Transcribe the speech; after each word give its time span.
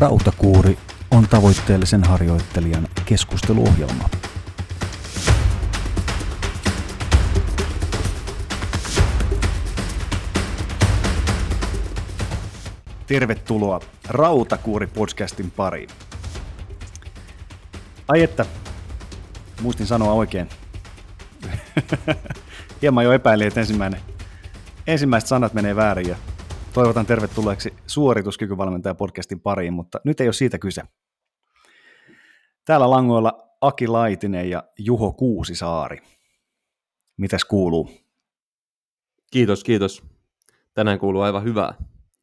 Rautakuuri 0.00 0.78
on 1.10 1.28
tavoitteellisen 1.28 2.04
harjoittelijan 2.04 2.88
keskusteluohjelma. 3.04 4.08
Tervetuloa 13.06 13.80
Rautakuuri-podcastin 14.08 15.50
pariin. 15.56 15.90
Ai 18.08 18.22
että, 18.22 18.46
muistin 19.62 19.86
sanoa 19.86 20.12
oikein. 20.12 20.48
Hieman 22.82 23.04
jo 23.04 23.12
epäilin, 23.12 23.46
että 23.46 23.60
ensimmäinen, 23.60 24.00
ensimmäiset 24.86 25.28
sanat 25.28 25.54
menee 25.54 25.76
väärin 25.76 26.08
ja 26.08 26.16
toivotan 26.74 27.06
tervetulleeksi 27.06 27.74
suorituskykyvalmentaja 27.86 28.94
podcastin 28.94 29.40
pariin, 29.40 29.72
mutta 29.72 30.00
nyt 30.04 30.20
ei 30.20 30.26
ole 30.26 30.32
siitä 30.32 30.58
kyse. 30.58 30.82
Täällä 32.64 32.90
langoilla 32.90 33.56
Aki 33.60 33.86
Laitinen 33.86 34.50
ja 34.50 34.64
Juho 34.78 35.12
Kuusisaari. 35.12 35.98
Mitäs 37.16 37.44
kuuluu? 37.44 37.90
Kiitos, 39.32 39.64
kiitos. 39.64 40.02
Tänään 40.74 40.98
kuuluu 40.98 41.22
aivan 41.22 41.44
hyvää. 41.44 41.74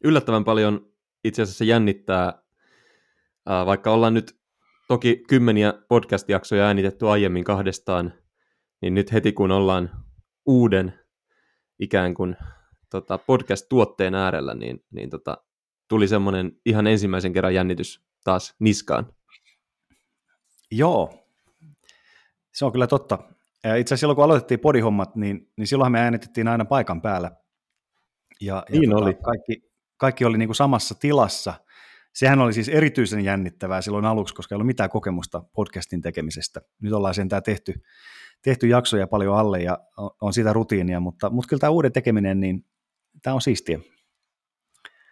Yllättävän 0.03 0.43
paljon 0.43 0.93
itse 1.23 1.41
asiassa 1.41 1.63
jännittää, 1.63 2.41
vaikka 3.65 3.91
ollaan 3.91 4.13
nyt 4.13 4.39
toki 4.87 5.23
kymmeniä 5.29 5.73
podcast-jaksoja 5.89 6.65
äänitetty 6.65 7.07
aiemmin 7.07 7.43
kahdestaan, 7.43 8.13
niin 8.81 8.93
nyt 8.93 9.13
heti 9.13 9.33
kun 9.33 9.51
ollaan 9.51 10.05
uuden 10.45 10.99
ikään 11.79 12.13
kuin 12.13 12.37
tota, 12.89 13.17
podcast-tuotteen 13.17 14.15
äärellä, 14.15 14.53
niin, 14.53 14.83
niin 14.91 15.09
tota, 15.09 15.37
tuli 15.87 16.07
semmoinen 16.07 16.51
ihan 16.65 16.87
ensimmäisen 16.87 17.33
kerran 17.33 17.53
jännitys 17.53 18.01
taas 18.23 18.55
niskaan. 18.59 19.13
Joo, 20.71 21.27
se 22.53 22.65
on 22.65 22.71
kyllä 22.71 22.87
totta. 22.87 23.19
Itse 23.57 23.71
asiassa 23.71 23.97
silloin, 23.97 24.15
kun 24.15 24.25
aloitettiin 24.25 24.59
podihommat, 24.59 25.15
niin, 25.15 25.51
niin 25.57 25.67
silloin 25.67 25.91
me 25.91 25.99
äänitettiin 25.99 26.47
aina 26.47 26.65
paikan 26.65 27.01
päällä. 27.01 27.31
Ja, 28.41 28.65
ja 28.69 28.79
niin 28.79 28.89
tota, 28.89 29.03
oli. 29.03 29.13
Kaikki, 29.13 29.71
kaikki 29.97 30.25
oli 30.25 30.37
niin 30.37 30.47
kuin 30.47 30.55
samassa 30.55 30.95
tilassa. 30.95 31.53
Sehän 32.13 32.39
oli 32.39 32.53
siis 32.53 32.69
erityisen 32.69 33.23
jännittävää 33.23 33.81
silloin 33.81 34.05
aluksi, 34.05 34.35
koska 34.35 34.55
ei 34.55 34.55
ollut 34.55 34.67
mitään 34.67 34.89
kokemusta 34.89 35.43
podcastin 35.53 36.01
tekemisestä. 36.01 36.61
Nyt 36.81 36.93
ollaan 36.93 37.13
sentään 37.13 37.43
tehty, 37.43 37.73
tehty 38.41 38.67
jaksoja 38.67 39.07
paljon 39.07 39.37
alle 39.37 39.61
ja 39.61 39.77
on, 39.97 40.09
on 40.21 40.33
sitä 40.33 40.53
rutiinia, 40.53 40.99
mutta, 40.99 41.29
mutta 41.29 41.49
kyllä 41.49 41.59
tämä 41.59 41.71
uuden 41.71 41.91
tekeminen, 41.91 42.39
niin 42.39 42.65
tämä 43.23 43.33
on 43.33 43.41
siistiä. 43.41 43.79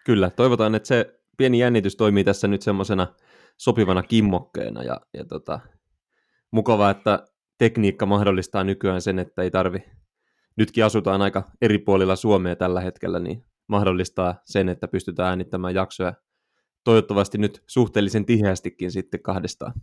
Kyllä, 0.05 0.29
toivotaan, 0.29 0.75
että 0.75 0.87
se 0.87 1.19
pieni 1.37 1.59
jännitys 1.59 1.95
toimii 1.95 2.23
tässä 2.23 2.47
nyt 2.47 2.61
semmoisena 2.61 3.07
sopivana 3.57 4.03
kimmokkeena 4.03 4.83
ja, 4.83 5.01
ja 5.13 5.25
tota, 5.25 5.59
mukavaa, 6.51 6.91
että 6.91 7.25
tekniikka 7.57 8.05
mahdollistaa 8.05 8.63
nykyään 8.63 9.01
sen, 9.01 9.19
että 9.19 9.41
ei 9.41 9.51
tarvi, 9.51 9.79
nytkin 10.57 10.85
asutaan 10.85 11.21
aika 11.21 11.51
eri 11.61 11.77
puolilla 11.77 12.15
Suomea 12.15 12.55
tällä 12.55 12.81
hetkellä, 12.81 13.19
niin 13.19 13.45
mahdollistaa 13.67 14.41
sen, 14.45 14.69
että 14.69 14.87
pystytään 14.87 15.29
äänittämään 15.29 15.75
jaksoja 15.75 16.13
toivottavasti 16.83 17.37
nyt 17.37 17.63
suhteellisen 17.67 18.25
tiheästikin 18.25 18.91
sitten 18.91 19.21
kahdestaan. 19.21 19.73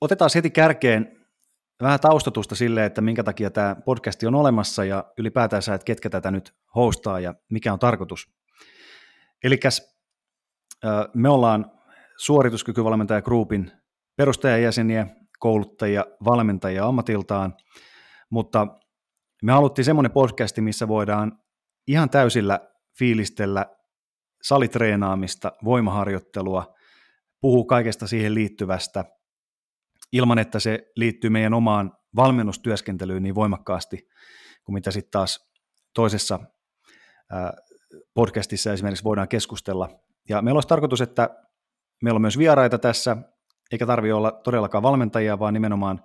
Otetaan 0.00 0.30
heti 0.34 0.50
kärkeen 0.50 1.17
vähän 1.82 2.00
taustatusta 2.00 2.54
sille, 2.54 2.84
että 2.84 3.00
minkä 3.00 3.24
takia 3.24 3.50
tämä 3.50 3.76
podcasti 3.84 4.26
on 4.26 4.34
olemassa 4.34 4.84
ja 4.84 5.04
ylipäätään 5.18 5.62
että 5.74 5.84
ketkä 5.84 6.10
tätä 6.10 6.30
nyt 6.30 6.54
hostaa 6.74 7.20
ja 7.20 7.34
mikä 7.50 7.72
on 7.72 7.78
tarkoitus. 7.78 8.28
Eli 9.44 9.60
me 11.14 11.28
ollaan 11.28 11.70
suorituskykyvalmentaja 12.16 13.22
Groupin 13.22 13.72
perustajajäseniä, 14.16 15.06
kouluttajia, 15.38 16.04
valmentajia 16.24 16.86
ammatiltaan, 16.86 17.56
mutta 18.30 18.66
me 19.42 19.52
haluttiin 19.52 19.84
semmoinen 19.84 20.12
podcasti, 20.12 20.60
missä 20.60 20.88
voidaan 20.88 21.38
ihan 21.86 22.10
täysillä 22.10 22.60
fiilistellä 22.98 23.66
salitreenaamista, 24.42 25.52
voimaharjoittelua, 25.64 26.74
puhuu 27.40 27.64
kaikesta 27.64 28.06
siihen 28.06 28.34
liittyvästä– 28.34 29.04
ilman, 30.12 30.38
että 30.38 30.60
se 30.60 30.92
liittyy 30.96 31.30
meidän 31.30 31.54
omaan 31.54 31.92
valmennustyöskentelyyn 32.16 33.22
niin 33.22 33.34
voimakkaasti 33.34 34.08
kuin 34.64 34.74
mitä 34.74 34.90
sitten 34.90 35.10
taas 35.10 35.50
toisessa 35.94 36.40
podcastissa 38.14 38.72
esimerkiksi 38.72 39.04
voidaan 39.04 39.28
keskustella. 39.28 39.88
Ja 40.28 40.42
meillä 40.42 40.56
olisi 40.56 40.68
tarkoitus, 40.68 41.00
että 41.00 41.30
meillä 42.02 42.16
on 42.16 42.22
myös 42.22 42.38
vieraita 42.38 42.78
tässä, 42.78 43.16
eikä 43.72 43.86
tarvitse 43.86 44.14
olla 44.14 44.32
todellakaan 44.32 44.82
valmentajia, 44.82 45.38
vaan 45.38 45.54
nimenomaan 45.54 46.02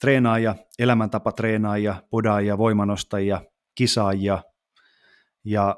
treenaajia, 0.00 0.54
elämäntapatreenaajia, 0.78 2.02
podaajia, 2.10 2.58
voimanostajia, 2.58 3.40
kisaajia 3.74 4.42
ja 5.44 5.76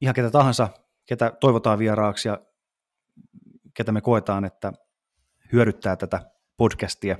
ihan 0.00 0.14
ketä 0.14 0.30
tahansa, 0.30 0.68
ketä 1.06 1.32
toivotaan 1.40 1.78
vieraaksi 1.78 2.28
ja 2.28 2.38
ketä 3.74 3.92
me 3.92 4.00
koetaan, 4.00 4.44
että 4.44 4.72
hyödyttää 5.52 5.96
tätä 5.96 6.30
podcastia 6.56 7.18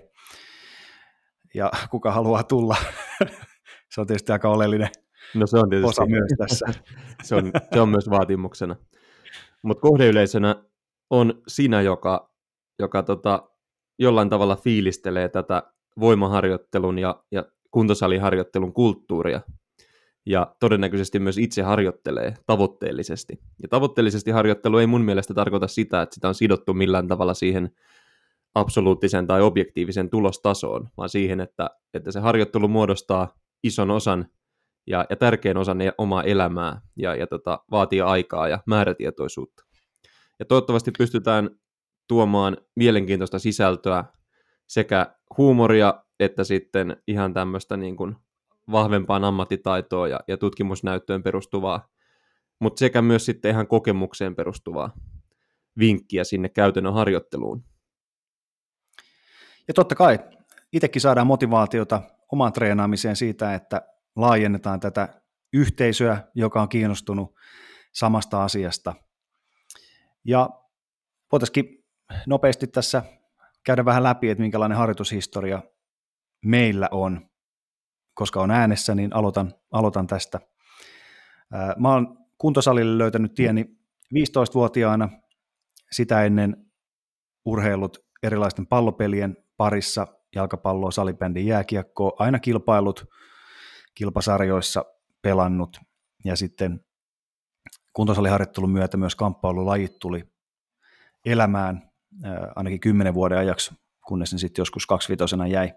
ja 1.54 1.70
kuka 1.90 2.12
haluaa 2.12 2.42
tulla. 2.42 2.76
se 3.94 4.00
on 4.00 4.06
tietysti 4.06 4.32
aika 4.32 4.48
oleellinen 4.48 4.88
no 5.34 5.46
se 5.46 5.58
on 5.58 5.70
tietysti. 5.70 5.88
osa 5.88 6.06
myös 6.06 6.32
tässä. 6.38 6.66
se, 7.22 7.34
on, 7.34 7.52
se 7.74 7.80
on 7.80 7.88
myös 7.88 8.10
vaatimuksena. 8.10 8.76
Mutta 9.62 9.80
kohdeyleisönä 9.80 10.64
on 11.10 11.42
sinä, 11.48 11.82
joka, 11.82 12.34
joka 12.78 13.02
tota, 13.02 13.48
jollain 13.98 14.28
tavalla 14.28 14.56
fiilistelee 14.56 15.28
tätä 15.28 15.62
voimaharjoittelun 16.00 16.98
ja, 16.98 17.24
ja 17.30 17.44
kuntosaliharjoittelun 17.70 18.72
kulttuuria 18.72 19.40
ja 20.26 20.56
todennäköisesti 20.60 21.18
myös 21.18 21.38
itse 21.38 21.62
harjoittelee 21.62 22.34
tavoitteellisesti. 22.46 23.40
Ja 23.62 23.68
tavoitteellisesti 23.68 24.30
harjoittelu 24.30 24.78
ei 24.78 24.86
mun 24.86 25.00
mielestä 25.00 25.34
tarkoita 25.34 25.68
sitä, 25.68 26.02
että 26.02 26.14
sitä 26.14 26.28
on 26.28 26.34
sidottu 26.34 26.74
millään 26.74 27.08
tavalla 27.08 27.34
siihen 27.34 27.70
absoluuttisen 28.58 29.26
tai 29.26 29.42
objektiivisen 29.42 30.10
tulostasoon, 30.10 30.88
vaan 30.96 31.08
siihen, 31.08 31.40
että, 31.40 31.70
että 31.94 32.12
se 32.12 32.20
harjoittelu 32.20 32.68
muodostaa 32.68 33.34
ison 33.62 33.90
osan 33.90 34.26
ja, 34.86 35.06
ja 35.10 35.16
tärkeän 35.16 35.56
osan 35.56 35.78
omaa 35.98 36.22
elämää 36.22 36.80
ja, 36.96 37.14
ja 37.14 37.26
tota, 37.26 37.60
vaatii 37.70 38.00
aikaa 38.00 38.48
ja 38.48 38.58
määrätietoisuutta. 38.66 39.64
Ja 40.38 40.44
toivottavasti 40.44 40.90
pystytään 40.98 41.50
tuomaan 42.08 42.56
mielenkiintoista 42.76 43.38
sisältöä 43.38 44.04
sekä 44.66 45.14
huumoria 45.38 45.94
että 46.20 46.44
sitten 46.44 46.96
ihan 47.06 47.34
tämmöistä 47.34 47.76
niin 47.76 47.96
kuin 47.96 48.16
vahvempaan 48.72 49.24
ammattitaitoa 49.24 50.08
ja, 50.08 50.20
ja 50.28 50.36
tutkimusnäyttöön 50.36 51.22
perustuvaa, 51.22 51.88
mutta 52.60 52.78
sekä 52.78 53.02
myös 53.02 53.24
sitten 53.24 53.50
ihan 53.50 53.66
kokemukseen 53.66 54.34
perustuvaa 54.34 54.92
vinkkiä 55.78 56.24
sinne 56.24 56.48
käytännön 56.48 56.94
harjoitteluun. 56.94 57.64
Ja 59.68 59.74
totta 59.74 59.94
kai 59.94 60.18
itsekin 60.72 61.02
saadaan 61.02 61.26
motivaatiota 61.26 62.02
omaan 62.32 62.52
treenaamiseen 62.52 63.16
siitä, 63.16 63.54
että 63.54 63.82
laajennetaan 64.16 64.80
tätä 64.80 65.22
yhteisöä, 65.52 66.24
joka 66.34 66.62
on 66.62 66.68
kiinnostunut 66.68 67.34
samasta 67.92 68.44
asiasta. 68.44 68.94
Ja 70.24 70.50
voitaisiin 71.32 71.84
nopeasti 72.26 72.66
tässä 72.66 73.02
käydä 73.64 73.84
vähän 73.84 74.02
läpi, 74.02 74.30
että 74.30 74.42
minkälainen 74.42 74.78
harjoitushistoria 74.78 75.62
meillä 76.44 76.88
on. 76.90 77.30
Koska 78.14 78.40
on 78.40 78.50
äänessä, 78.50 78.94
niin 78.94 79.14
aloitan, 79.14 79.54
aloitan 79.70 80.06
tästä. 80.06 80.40
Mä 81.78 81.92
oon 81.92 82.18
kuntosalille 82.38 82.98
löytänyt 82.98 83.34
tieni 83.34 83.64
15-vuotiaana, 84.14 85.08
sitä 85.92 86.24
ennen 86.24 86.56
urheilut 87.44 87.98
erilaisten 88.22 88.66
pallopelien 88.66 89.36
parissa 89.58 90.06
jalkapalloa, 90.34 90.90
salibändin 90.90 91.46
jääkiekkoa, 91.46 92.12
aina 92.18 92.38
kilpailut 92.38 93.04
kilpasarjoissa 93.94 94.84
pelannut 95.22 95.80
ja 96.24 96.36
sitten 96.36 96.80
kuntosaliharjoittelun 97.92 98.70
myötä 98.70 98.96
myös 98.96 99.16
kamppailulajit 99.16 99.98
tuli 99.98 100.24
elämään 101.26 101.90
ainakin 102.56 102.80
kymmenen 102.80 103.14
vuoden 103.14 103.38
ajaksi, 103.38 103.74
kunnes 104.06 104.32
ne 104.32 104.38
sitten 104.38 104.60
joskus 104.60 104.86
kaksivitosena 104.86 105.46
jäi, 105.46 105.72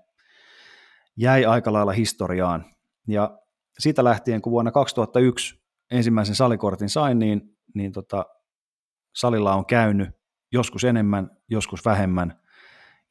jäi 1.18 1.46
aika 1.46 1.74
lailla 1.74 1.92
historiaan. 1.92 2.66
Ja 3.08 3.40
siitä 3.80 4.04
lähtien, 4.04 4.42
kun 4.42 4.52
vuonna 4.52 4.72
2001 4.72 5.62
ensimmäisen 5.92 6.36
salikortin 6.36 6.90
sain, 6.90 7.20
niin, 7.20 7.42
niin 7.76 7.92
tota, 7.92 8.26
salilla 9.16 9.56
on 9.56 9.66
käynyt 9.66 10.10
joskus 10.52 10.84
enemmän, 10.84 11.30
joskus 11.50 11.86
vähemmän, 11.86 12.42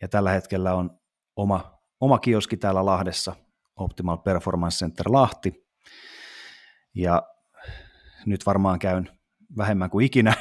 ja 0.02 0.08
tällä 0.08 0.30
hetkellä 0.30 0.74
on 0.74 1.00
oma, 1.36 1.78
oma 2.00 2.18
kioski 2.18 2.56
täällä 2.56 2.86
Lahdessa, 2.86 3.36
Optimal 3.76 4.16
Performance 4.16 4.78
Center 4.78 5.06
Lahti, 5.12 5.66
ja 6.94 7.22
nyt 8.26 8.46
varmaan 8.46 8.78
käyn 8.78 9.08
vähemmän 9.56 9.90
kuin 9.90 10.06
ikinä, 10.06 10.34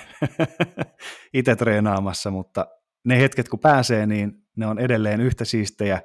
itse 1.33 1.55
treenaamassa, 1.55 2.31
mutta 2.31 2.67
ne 3.05 3.19
hetket 3.19 3.49
kun 3.49 3.59
pääsee, 3.59 4.05
niin 4.05 4.33
ne 4.57 4.67
on 4.67 4.79
edelleen 4.79 5.21
yhtä 5.21 5.45
siistejä, 5.45 6.01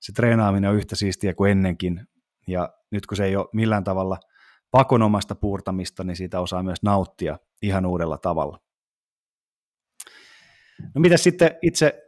se 0.00 0.12
treenaaminen 0.12 0.70
on 0.70 0.76
yhtä 0.76 0.96
siistiä 0.96 1.34
kuin 1.34 1.50
ennenkin, 1.50 2.06
ja 2.48 2.68
nyt 2.90 3.06
kun 3.06 3.16
se 3.16 3.24
ei 3.24 3.36
ole 3.36 3.48
millään 3.52 3.84
tavalla 3.84 4.18
pakonomasta 4.70 5.34
puurtamista, 5.34 6.04
niin 6.04 6.16
siitä 6.16 6.40
osaa 6.40 6.62
myös 6.62 6.82
nauttia 6.82 7.38
ihan 7.62 7.86
uudella 7.86 8.18
tavalla. 8.18 8.58
No 10.94 11.00
mitä 11.00 11.16
sitten 11.16 11.56
itse, 11.62 12.03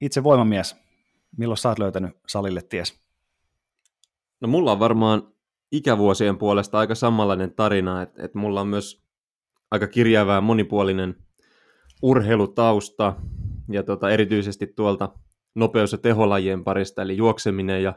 itse 0.00 0.22
voimamies? 0.22 0.76
Milloin 1.36 1.58
sä 1.58 1.68
oot 1.68 1.78
löytänyt 1.78 2.16
salille 2.28 2.62
ties? 2.62 3.00
No 4.40 4.48
mulla 4.48 4.72
on 4.72 4.78
varmaan 4.78 5.32
ikävuosien 5.72 6.38
puolesta 6.38 6.78
aika 6.78 6.94
samanlainen 6.94 7.54
tarina, 7.54 8.02
että, 8.02 8.24
että 8.24 8.38
mulla 8.38 8.60
on 8.60 8.68
myös 8.68 9.02
aika 9.70 9.86
kirjavä 9.86 10.34
ja 10.34 10.40
monipuolinen 10.40 11.16
urheilutausta 12.02 13.16
ja 13.70 13.82
tota, 13.82 14.10
erityisesti 14.10 14.66
tuolta 14.66 15.08
nopeus- 15.54 15.92
ja 15.92 15.98
teholajien 15.98 16.64
parista, 16.64 17.02
eli 17.02 17.16
juokseminen 17.16 17.82
ja 17.82 17.94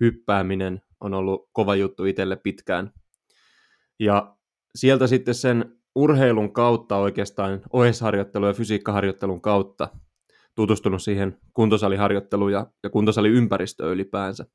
hyppääminen 0.00 0.82
on 1.00 1.14
ollut 1.14 1.48
kova 1.52 1.76
juttu 1.76 2.04
itselle 2.04 2.36
pitkään. 2.36 2.92
Ja 3.98 4.36
sieltä 4.74 5.06
sitten 5.06 5.34
sen 5.34 5.80
urheilun 5.94 6.52
kautta 6.52 6.96
oikeastaan 6.96 7.60
ohesharjoittelun 7.72 8.48
ja 8.48 8.54
fysiikkaharjoittelun 8.54 9.40
kautta 9.40 9.88
tutustunut 10.54 11.02
siihen 11.02 11.38
kuntosaliharjoitteluun 11.54 12.52
ja, 12.52 12.66
ja 12.82 12.90
kuntosaliympäristöön 12.90 13.92
ylipäänsä. 13.92 14.46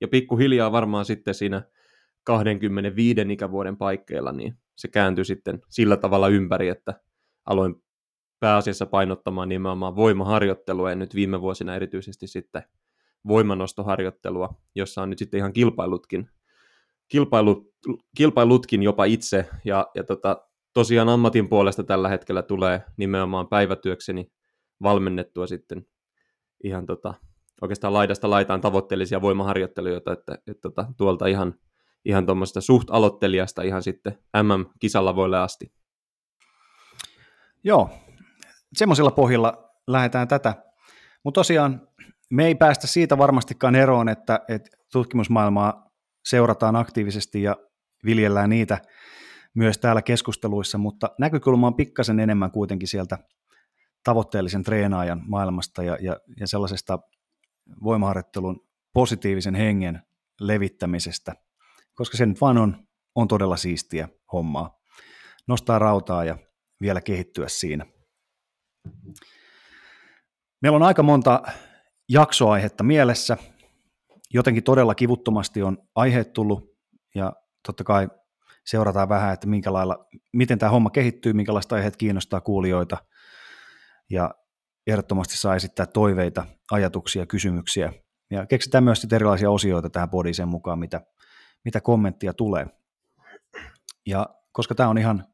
Ja 0.00 0.08
pikkuhiljaa 0.08 0.72
varmaan 0.72 1.04
sitten 1.04 1.34
siinä 1.34 1.62
25 2.24 3.20
ikävuoden 3.30 3.76
paikkeilla, 3.76 4.32
niin 4.32 4.54
se 4.76 4.88
kääntyi 4.88 5.24
sitten 5.24 5.60
sillä 5.68 5.96
tavalla 5.96 6.28
ympäri, 6.28 6.68
että 6.68 7.00
aloin 7.46 7.74
pääasiassa 8.40 8.86
painottamaan 8.86 9.48
nimenomaan 9.48 9.96
voimaharjoittelua 9.96 10.90
ja 10.90 10.96
nyt 10.96 11.14
viime 11.14 11.40
vuosina 11.40 11.76
erityisesti 11.76 12.26
sitten 12.26 12.62
voimanostoharjoittelua, 13.28 14.54
jossa 14.74 15.02
on 15.02 15.10
nyt 15.10 15.18
sitten 15.18 15.38
ihan 15.38 15.52
kilpailutkin, 15.52 16.30
kilpailut, 17.08 17.74
kilpailutkin 18.16 18.82
jopa 18.82 19.04
itse 19.04 19.48
ja, 19.64 19.86
ja 19.94 20.04
tota, 20.04 20.48
tosiaan 20.72 21.08
ammatin 21.08 21.48
puolesta 21.48 21.84
tällä 21.84 22.08
hetkellä 22.08 22.42
tulee 22.42 22.82
nimenomaan 22.96 23.48
päivätyökseni 23.48 24.32
valmennettua 24.82 25.46
sitten 25.46 25.86
ihan 26.64 26.86
tota, 26.86 27.14
oikeastaan 27.62 27.92
laidasta 27.94 28.30
laitaan 28.30 28.60
tavoitteellisia 28.60 29.22
voimaharjoittelijoita, 29.22 30.12
että, 30.12 30.34
että, 30.34 30.50
että 30.50 30.60
tota, 30.62 30.86
tuolta 30.96 31.26
ihan, 31.26 31.54
ihan 32.04 32.26
tuommoista 32.26 32.60
suht 32.60 32.90
aloittelijasta 32.90 33.62
ihan 33.62 33.82
sitten 33.82 34.18
MM-kisalla 34.42 35.42
asti. 35.42 35.72
Joo, 37.64 37.90
semmoisella 38.74 39.10
pohjalla 39.10 39.70
lähdetään 39.86 40.28
tätä. 40.28 40.54
Mutta 41.24 41.38
tosiaan 41.38 41.88
me 42.30 42.46
ei 42.46 42.54
päästä 42.54 42.86
siitä 42.86 43.18
varmastikaan 43.18 43.74
eroon, 43.74 44.08
että, 44.08 44.40
että 44.48 44.70
tutkimusmaailmaa 44.92 45.90
seurataan 46.24 46.76
aktiivisesti 46.76 47.42
ja 47.42 47.56
viljellään 48.04 48.50
niitä 48.50 48.78
myös 49.54 49.78
täällä 49.78 50.02
keskusteluissa, 50.02 50.78
mutta 50.78 51.10
näkökulma 51.18 51.66
on 51.66 51.74
pikkasen 51.74 52.20
enemmän 52.20 52.50
kuitenkin 52.50 52.88
sieltä 52.88 53.18
tavoitteellisen 54.04 54.62
treenaajan 54.62 55.22
maailmasta 55.26 55.82
ja, 55.82 55.98
ja, 56.00 56.16
ja 56.40 56.46
sellaisesta 56.46 56.98
voimaharjoittelun 57.82 58.66
positiivisen 58.92 59.54
hengen 59.54 60.02
levittämisestä, 60.40 61.34
koska 61.94 62.16
se 62.16 62.26
nyt 62.26 62.40
vaan 62.40 62.58
on, 62.58 62.86
on 63.14 63.28
todella 63.28 63.56
siistiä 63.56 64.08
hommaa. 64.32 64.78
Nostaa 65.48 65.78
rautaa 65.78 66.24
ja 66.24 66.38
vielä 66.80 67.00
kehittyä 67.00 67.48
siinä. 67.48 67.86
Meillä 70.62 70.76
on 70.76 70.82
aika 70.82 71.02
monta 71.02 71.42
jaksoaihetta 72.08 72.84
mielessä. 72.84 73.36
Jotenkin 74.34 74.62
todella 74.62 74.94
kivuttomasti 74.94 75.62
on 75.62 75.78
aiheet 75.94 76.32
tullut 76.32 76.76
ja 77.14 77.32
totta 77.66 77.84
kai 77.84 78.08
seurataan 78.66 79.08
vähän, 79.08 79.34
että 79.34 79.46
minkä 79.46 79.72
lailla, 79.72 80.06
miten 80.32 80.58
tämä 80.58 80.70
homma 80.70 80.90
kehittyy, 80.90 81.32
minkälaista 81.32 81.74
aiheet 81.74 81.96
kiinnostaa 81.96 82.40
kuulijoita 82.40 82.96
ja 84.10 84.34
ehdottomasti 84.86 85.36
saa 85.36 85.54
esittää 85.54 85.86
toiveita, 85.86 86.46
ajatuksia, 86.70 87.26
kysymyksiä 87.26 87.92
ja 88.30 88.46
keksitään 88.46 88.84
myös 88.84 89.06
erilaisia 89.12 89.50
osioita 89.50 89.90
tähän 89.90 90.10
podiseen 90.10 90.48
mukaan, 90.48 90.78
mitä, 90.78 91.00
mitä 91.64 91.80
kommenttia 91.80 92.34
tulee. 92.34 92.66
Ja 94.06 94.26
koska 94.52 94.74
tämä 94.74 94.88
on 94.88 94.98
ihan, 94.98 95.24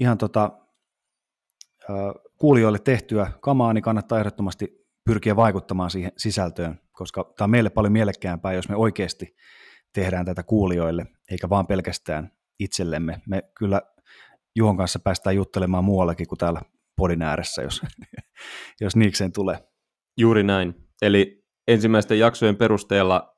ihan 0.00 0.18
tota, 0.18 0.50
kuulijoille 2.36 2.78
tehtyä 2.78 3.32
kamaa, 3.40 3.72
niin 3.72 3.82
kannattaa 3.82 4.18
ehdottomasti 4.18 4.86
pyrkiä 5.04 5.36
vaikuttamaan 5.36 5.90
siihen 5.90 6.12
sisältöön, 6.16 6.80
koska 6.92 7.32
tämä 7.36 7.46
on 7.46 7.50
meille 7.50 7.70
paljon 7.70 7.92
mielekkäämpää, 7.92 8.52
jos 8.52 8.68
me 8.68 8.76
oikeasti 8.76 9.36
tehdään 9.92 10.26
tätä 10.26 10.42
kuulijoille, 10.42 11.06
eikä 11.30 11.48
vaan 11.48 11.66
pelkästään 11.66 12.32
itsellemme. 12.58 13.22
Me 13.26 13.42
kyllä 13.58 13.82
Juhon 14.56 14.76
kanssa 14.76 14.98
päästään 14.98 15.36
juttelemaan 15.36 15.84
muuallakin 15.84 16.26
kuin 16.26 16.38
täällä 16.38 16.62
podin 16.98 17.22
ääressä, 17.22 17.62
jos, 17.62 17.82
jos 18.80 18.96
niikseen 18.96 19.32
tulee. 19.32 19.68
Juuri 20.16 20.42
näin. 20.42 20.74
Eli 21.02 21.44
ensimmäisten 21.68 22.18
jaksojen 22.18 22.56
perusteella 22.56 23.34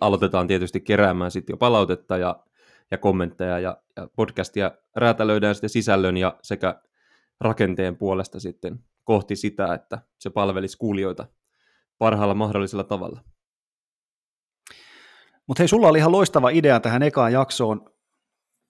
aloitetaan 0.00 0.46
tietysti 0.46 0.80
keräämään 0.80 1.30
sitten 1.30 1.52
jo 1.52 1.56
palautetta 1.56 2.16
ja, 2.16 2.44
ja 2.90 2.98
kommentteja 2.98 3.58
ja, 3.58 3.76
ja 3.96 4.08
podcastia 4.16 4.70
räätälöidään 4.96 5.54
sitten 5.54 5.70
sisällön 5.70 6.16
ja 6.16 6.38
sekä 6.42 6.82
rakenteen 7.40 7.96
puolesta 7.96 8.40
sitten 8.40 8.84
kohti 9.04 9.36
sitä, 9.36 9.74
että 9.74 9.98
se 10.18 10.30
palvelisi 10.30 10.78
kuulijoita 10.78 11.26
parhaalla 11.98 12.34
mahdollisella 12.34 12.84
tavalla. 12.84 13.20
Mutta 15.46 15.60
hei, 15.60 15.68
sulla 15.68 15.88
oli 15.88 15.98
ihan 15.98 16.12
loistava 16.12 16.50
idea 16.50 16.80
tähän 16.80 17.02
ekaan 17.02 17.32
jaksoon. 17.32 17.90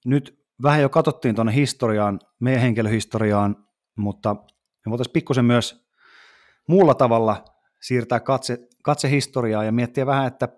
Nyt 0.04 0.39
vähän 0.62 0.82
jo 0.82 0.88
katsottiin 0.88 1.34
tuonne 1.34 1.54
historiaan, 1.54 2.20
meidän 2.40 2.62
henkilöhistoriaan, 2.62 3.66
mutta 3.96 4.36
me 4.86 4.90
voitaisiin 4.90 5.12
pikkusen 5.12 5.44
myös 5.44 5.88
muulla 6.68 6.94
tavalla 6.94 7.44
siirtää 7.80 8.20
katse, 8.20 8.68
katse 8.82 9.10
historiaa 9.10 9.64
ja 9.64 9.72
miettiä 9.72 10.06
vähän, 10.06 10.26
että 10.26 10.48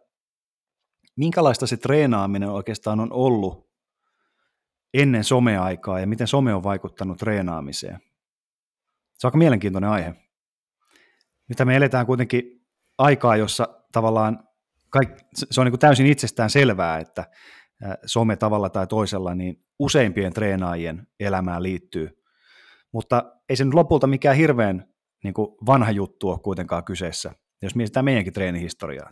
minkälaista 1.16 1.66
se 1.66 1.76
treenaaminen 1.76 2.50
oikeastaan 2.50 3.00
on 3.00 3.12
ollut 3.12 3.72
ennen 4.94 5.24
someaikaa 5.24 6.00
ja 6.00 6.06
miten 6.06 6.28
some 6.28 6.54
on 6.54 6.62
vaikuttanut 6.62 7.18
treenaamiseen. 7.18 7.98
Se 9.18 9.26
on 9.26 9.28
aika 9.28 9.38
mielenkiintoinen 9.38 9.90
aihe. 9.90 10.14
Mitä 11.48 11.64
me 11.64 11.76
eletään 11.76 12.06
kuitenkin 12.06 12.66
aikaa, 12.98 13.36
jossa 13.36 13.68
tavallaan 13.92 14.48
kaik, 14.90 15.08
se 15.34 15.60
on 15.60 15.66
niin 15.66 15.78
täysin 15.78 16.06
itsestään 16.06 16.50
selvää, 16.50 16.98
että 16.98 17.24
some 18.06 18.36
tavalla 18.36 18.70
tai 18.70 18.86
toisella 18.86 19.34
niin 19.34 19.64
useimpien 19.78 20.32
treenaajien 20.32 21.06
elämään 21.20 21.62
liittyy. 21.62 22.18
Mutta 22.92 23.32
ei 23.48 23.56
se 23.56 23.64
nyt 23.64 23.74
lopulta 23.74 24.06
mikään 24.06 24.36
hirveän 24.36 24.92
niin 25.24 25.34
kuin 25.34 25.56
vanha 25.66 25.90
juttu 25.90 26.30
ole 26.30 26.38
kuitenkaan 26.38 26.84
kyseessä, 26.84 27.32
jos 27.62 27.74
mietitään 27.74 28.04
meidänkin 28.04 28.32
treenihistoriaa. 28.32 29.10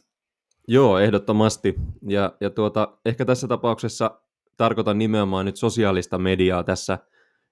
Joo, 0.69 0.99
ehdottomasti. 0.99 1.75
Ja, 2.09 2.37
ja 2.41 2.51
tuota, 2.51 2.99
ehkä 3.05 3.25
tässä 3.25 3.49
tapauksessa 3.49 4.21
tarkoitan 4.57 4.99
nimenomaan 4.99 5.47
nyt 5.47 5.57
sosiaalista 5.57 6.19
mediaa 6.19 6.65
tässä 6.65 6.99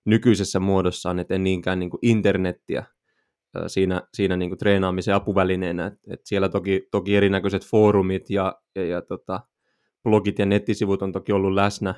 nykyisessä 0.04 0.60
muodossaan, 0.60 1.18
että 1.18 1.34
en 1.34 1.44
niinkään 1.44 1.78
niin 1.78 1.90
kuin 1.90 1.98
internettiä 2.02 2.84
siinä, 3.66 4.02
siinä 4.14 4.37
niin 4.37 4.50
kuin 4.50 4.58
treenaamisen 4.58 5.14
apuvälineenä. 5.14 5.96
Et, 6.10 6.20
siellä 6.25 6.48
toki, 6.48 6.88
toki 6.90 7.16
erinäköiset 7.16 7.66
foorumit 7.66 8.30
ja, 8.30 8.54
ja, 8.75 8.87
ja 8.87 9.02
tota, 9.02 9.40
blogit 10.02 10.38
ja 10.38 10.46
nettisivut 10.46 11.02
on 11.02 11.12
toki 11.12 11.32
ollut 11.32 11.52
läsnä 11.52 11.94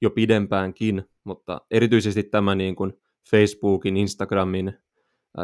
jo 0.00 0.10
pidempäänkin, 0.10 1.04
mutta 1.24 1.60
erityisesti 1.70 2.22
tämä 2.22 2.54
niin 2.54 2.76
kuin 2.76 2.92
Facebookin, 3.30 3.96
Instagramin, 3.96 4.72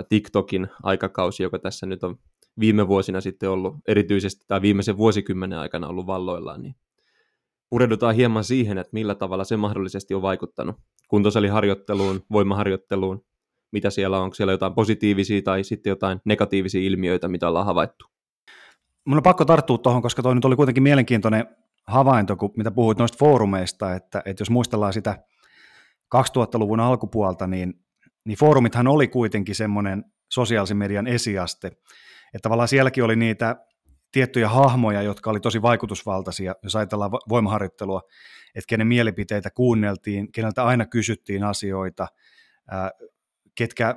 TikTokin 0.08 0.68
aikakausi, 0.82 1.42
joka 1.42 1.58
tässä 1.58 1.86
nyt 1.86 2.02
on 2.02 2.18
viime 2.60 2.88
vuosina 2.88 3.20
sitten 3.20 3.50
ollut 3.50 3.76
erityisesti 3.88 4.44
tai 4.48 4.62
viimeisen 4.62 4.96
vuosikymmenen 4.96 5.58
aikana 5.58 5.88
ollut 5.88 6.06
valloillaan, 6.06 6.62
niin 6.62 6.74
pureudutaan 7.70 8.14
hieman 8.14 8.44
siihen, 8.44 8.78
että 8.78 8.90
millä 8.92 9.14
tavalla 9.14 9.44
se 9.44 9.56
mahdollisesti 9.56 10.14
on 10.14 10.22
vaikuttanut 10.22 10.76
kuntosaliharjoitteluun, 11.08 12.24
voimaharjoitteluun, 12.32 13.24
mitä 13.72 13.90
siellä 13.90 14.18
on, 14.18 14.24
onko 14.24 14.34
siellä 14.34 14.52
jotain 14.52 14.74
positiivisia 14.74 15.42
tai 15.42 15.64
sitten 15.64 15.90
jotain 15.90 16.20
negatiivisia 16.24 16.80
ilmiöitä, 16.80 17.28
mitä 17.28 17.48
ollaan 17.48 17.66
havaittu. 17.66 18.06
Mun 19.04 19.16
on 19.16 19.22
pakko 19.22 19.44
tarttua 19.44 19.78
tuohon, 19.78 20.02
koska 20.02 20.22
toi 20.22 20.34
nyt 20.34 20.44
oli 20.44 20.56
kuitenkin 20.56 20.82
mielenkiintoinen 20.82 21.46
havainto, 21.88 22.36
kun 22.36 22.52
mitä 22.56 22.70
puhuit 22.70 22.98
noista 22.98 23.18
foorumeista, 23.18 23.94
että, 23.94 24.22
että 24.24 24.40
jos 24.40 24.50
muistellaan 24.50 24.92
sitä 24.92 25.18
2000-luvun 26.16 26.80
alkupuolta, 26.80 27.46
niin, 27.46 27.74
niin 28.24 28.38
foorumithan 28.38 28.86
oli 28.86 29.08
kuitenkin 29.08 29.54
semmoinen 29.54 30.04
sosiaalisen 30.30 30.76
median 30.76 31.06
esiaste, 31.06 31.66
että 31.66 32.42
tavallaan 32.42 32.68
sielläkin 32.68 33.04
oli 33.04 33.16
niitä 33.16 33.56
tiettyjä 34.12 34.48
hahmoja, 34.48 35.02
jotka 35.02 35.30
oli 35.30 35.40
tosi 35.40 35.62
vaikutusvaltaisia, 35.62 36.54
jos 36.62 36.76
ajatellaan 36.76 37.10
voimaharjoittelua, 37.28 38.02
että 38.54 38.68
kenen 38.68 38.86
mielipiteitä 38.86 39.50
kuunneltiin, 39.50 40.32
keneltä 40.32 40.64
aina 40.64 40.86
kysyttiin 40.86 41.44
asioita, 41.44 42.06
ketkä 43.54 43.94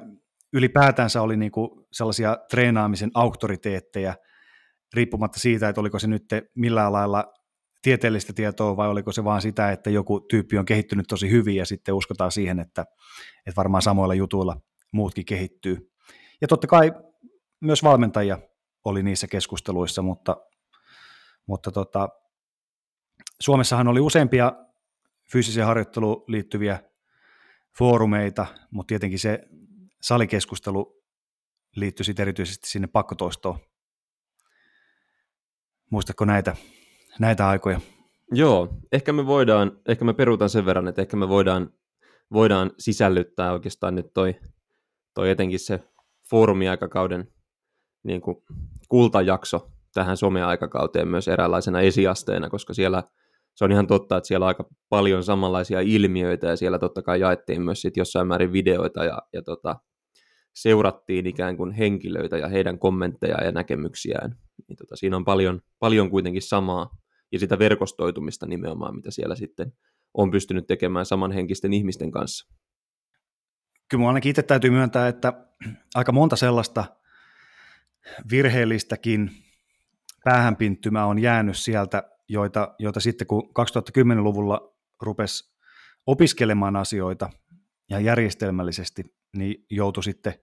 ylipäätänsä 0.53 1.21
oli 1.21 1.37
niinku 1.37 1.87
sellaisia 1.91 2.37
treenaamisen 2.49 3.11
auktoriteetteja, 3.13 4.13
riippumatta 4.93 5.39
siitä, 5.39 5.69
että 5.69 5.81
oliko 5.81 5.99
se 5.99 6.07
nyt 6.07 6.23
millään 6.55 6.93
lailla 6.93 7.33
tieteellistä 7.81 8.33
tietoa 8.33 8.77
vai 8.77 8.87
oliko 8.87 9.11
se 9.11 9.23
vaan 9.23 9.41
sitä, 9.41 9.71
että 9.71 9.89
joku 9.89 10.19
tyyppi 10.19 10.57
on 10.57 10.65
kehittynyt 10.65 11.05
tosi 11.07 11.31
hyvin 11.31 11.55
ja 11.55 11.65
sitten 11.65 11.95
uskotaan 11.95 12.31
siihen, 12.31 12.59
että, 12.59 12.81
että 13.45 13.55
varmaan 13.55 13.81
samoilla 13.81 14.13
jutuilla 14.13 14.57
muutkin 14.91 15.25
kehittyy. 15.25 15.91
Ja 16.41 16.47
totta 16.47 16.67
kai 16.67 16.91
myös 17.61 17.83
valmentajia 17.83 18.39
oli 18.85 19.03
niissä 19.03 19.27
keskusteluissa, 19.27 20.01
mutta, 20.01 20.37
mutta 21.45 21.71
tota, 21.71 22.09
Suomessahan 23.39 23.87
oli 23.87 23.99
useampia 23.99 24.51
fyysiseen 25.31 25.67
harjoitteluun 25.67 26.23
liittyviä 26.27 26.79
foorumeita, 27.77 28.45
mutta 28.71 28.87
tietenkin 28.87 29.19
se 29.19 29.39
salikeskustelu 30.01 31.03
liittyi 31.75 32.05
erityisesti 32.19 32.69
sinne 32.69 32.87
pakkotoistoon. 32.87 33.59
Muistatko 35.89 36.25
näitä, 36.25 36.55
näitä 37.21 37.47
aikoja? 37.47 37.79
Joo, 38.31 38.67
ehkä 38.91 39.13
me 39.13 39.25
voidaan, 39.25 39.71
ehkä 39.87 40.05
me 40.05 40.13
peruutan 40.13 40.49
sen 40.49 40.65
verran, 40.65 40.87
että 40.87 41.01
ehkä 41.01 41.17
me 41.17 41.29
voidaan, 41.29 41.73
voidaan 42.33 42.71
sisällyttää 42.77 43.53
oikeastaan 43.53 43.95
nyt 43.95 44.13
toi, 44.13 44.35
toi 45.13 45.29
etenkin 45.29 45.59
se 45.59 45.79
foorumiaikakauden 46.29 47.27
niin 48.03 48.21
kuin 48.21 48.37
kultajakso 48.89 49.71
tähän 49.93 50.17
someaikakauteen 50.17 51.07
myös 51.07 51.27
eräänlaisena 51.27 51.81
esiasteena, 51.81 52.49
koska 52.49 52.73
siellä 52.73 53.03
se 53.55 53.65
on 53.65 53.71
ihan 53.71 53.87
totta, 53.87 54.17
että 54.17 54.27
siellä 54.27 54.43
on 54.43 54.47
aika 54.47 54.69
paljon 54.89 55.23
samanlaisia 55.23 55.81
ilmiöitä 55.81 56.47
ja 56.47 56.55
siellä 56.55 56.79
totta 56.79 57.01
kai 57.01 57.19
jaettiin 57.19 57.61
myös 57.61 57.81
sit 57.81 57.97
jossain 57.97 58.27
määrin 58.27 58.53
videoita 58.53 59.05
ja, 59.05 59.21
ja 59.33 59.41
tota, 59.41 59.75
seurattiin 60.55 61.27
ikään 61.27 61.57
kuin 61.57 61.71
henkilöitä 61.71 62.37
ja 62.37 62.47
heidän 62.47 62.79
kommentteja 62.79 63.43
ja 63.43 63.51
näkemyksiään. 63.51 64.35
Niin 64.67 64.77
tota, 64.77 64.95
siinä 64.95 65.15
on 65.15 65.25
paljon, 65.25 65.61
paljon 65.79 66.09
kuitenkin 66.09 66.41
samaa 66.41 67.00
ja 67.31 67.39
sitä 67.39 67.59
verkostoitumista 67.59 68.45
nimenomaan, 68.45 68.95
mitä 68.95 69.11
siellä 69.11 69.35
sitten 69.35 69.73
on 70.13 70.31
pystynyt 70.31 70.67
tekemään 70.67 71.05
samanhenkisten 71.05 71.73
ihmisten 71.73 72.11
kanssa. 72.11 72.53
Kyllä 73.89 74.07
ainakin 74.07 74.29
itse 74.29 74.43
täytyy 74.43 74.69
myöntää, 74.69 75.07
että 75.07 75.33
aika 75.95 76.11
monta 76.11 76.35
sellaista 76.35 76.85
virheellistäkin 78.31 79.31
päähänpinttymää 80.23 81.05
on 81.05 81.19
jäänyt 81.19 81.57
sieltä, 81.57 82.03
joita, 82.29 82.75
joita 82.79 82.99
sitten 82.99 83.27
kun 83.27 83.49
2010-luvulla 83.49 84.75
rupesi 85.01 85.51
opiskelemaan 86.05 86.75
asioita 86.75 87.29
ja 87.89 87.99
järjestelmällisesti, 87.99 89.03
niin 89.37 89.65
joutui 89.69 90.03
sitten 90.03 90.33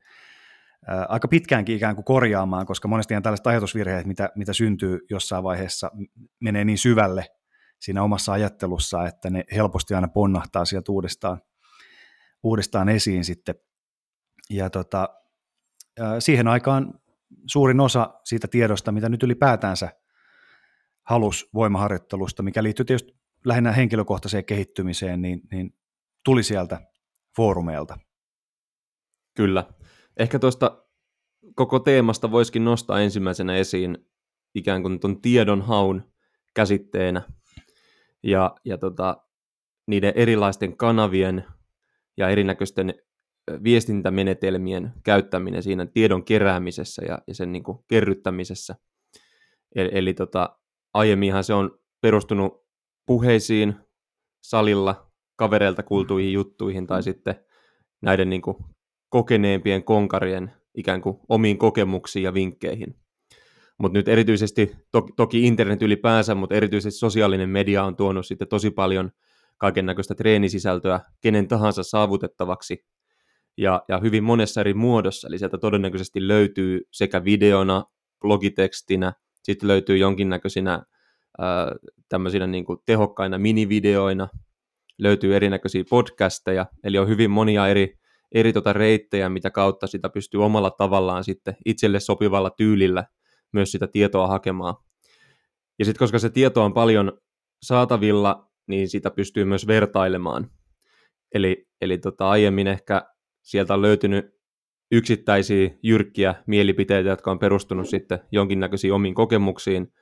aika 1.08 1.28
pitkäänkin 1.28 1.76
ikään 1.76 1.94
kuin 1.94 2.04
korjaamaan, 2.04 2.66
koska 2.66 2.88
monesti 2.88 3.14
on 3.14 3.22
tällaiset 3.22 3.46
ajatusvirheet, 3.46 4.06
mitä, 4.06 4.30
mitä 4.36 4.52
syntyy 4.52 4.98
jossain 5.10 5.44
vaiheessa, 5.44 5.90
menee 6.40 6.64
niin 6.64 6.78
syvälle 6.78 7.26
siinä 7.80 8.02
omassa 8.02 8.32
ajattelussa, 8.32 9.06
että 9.06 9.30
ne 9.30 9.44
helposti 9.54 9.94
aina 9.94 10.08
ponnahtaa 10.08 10.64
sieltä 10.64 10.92
uudestaan, 10.92 11.40
uudestaan 12.42 12.88
esiin 12.88 13.24
sitten. 13.24 13.54
Ja 14.50 14.70
tota, 14.70 15.08
siihen 16.18 16.48
aikaan 16.48 17.00
suurin 17.46 17.80
osa 17.80 18.14
siitä 18.24 18.48
tiedosta, 18.48 18.92
mitä 18.92 19.08
nyt 19.08 19.22
ylipäätänsä 19.22 19.88
halus 21.02 21.50
voimaharjoittelusta, 21.54 22.42
mikä 22.42 22.62
liittyy 22.62 22.84
tietysti 22.84 23.18
lähinnä 23.44 23.72
henkilökohtaiseen 23.72 24.44
kehittymiseen, 24.44 25.22
niin, 25.22 25.40
niin 25.52 25.74
tuli 26.24 26.42
sieltä 26.42 26.80
foorumeilta. 27.36 27.98
Kyllä. 29.36 29.64
Ehkä 30.18 30.38
tuosta 30.38 30.84
koko 31.54 31.78
teemasta 31.78 32.30
voisikin 32.30 32.64
nostaa 32.64 33.00
ensimmäisenä 33.00 33.56
esiin 33.56 33.98
ikään 34.54 34.82
kuin 34.82 35.00
tuon 35.00 35.20
tiedon 35.20 35.62
haun 35.62 36.12
käsitteenä 36.54 37.22
ja, 38.22 38.54
ja 38.64 38.78
tota, 38.78 39.16
niiden 39.86 40.12
erilaisten 40.16 40.76
kanavien 40.76 41.44
ja 42.16 42.28
erinäköisten 42.28 42.94
viestintämenetelmien 43.64 44.92
käyttäminen 45.04 45.62
siinä 45.62 45.86
tiedon 45.86 46.24
keräämisessä 46.24 47.02
ja, 47.08 47.18
ja 47.26 47.34
sen 47.34 47.52
niin 47.52 47.62
kuin 47.62 47.78
kerryttämisessä. 47.88 48.76
Eli, 49.74 49.90
eli 49.92 50.14
tota, 50.14 50.58
aiemminhan 50.94 51.44
se 51.44 51.54
on 51.54 51.78
perustunut 52.00 52.66
puheisiin 53.06 53.74
salilla, 54.42 55.12
kavereilta 55.36 55.82
kuultuihin 55.82 56.32
juttuihin 56.32 56.86
tai 56.86 57.02
sitten 57.02 57.44
näiden 58.02 58.30
niin 58.30 58.42
kuin 58.42 58.56
kokeneempien 59.08 59.84
konkarien 59.84 60.52
ikään 60.74 61.00
kuin 61.00 61.16
omiin 61.28 61.58
kokemuksiin 61.58 62.22
ja 62.22 62.34
vinkkeihin. 62.34 62.96
Mutta 63.78 63.98
nyt 63.98 64.08
erityisesti, 64.08 64.76
to, 64.92 65.06
toki 65.16 65.46
internet 65.46 65.82
ylipäänsä, 65.82 66.34
mutta 66.34 66.54
erityisesti 66.54 66.98
sosiaalinen 66.98 67.48
media 67.48 67.84
on 67.84 67.96
tuonut 67.96 68.26
sitten 68.26 68.48
tosi 68.48 68.70
paljon 68.70 69.10
kaiken 69.58 69.86
näköistä 69.86 70.14
treenisisältöä 70.14 71.00
kenen 71.20 71.48
tahansa 71.48 71.82
saavutettavaksi 71.82 72.84
ja, 73.56 73.82
ja 73.88 73.98
hyvin 73.98 74.24
monessa 74.24 74.60
eri 74.60 74.74
muodossa. 74.74 75.28
Eli 75.28 75.38
sieltä 75.38 75.58
todennäköisesti 75.58 76.28
löytyy 76.28 76.80
sekä 76.92 77.24
videona, 77.24 77.84
blogitekstinä, 78.20 79.12
sitten 79.42 79.68
löytyy 79.68 79.96
jonkinnäköisinä 79.96 80.82
tämmöisinä 82.08 82.46
niin 82.46 82.64
kuin 82.64 82.78
tehokkaina 82.86 83.38
minivideoina, 83.38 84.28
löytyy 84.98 85.36
erinäköisiä 85.36 85.84
podcasteja, 85.90 86.66
eli 86.84 86.98
on 86.98 87.08
hyvin 87.08 87.30
monia 87.30 87.68
eri, 87.68 87.98
eri 88.32 88.52
tota 88.52 88.72
reittejä, 88.72 89.28
mitä 89.28 89.50
kautta 89.50 89.86
sitä 89.86 90.08
pystyy 90.08 90.44
omalla 90.44 90.70
tavallaan 90.70 91.24
sitten 91.24 91.56
itselle 91.64 92.00
sopivalla 92.00 92.50
tyylillä 92.50 93.04
myös 93.52 93.72
sitä 93.72 93.86
tietoa 93.86 94.26
hakemaan. 94.26 94.74
Ja 95.78 95.84
sitten 95.84 95.98
koska 95.98 96.18
se 96.18 96.30
tieto 96.30 96.64
on 96.64 96.74
paljon 96.74 97.12
saatavilla, 97.62 98.50
niin 98.68 98.88
sitä 98.88 99.10
pystyy 99.10 99.44
myös 99.44 99.66
vertailemaan. 99.66 100.50
Eli, 101.34 101.68
eli 101.80 101.98
tota, 101.98 102.30
aiemmin 102.30 102.66
ehkä 102.66 103.02
sieltä 103.42 103.74
on 103.74 103.82
löytynyt 103.82 104.26
yksittäisiä 104.92 105.70
jyrkkiä 105.82 106.34
mielipiteitä, 106.46 107.08
jotka 107.08 107.30
on 107.30 107.38
perustunut 107.38 107.88
sitten 107.88 108.20
jonkinnäköisiin 108.32 108.92
omiin 108.92 109.14
kokemuksiin, 109.14 109.92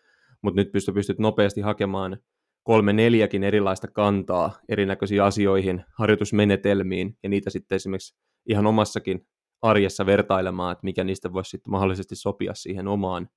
mutta 0.42 0.60
nyt 0.60 0.72
pystyt, 0.72 0.94
pystyt 0.94 1.18
nopeasti 1.18 1.60
hakemaan 1.60 2.18
kolme 2.66 2.92
neljäkin 2.92 3.44
erilaista 3.44 3.88
kantaa 3.88 4.52
erinäköisiin 4.68 5.22
asioihin, 5.22 5.84
harjoitusmenetelmiin, 5.98 7.18
ja 7.22 7.28
niitä 7.28 7.50
sitten 7.50 7.76
esimerkiksi 7.76 8.16
ihan 8.48 8.66
omassakin 8.66 9.26
arjessa 9.62 10.06
vertailemaan, 10.06 10.72
että 10.72 10.84
mikä 10.84 11.04
niistä 11.04 11.32
voisi 11.32 11.50
sitten 11.50 11.70
mahdollisesti 11.70 12.16
sopia 12.16 12.54
siihen 12.54 12.88
omaan 12.88 13.28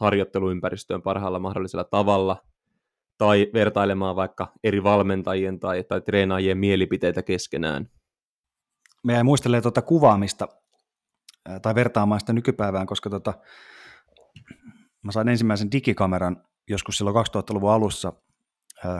harjoitteluympäristöön 0.00 1.02
parhaalla 1.02 1.38
mahdollisella 1.38 1.84
tavalla, 1.84 2.36
tai 3.18 3.50
vertailemaan 3.54 4.16
vaikka 4.16 4.52
eri 4.64 4.82
valmentajien 4.82 5.60
tai, 5.60 5.84
tai 5.84 6.00
treenaajien 6.00 6.58
mielipiteitä 6.58 7.22
keskenään. 7.22 7.90
Me 9.04 9.12
jäi 9.12 9.24
muistelemaan 9.24 9.62
tuota 9.62 9.82
kuvaamista 9.82 10.48
tai 11.62 11.74
vertaamaan 11.74 12.20
sitä 12.20 12.32
nykypäivään, 12.32 12.86
koska 12.86 13.10
tota, 13.10 13.34
mä 15.02 15.12
sain 15.12 15.28
ensimmäisen 15.28 15.72
digikameran 15.72 16.44
joskus 16.68 16.98
silloin 16.98 17.16
2000-luvun 17.16 17.72
alussa 17.72 18.12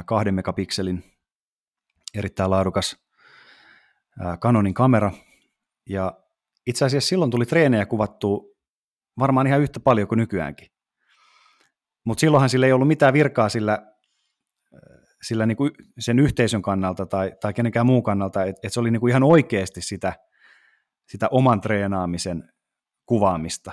kahden 0.06 0.34
megapikselin 0.34 1.04
erittäin 2.14 2.50
laadukas 2.50 2.96
Canonin 4.40 4.74
kamera. 4.74 5.12
Ja 5.88 6.20
itse 6.66 6.84
asiassa 6.84 7.08
silloin 7.08 7.30
tuli 7.30 7.46
treenejä 7.46 7.86
kuvattua 7.86 8.40
varmaan 9.18 9.46
ihan 9.46 9.60
yhtä 9.60 9.80
paljon 9.80 10.08
kuin 10.08 10.18
nykyäänkin. 10.18 10.68
Mutta 12.04 12.20
silloinhan 12.20 12.50
sillä 12.50 12.66
ei 12.66 12.72
ollut 12.72 12.88
mitään 12.88 13.14
virkaa 13.14 13.48
sillä 13.48 13.78
sillä 15.22 15.46
niin 15.46 15.56
kuin 15.56 15.70
sen 15.98 16.18
yhteisön 16.18 16.62
kannalta 16.62 17.06
tai, 17.06 17.32
tai 17.40 17.54
kenenkään 17.54 17.86
muun 17.86 18.02
kannalta, 18.02 18.44
että, 18.44 18.60
että 18.62 18.74
se 18.74 18.80
oli 18.80 18.90
niin 18.90 19.00
kuin 19.00 19.10
ihan 19.10 19.22
oikeasti 19.22 19.80
sitä, 19.80 20.12
sitä 21.08 21.28
oman 21.30 21.60
treenaamisen 21.60 22.52
kuvaamista 23.06 23.72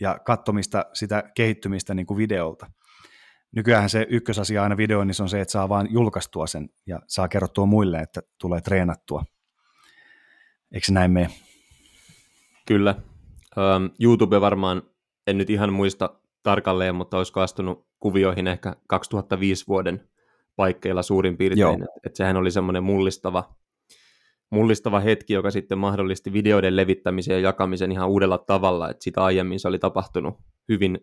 ja 0.00 0.18
katsomista 0.18 0.84
sitä 0.92 1.22
kehittymistä 1.34 1.94
niin 1.94 2.06
kuin 2.06 2.18
videolta. 2.18 2.70
Nykyään 3.52 3.90
se 3.90 4.06
ykkösasia 4.10 4.62
aina 4.62 4.76
videoinnissa 4.76 5.22
on 5.22 5.28
se, 5.28 5.40
että 5.40 5.52
saa 5.52 5.68
vain 5.68 5.88
julkaistua 5.90 6.46
sen 6.46 6.68
ja 6.86 7.00
saa 7.06 7.28
kerrottua 7.28 7.66
muille, 7.66 7.98
että 7.98 8.20
tulee 8.40 8.60
treenattua. 8.60 9.24
Eikö 10.72 10.86
se 10.86 10.92
näin 10.92 11.10
mene? 11.10 11.30
Kyllä. 12.66 12.94
Um, 13.56 13.90
YouTube 14.00 14.40
varmaan, 14.40 14.82
en 15.26 15.38
nyt 15.38 15.50
ihan 15.50 15.72
muista 15.72 16.20
tarkalleen, 16.42 16.94
mutta 16.94 17.16
olisiko 17.16 17.40
astunut 17.40 17.86
kuvioihin 18.00 18.46
ehkä 18.46 18.76
2005 18.88 19.64
vuoden 19.68 20.08
paikkeilla 20.56 21.02
suurin 21.02 21.36
piirtein. 21.36 21.82
Että 21.82 22.00
et 22.06 22.16
sehän 22.16 22.36
oli 22.36 22.50
semmoinen 22.50 22.84
mullistava, 22.84 23.56
mullistava 24.50 25.00
hetki, 25.00 25.34
joka 25.34 25.50
sitten 25.50 25.78
mahdollisti 25.78 26.32
videoiden 26.32 26.76
levittämisen 26.76 27.34
ja 27.34 27.40
jakamisen 27.40 27.92
ihan 27.92 28.08
uudella 28.08 28.38
tavalla, 28.38 28.90
että 28.90 29.04
sitä 29.04 29.24
aiemmin 29.24 29.60
se 29.60 29.68
oli 29.68 29.78
tapahtunut 29.78 30.38
hyvin 30.68 31.00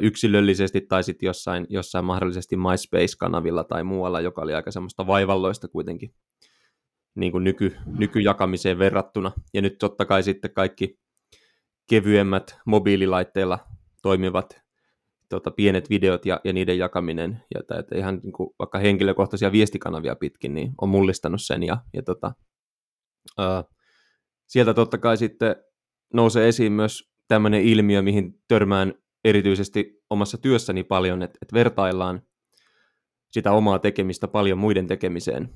yksilöllisesti 0.00 0.80
tai 0.80 1.04
sitten 1.04 1.26
jossain, 1.26 1.66
jossain 1.68 2.04
mahdollisesti 2.04 2.56
MySpace-kanavilla 2.56 3.64
tai 3.64 3.84
muualla, 3.84 4.20
joka 4.20 4.42
oli 4.42 4.54
aika 4.54 4.70
semmoista 4.70 5.06
vaivalloista 5.06 5.68
kuitenkin 5.68 6.14
niin 7.14 7.32
kuin 7.32 7.44
nyky, 7.44 7.76
nykyjakamiseen 7.98 8.78
verrattuna. 8.78 9.32
Ja 9.54 9.62
nyt 9.62 9.78
totta 9.78 10.04
kai 10.04 10.22
sitten 10.22 10.54
kaikki 10.54 10.98
kevyemmät 11.90 12.58
mobiililaitteilla 12.66 13.58
toimivat 14.02 14.60
tota, 15.28 15.50
pienet 15.50 15.90
videot 15.90 16.26
ja, 16.26 16.40
ja 16.44 16.52
niiden 16.52 16.78
jakaminen, 16.78 17.42
ja 17.54 17.78
että 17.78 17.96
ihan 17.96 18.20
niin 18.22 18.32
kuin, 18.32 18.50
vaikka 18.58 18.78
henkilökohtaisia 18.78 19.52
viestikanavia 19.52 20.16
pitkin, 20.16 20.54
niin 20.54 20.72
on 20.80 20.88
mullistanut 20.88 21.42
sen, 21.42 21.62
ja, 21.62 21.76
ja 21.94 22.02
tota, 22.02 22.32
ää, 23.38 23.64
sieltä 24.46 24.74
totta 24.74 24.98
kai 24.98 25.16
sitten 25.16 25.56
nousee 26.14 26.48
esiin 26.48 26.72
myös 26.72 27.12
tämmöinen 27.28 27.62
ilmiö, 27.62 28.02
mihin 28.02 28.40
törmään 28.48 28.94
erityisesti 29.24 30.02
omassa 30.10 30.38
työssäni 30.38 30.84
paljon, 30.84 31.22
että, 31.22 31.38
että 31.42 31.54
vertaillaan 31.54 32.22
sitä 33.30 33.52
omaa 33.52 33.78
tekemistä 33.78 34.28
paljon 34.28 34.58
muiden 34.58 34.86
tekemiseen, 34.86 35.48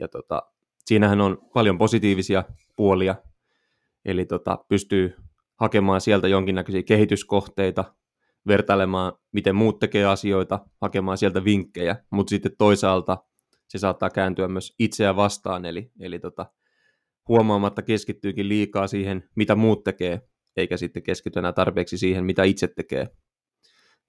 ja 0.00 0.08
tota, 0.08 0.42
siinähän 0.84 1.20
on 1.20 1.38
paljon 1.54 1.78
positiivisia 1.78 2.44
puolia, 2.76 3.14
eli 4.04 4.26
tota, 4.26 4.58
pystyy 4.68 5.16
hakemaan 5.60 6.00
sieltä 6.00 6.28
jonkinnäköisiä 6.28 6.82
kehityskohteita, 6.82 7.94
vertailemaan, 8.46 9.12
miten 9.32 9.56
muut 9.56 9.78
tekee 9.78 10.04
asioita, 10.04 10.66
hakemaan 10.80 11.18
sieltä 11.18 11.44
vinkkejä, 11.44 11.96
mutta 12.10 12.30
sitten 12.30 12.52
toisaalta 12.58 13.18
se 13.68 13.78
saattaa 13.78 14.10
kääntyä 14.10 14.48
myös 14.48 14.74
itseä 14.78 15.16
vastaan, 15.16 15.64
eli, 15.64 15.90
eli 16.00 16.18
tota, 16.18 16.46
huomaamatta 17.28 17.82
keskittyykin 17.82 18.48
liikaa 18.48 18.86
siihen, 18.86 19.28
mitä 19.36 19.54
muut 19.54 19.84
tekee, 19.84 20.20
eikä 20.60 20.76
sitten 20.76 21.02
keskity 21.02 21.38
enää 21.38 21.52
tarpeeksi 21.52 21.98
siihen, 21.98 22.24
mitä 22.24 22.44
itse 22.44 22.68
tekee. 22.68 23.08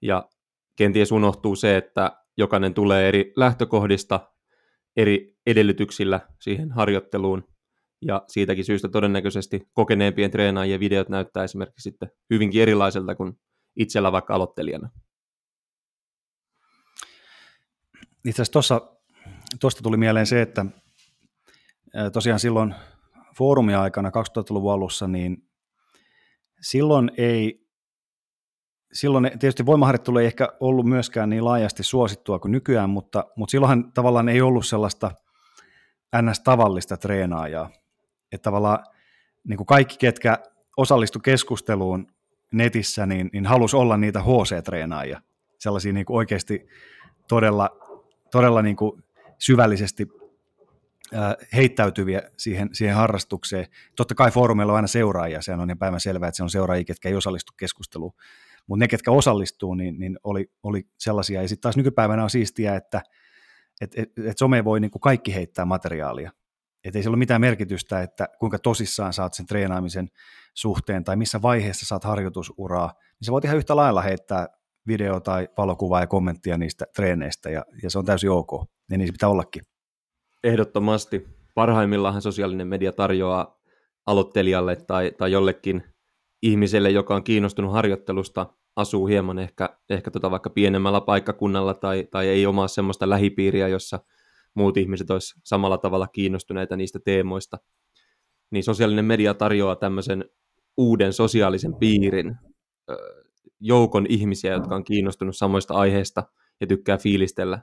Ja 0.02 0.28
kenties 0.76 1.12
unohtuu 1.12 1.56
se, 1.56 1.76
että 1.76 2.16
jokainen 2.36 2.74
tulee 2.74 3.08
eri 3.08 3.32
lähtökohdista, 3.36 4.30
eri 4.96 5.36
edellytyksillä 5.46 6.20
siihen 6.40 6.70
harjoitteluun, 6.72 7.48
ja 8.06 8.24
siitäkin 8.28 8.64
syystä 8.64 8.88
todennäköisesti 8.88 9.68
kokeneempien 9.72 10.30
treenaajien 10.30 10.80
videot 10.80 11.08
näyttää 11.08 11.44
esimerkiksi 11.44 11.82
sitten 11.82 12.10
hyvinkin 12.30 12.62
erilaiselta 12.62 13.14
kuin 13.14 13.32
itsellä 13.76 14.12
vaikka 14.12 14.34
aloittelijana. 14.34 14.90
Itse 18.24 18.42
asiassa 18.42 18.80
tuosta 19.60 19.82
tuli 19.82 19.96
mieleen 19.96 20.26
se, 20.26 20.42
että 20.42 20.66
tosiaan 22.12 22.40
silloin 22.40 22.74
foorumia-aikana 23.38 24.08
2000-luvun 24.08 24.72
alussa, 24.72 25.08
niin 25.08 25.48
silloin 26.62 27.10
ei, 27.16 27.66
silloin 28.92 29.30
tietysti 29.38 29.66
voimaharjoittelu 29.66 30.18
ei 30.18 30.26
ehkä 30.26 30.48
ollut 30.60 30.86
myöskään 30.86 31.30
niin 31.30 31.44
laajasti 31.44 31.82
suosittua 31.82 32.38
kuin 32.38 32.52
nykyään, 32.52 32.90
mutta, 32.90 33.24
mutta 33.36 33.50
silloinhan 33.50 33.92
tavallaan 33.92 34.28
ei 34.28 34.40
ollut 34.40 34.66
sellaista 34.66 35.10
ns-tavallista 36.22 36.96
treenaajaa. 36.96 37.70
Että 38.32 38.42
tavallaan 38.42 38.78
niin 39.48 39.56
kuin 39.56 39.66
kaikki, 39.66 39.96
ketkä 39.98 40.38
osallistu 40.76 41.20
keskusteluun 41.20 42.06
netissä, 42.52 43.06
niin, 43.06 43.30
niin 43.32 43.46
halusi 43.46 43.76
olla 43.76 43.96
niitä 43.96 44.20
HC-treenaajia, 44.20 45.20
sellaisia 45.58 45.92
niin 45.92 46.06
kuin 46.06 46.16
oikeasti 46.16 46.66
todella, 47.28 47.70
todella 48.30 48.62
niin 48.62 48.76
kuin 48.76 49.02
syvällisesti 49.38 50.08
heittäytyviä 51.56 52.22
siihen, 52.36 52.68
siihen 52.72 52.96
harrastukseen. 52.96 53.66
Totta 53.96 54.14
kai 54.14 54.30
foorumeilla 54.30 54.72
on 54.72 54.76
aina 54.76 54.88
seuraajia, 54.88 55.42
se 55.42 55.52
on 55.52 55.68
niin 55.68 55.78
päivän 55.78 56.00
selvää, 56.00 56.28
että 56.28 56.36
se 56.36 56.42
on 56.42 56.50
seuraajia, 56.50 56.84
ketkä 56.84 57.08
ei 57.08 57.14
osallistu 57.14 57.52
keskusteluun. 57.56 58.12
Mutta 58.66 58.84
ne, 58.84 58.88
ketkä 58.88 59.10
osallistuu, 59.10 59.74
niin, 59.74 59.98
niin 59.98 60.18
oli, 60.24 60.50
oli 60.62 60.88
sellaisia. 60.98 61.42
Ja 61.42 61.48
sitten 61.48 61.62
taas 61.62 61.76
nykypäivänä 61.76 62.22
on 62.22 62.30
siistiä, 62.30 62.76
että 62.76 63.02
et, 63.80 63.92
et, 63.96 64.12
et 64.26 64.38
some 64.38 64.64
voi 64.64 64.80
niin 64.80 64.90
kuin 64.90 65.00
kaikki 65.00 65.34
heittää 65.34 65.64
materiaalia. 65.64 66.30
Että 66.84 66.98
ei 66.98 67.02
sillä 67.02 67.14
ole 67.14 67.18
mitään 67.18 67.40
merkitystä, 67.40 68.02
että 68.02 68.28
kuinka 68.38 68.58
tosissaan 68.58 69.12
saat 69.12 69.34
sen 69.34 69.46
treenaamisen 69.46 70.08
suhteen 70.54 71.04
tai 71.04 71.16
missä 71.16 71.42
vaiheessa 71.42 71.86
saat 71.86 72.04
harjoitusuraa, 72.04 72.92
niin 72.98 73.26
sä 73.26 73.32
voit 73.32 73.44
ihan 73.44 73.56
yhtä 73.56 73.76
lailla 73.76 74.02
heittää 74.02 74.48
video 74.86 75.20
tai 75.20 75.48
valokuvaa 75.58 76.00
ja 76.00 76.06
kommenttia 76.06 76.58
niistä 76.58 76.84
treeneistä 76.94 77.50
ja, 77.50 77.64
ja 77.82 77.90
se 77.90 77.98
on 77.98 78.04
täysin 78.04 78.30
ok. 78.30 78.50
Ja 78.90 78.98
niin 78.98 79.08
se 79.08 79.12
pitää 79.12 79.28
ollakin. 79.28 79.62
Ehdottomasti. 80.44 81.28
Parhaimmillaan 81.54 82.22
sosiaalinen 82.22 82.66
media 82.66 82.92
tarjoaa 82.92 83.60
aloittelijalle 84.06 84.76
tai, 84.76 85.12
tai 85.18 85.32
jollekin 85.32 85.82
ihmiselle, 86.42 86.90
joka 86.90 87.14
on 87.14 87.24
kiinnostunut 87.24 87.72
harjoittelusta, 87.72 88.46
asuu 88.76 89.06
hieman 89.06 89.38
ehkä, 89.38 89.78
ehkä 89.90 90.10
tota 90.10 90.30
vaikka 90.30 90.50
pienemmällä 90.50 91.00
paikkakunnalla 91.00 91.74
tai, 91.74 92.08
tai 92.10 92.28
ei 92.28 92.46
omaa 92.46 92.68
semmoista 92.68 93.10
lähipiiriä, 93.10 93.68
jossa 93.68 94.00
muut 94.54 94.76
ihmiset 94.76 95.10
olisivat 95.10 95.42
samalla 95.44 95.78
tavalla 95.78 96.06
kiinnostuneita 96.06 96.76
niistä 96.76 96.98
teemoista, 97.04 97.58
niin 98.50 98.64
sosiaalinen 98.64 99.04
media 99.04 99.34
tarjoaa 99.34 99.76
tämmöisen 99.76 100.24
uuden 100.76 101.12
sosiaalisen 101.12 101.74
piirin, 101.74 102.36
joukon 103.60 104.06
ihmisiä, 104.08 104.52
jotka 104.52 104.74
on 104.74 104.84
kiinnostunut 104.84 105.36
samoista 105.36 105.74
aiheista 105.74 106.22
ja 106.60 106.66
tykkää 106.66 106.98
fiilistellä 106.98 107.58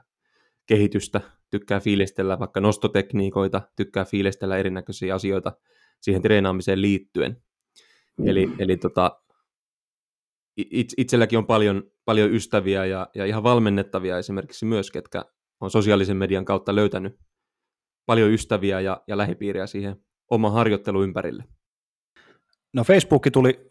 kehitystä, 0.70 1.20
tykkää 1.50 1.80
fiilistellä 1.80 2.38
vaikka 2.38 2.60
nostotekniikoita, 2.60 3.62
tykkää 3.76 4.04
fiilistellä 4.04 4.56
erinäköisiä 4.56 5.14
asioita 5.14 5.52
siihen 6.00 6.22
treenaamiseen 6.22 6.82
liittyen. 6.82 7.42
Eli, 8.24 8.52
eli 8.58 8.76
tota, 8.76 9.22
it, 10.56 10.88
itselläkin 10.96 11.38
on 11.38 11.46
paljon, 11.46 11.82
paljon 12.04 12.34
ystäviä 12.34 12.84
ja, 12.84 13.08
ja 13.14 13.26
ihan 13.26 13.42
valmennettavia 13.42 14.18
esimerkiksi 14.18 14.64
myös, 14.66 14.90
ketkä 14.90 15.24
on 15.60 15.70
sosiaalisen 15.70 16.16
median 16.16 16.44
kautta 16.44 16.74
löytänyt 16.74 17.18
paljon 18.06 18.30
ystäviä 18.30 18.80
ja, 18.80 19.02
ja 19.06 19.16
lähipiiriä 19.16 19.66
siihen 19.66 19.96
oma 20.30 20.50
harjoittelu 20.50 21.02
ympärille. 21.02 21.44
No 22.72 22.84
Facebook 22.84 23.26
tuli, 23.32 23.70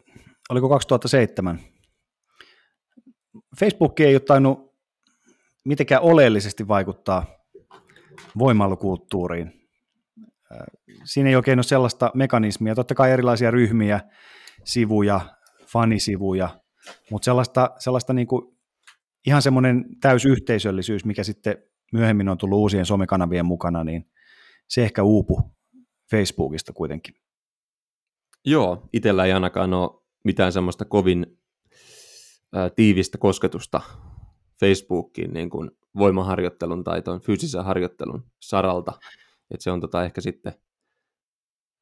oliko 0.50 0.68
2007? 0.68 1.60
Facebook 3.60 4.00
ei 4.00 4.14
ole 4.14 4.20
tainnut 4.20 4.69
mitenkään 5.64 6.02
oleellisesti 6.02 6.68
vaikuttaa 6.68 7.26
voimailukulttuuriin. 8.38 9.52
Siinä 11.04 11.28
ei 11.28 11.36
oikein 11.36 11.58
ole 11.58 11.62
sellaista 11.62 12.10
mekanismia, 12.14 12.74
totta 12.74 12.94
kai 12.94 13.10
erilaisia 13.10 13.50
ryhmiä, 13.50 14.00
sivuja, 14.64 15.20
fanisivuja, 15.66 16.60
mutta 17.10 17.24
sellaista, 17.24 17.70
sellaista 17.78 18.12
niin 18.12 18.26
kuin 18.26 18.58
ihan 19.26 19.42
semmoinen 19.42 19.84
täysyhteisöllisyys, 20.00 21.04
mikä 21.04 21.24
sitten 21.24 21.56
myöhemmin 21.92 22.28
on 22.28 22.38
tullut 22.38 22.58
uusien 22.58 22.86
somekanavien 22.86 23.46
mukana, 23.46 23.84
niin 23.84 24.10
se 24.68 24.82
ehkä 24.82 25.02
uupu 25.02 25.56
Facebookista 26.10 26.72
kuitenkin. 26.72 27.14
Joo, 28.44 28.88
itsellä 28.92 29.24
ei 29.24 29.32
ainakaan 29.32 29.74
ole 29.74 30.02
mitään 30.24 30.52
semmoista 30.52 30.84
kovin 30.84 31.38
ää, 32.52 32.70
tiivistä 32.70 33.18
kosketusta 33.18 33.80
Facebookiin 34.60 35.32
niin 35.32 35.50
kuin 35.50 35.70
voimaharjoittelun 35.98 36.84
tai 36.84 37.02
tuon 37.02 37.20
fyysisen 37.20 37.64
harjoittelun 37.64 38.24
saralta. 38.40 38.92
Et 39.50 39.60
se 39.60 39.70
on 39.70 39.80
tota 39.80 40.04
ehkä 40.04 40.20
sitten 40.20 40.52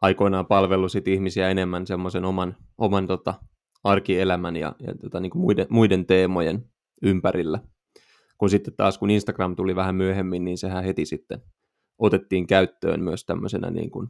aikoinaan 0.03 0.47
palvellut 0.47 0.93
sit 0.93 1.09
ihmisiä 1.09 1.51
enemmän 1.51 1.87
semmoisen 1.87 2.25
oman, 2.25 2.57
oman 2.79 3.07
tota, 3.07 3.35
arkielämän 3.85 4.57
ja, 4.57 4.75
ja 4.81 4.95
tota, 4.95 5.21
niin 5.21 5.31
kuin 5.31 5.43
muiden, 5.43 5.67
muiden 5.71 6.07
teemojen 6.07 6.65
ympärillä. 7.03 7.61
Kun 8.39 8.51
sitten 8.51 8.75
taas 8.77 8.99
kun 8.99 9.11
Instagram 9.11 9.57
tuli 9.57 9.77
vähän 9.77 9.95
myöhemmin, 9.95 10.45
niin 10.45 10.59
sehän 10.59 10.85
heti 10.85 11.07
sitten 11.07 11.43
otettiin 11.99 12.47
käyttöön 12.47 13.03
myös 13.03 13.25
tämmöisenä 13.25 13.71
niin 13.71 13.91
kuin, 13.91 14.09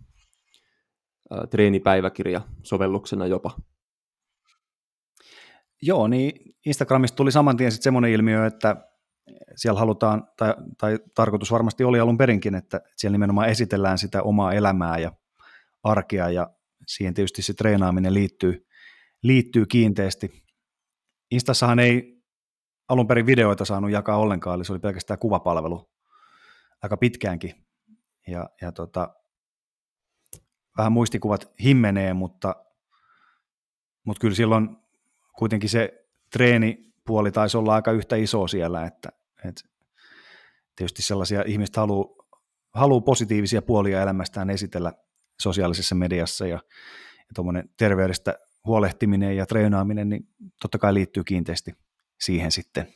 ä, 1.33 1.47
treenipäiväkirja-sovelluksena 1.47 3.27
jopa. 3.27 3.51
Joo, 5.83 6.09
niin 6.09 6.55
Instagramista 6.67 7.17
tuli 7.17 7.33
saman 7.33 7.57
tien 7.57 7.73
sitten 7.73 7.85
semmoinen 7.85 8.11
ilmiö, 8.11 8.47
että 8.47 8.77
siellä 9.57 9.81
halutaan, 9.81 10.29
tai, 10.37 10.55
tai 10.79 10.99
tarkoitus 11.15 11.53
varmasti 11.53 11.85
oli 11.85 12.01
alun 12.01 12.19
perinkin, 12.19 12.55
että 12.55 12.81
siellä 12.97 13.15
nimenomaan 13.15 13.49
esitellään 13.49 13.99
sitä 13.99 14.23
omaa 14.23 14.53
elämää 14.53 14.99
ja 14.99 15.13
arkea, 15.83 16.31
ja 16.31 16.51
siihen 16.87 17.15
tietysti 17.15 17.43
se 17.43 17.55
treenaaminen 17.55 18.15
liittyy, 18.15 18.67
liittyy 19.23 19.67
kiinteästi. 19.67 20.45
Instassahan 21.31 21.79
ei 21.79 22.23
alun 22.89 23.07
perin 23.07 23.27
videoita 23.27 23.65
saanut 23.65 23.91
jakaa 23.91 24.17
ollenkaan, 24.17 24.57
eli 24.57 24.65
se 24.65 24.73
oli 24.73 24.81
pelkästään 24.81 25.19
kuvapalvelu 25.19 25.91
aika 26.83 26.97
pitkäänkin. 26.97 27.55
Ja, 28.27 28.51
ja 28.61 28.73
tota, 28.73 29.15
vähän 30.77 30.93
muistikuvat 30.93 31.53
himmenee, 31.63 32.15
mutta, 32.15 32.57
mutta 34.07 34.21
kyllä 34.21 34.35
silloin 34.35 34.77
kuitenkin 35.39 35.71
se 35.71 36.07
treenipuoli 36.33 37.33
taisi 37.33 37.57
olla 37.57 37.75
aika 37.75 37.93
yhtä 37.93 38.17
iso 38.17 38.49
siellä, 38.49 38.85
että, 38.85 39.09
että 39.45 39.63
tietysti 40.77 41.03
sellaisia 41.03 41.45
ihmiset 41.47 41.77
haluaa 41.77 42.19
haluu 42.75 43.01
positiivisia 43.01 43.63
puolia 43.63 44.03
elämästään 44.03 44.51
esitellä 44.51 44.93
sosiaalisessa 45.43 45.95
mediassa 45.95 46.47
ja, 46.47 46.61
ja 47.17 47.33
tuommoinen 47.35 47.71
terveydestä 47.77 48.39
huolehtiminen 48.65 49.37
ja 49.37 49.47
treenaaminen, 49.47 50.09
niin 50.09 50.29
totta 50.63 50.79
kai 50.79 50.95
liittyy 50.95 51.25
kiinteästi 51.25 51.73
siihen 52.21 52.53
sitten. 52.53 52.95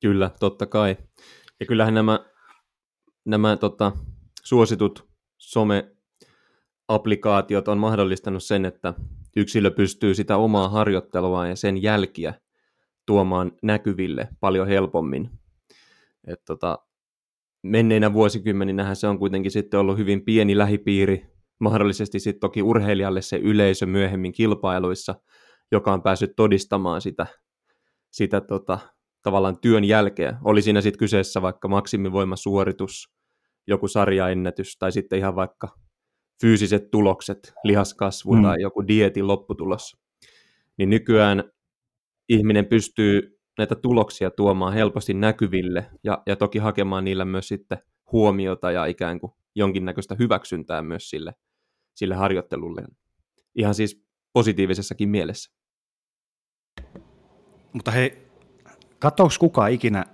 Kyllä, 0.00 0.30
totta 0.40 0.66
kai. 0.66 0.96
Ja 1.60 1.66
kyllähän 1.66 1.94
nämä, 1.94 2.20
nämä 3.24 3.56
tota, 3.56 3.92
suositut 4.42 5.08
some-applikaatiot 5.38 7.68
on 7.68 7.78
mahdollistanut 7.78 8.42
sen, 8.42 8.64
että 8.64 8.94
yksilö 9.36 9.70
pystyy 9.70 10.14
sitä 10.14 10.36
omaa 10.36 10.68
harjoittelua 10.68 11.46
ja 11.46 11.56
sen 11.56 11.82
jälkiä 11.82 12.34
tuomaan 13.06 13.52
näkyville 13.62 14.28
paljon 14.40 14.68
helpommin. 14.68 15.30
Et 16.26 16.44
tota, 16.46 16.78
menneinä 17.62 18.12
vuosikymmeninähän 18.12 18.96
se 18.96 19.06
on 19.06 19.18
kuitenkin 19.18 19.50
sitten 19.50 19.80
ollut 19.80 19.98
hyvin 19.98 20.24
pieni 20.24 20.58
lähipiiri, 20.58 21.26
mahdollisesti 21.60 22.20
sitten 22.20 22.40
toki 22.40 22.62
urheilijalle 22.62 23.22
se 23.22 23.36
yleisö 23.36 23.86
myöhemmin 23.86 24.32
kilpailuissa, 24.32 25.14
joka 25.72 25.92
on 25.92 26.02
päässyt 26.02 26.32
todistamaan 26.36 27.00
sitä, 27.00 27.26
sitä 28.10 28.40
tota, 28.40 28.78
tavallaan 29.22 29.58
työn 29.60 29.84
jälkeen. 29.84 30.36
Oli 30.44 30.62
siinä 30.62 30.80
sitten 30.80 30.98
kyseessä 30.98 31.42
vaikka 31.42 31.68
maksimivoimasuoritus, 31.68 33.12
joku 33.66 33.88
sarjaennätys 33.88 34.76
tai 34.78 34.92
sitten 34.92 35.18
ihan 35.18 35.36
vaikka 35.36 35.68
fyysiset 36.40 36.90
tulokset, 36.90 37.52
lihaskasvu 37.64 38.34
mm. 38.34 38.42
tai 38.42 38.60
joku 38.60 38.86
dietin 38.86 39.26
lopputulos. 39.26 39.96
Niin 40.76 40.90
nykyään 40.90 41.44
ihminen 42.28 42.66
pystyy 42.66 43.40
näitä 43.58 43.74
tuloksia 43.74 44.30
tuomaan 44.30 44.72
helposti 44.72 45.14
näkyville 45.14 45.90
ja, 46.04 46.22
ja 46.26 46.36
toki 46.36 46.58
hakemaan 46.58 47.04
niillä 47.04 47.24
myös 47.24 47.48
sitten 47.48 47.78
huomiota 48.12 48.70
ja 48.70 48.86
ikään 48.86 49.20
kuin 49.20 49.32
jonkinnäköistä 49.54 50.16
hyväksyntää 50.18 50.82
myös 50.82 51.10
sille, 51.10 51.34
sille 51.94 52.14
harjoittelulle. 52.14 52.82
Ihan 53.54 53.74
siis 53.74 54.04
positiivisessakin 54.32 55.08
mielessä. 55.08 55.50
Mutta 57.72 57.90
hei, 57.90 58.28
katsoako 58.98 59.34
kukaan 59.40 59.72
ikinä 59.72 60.04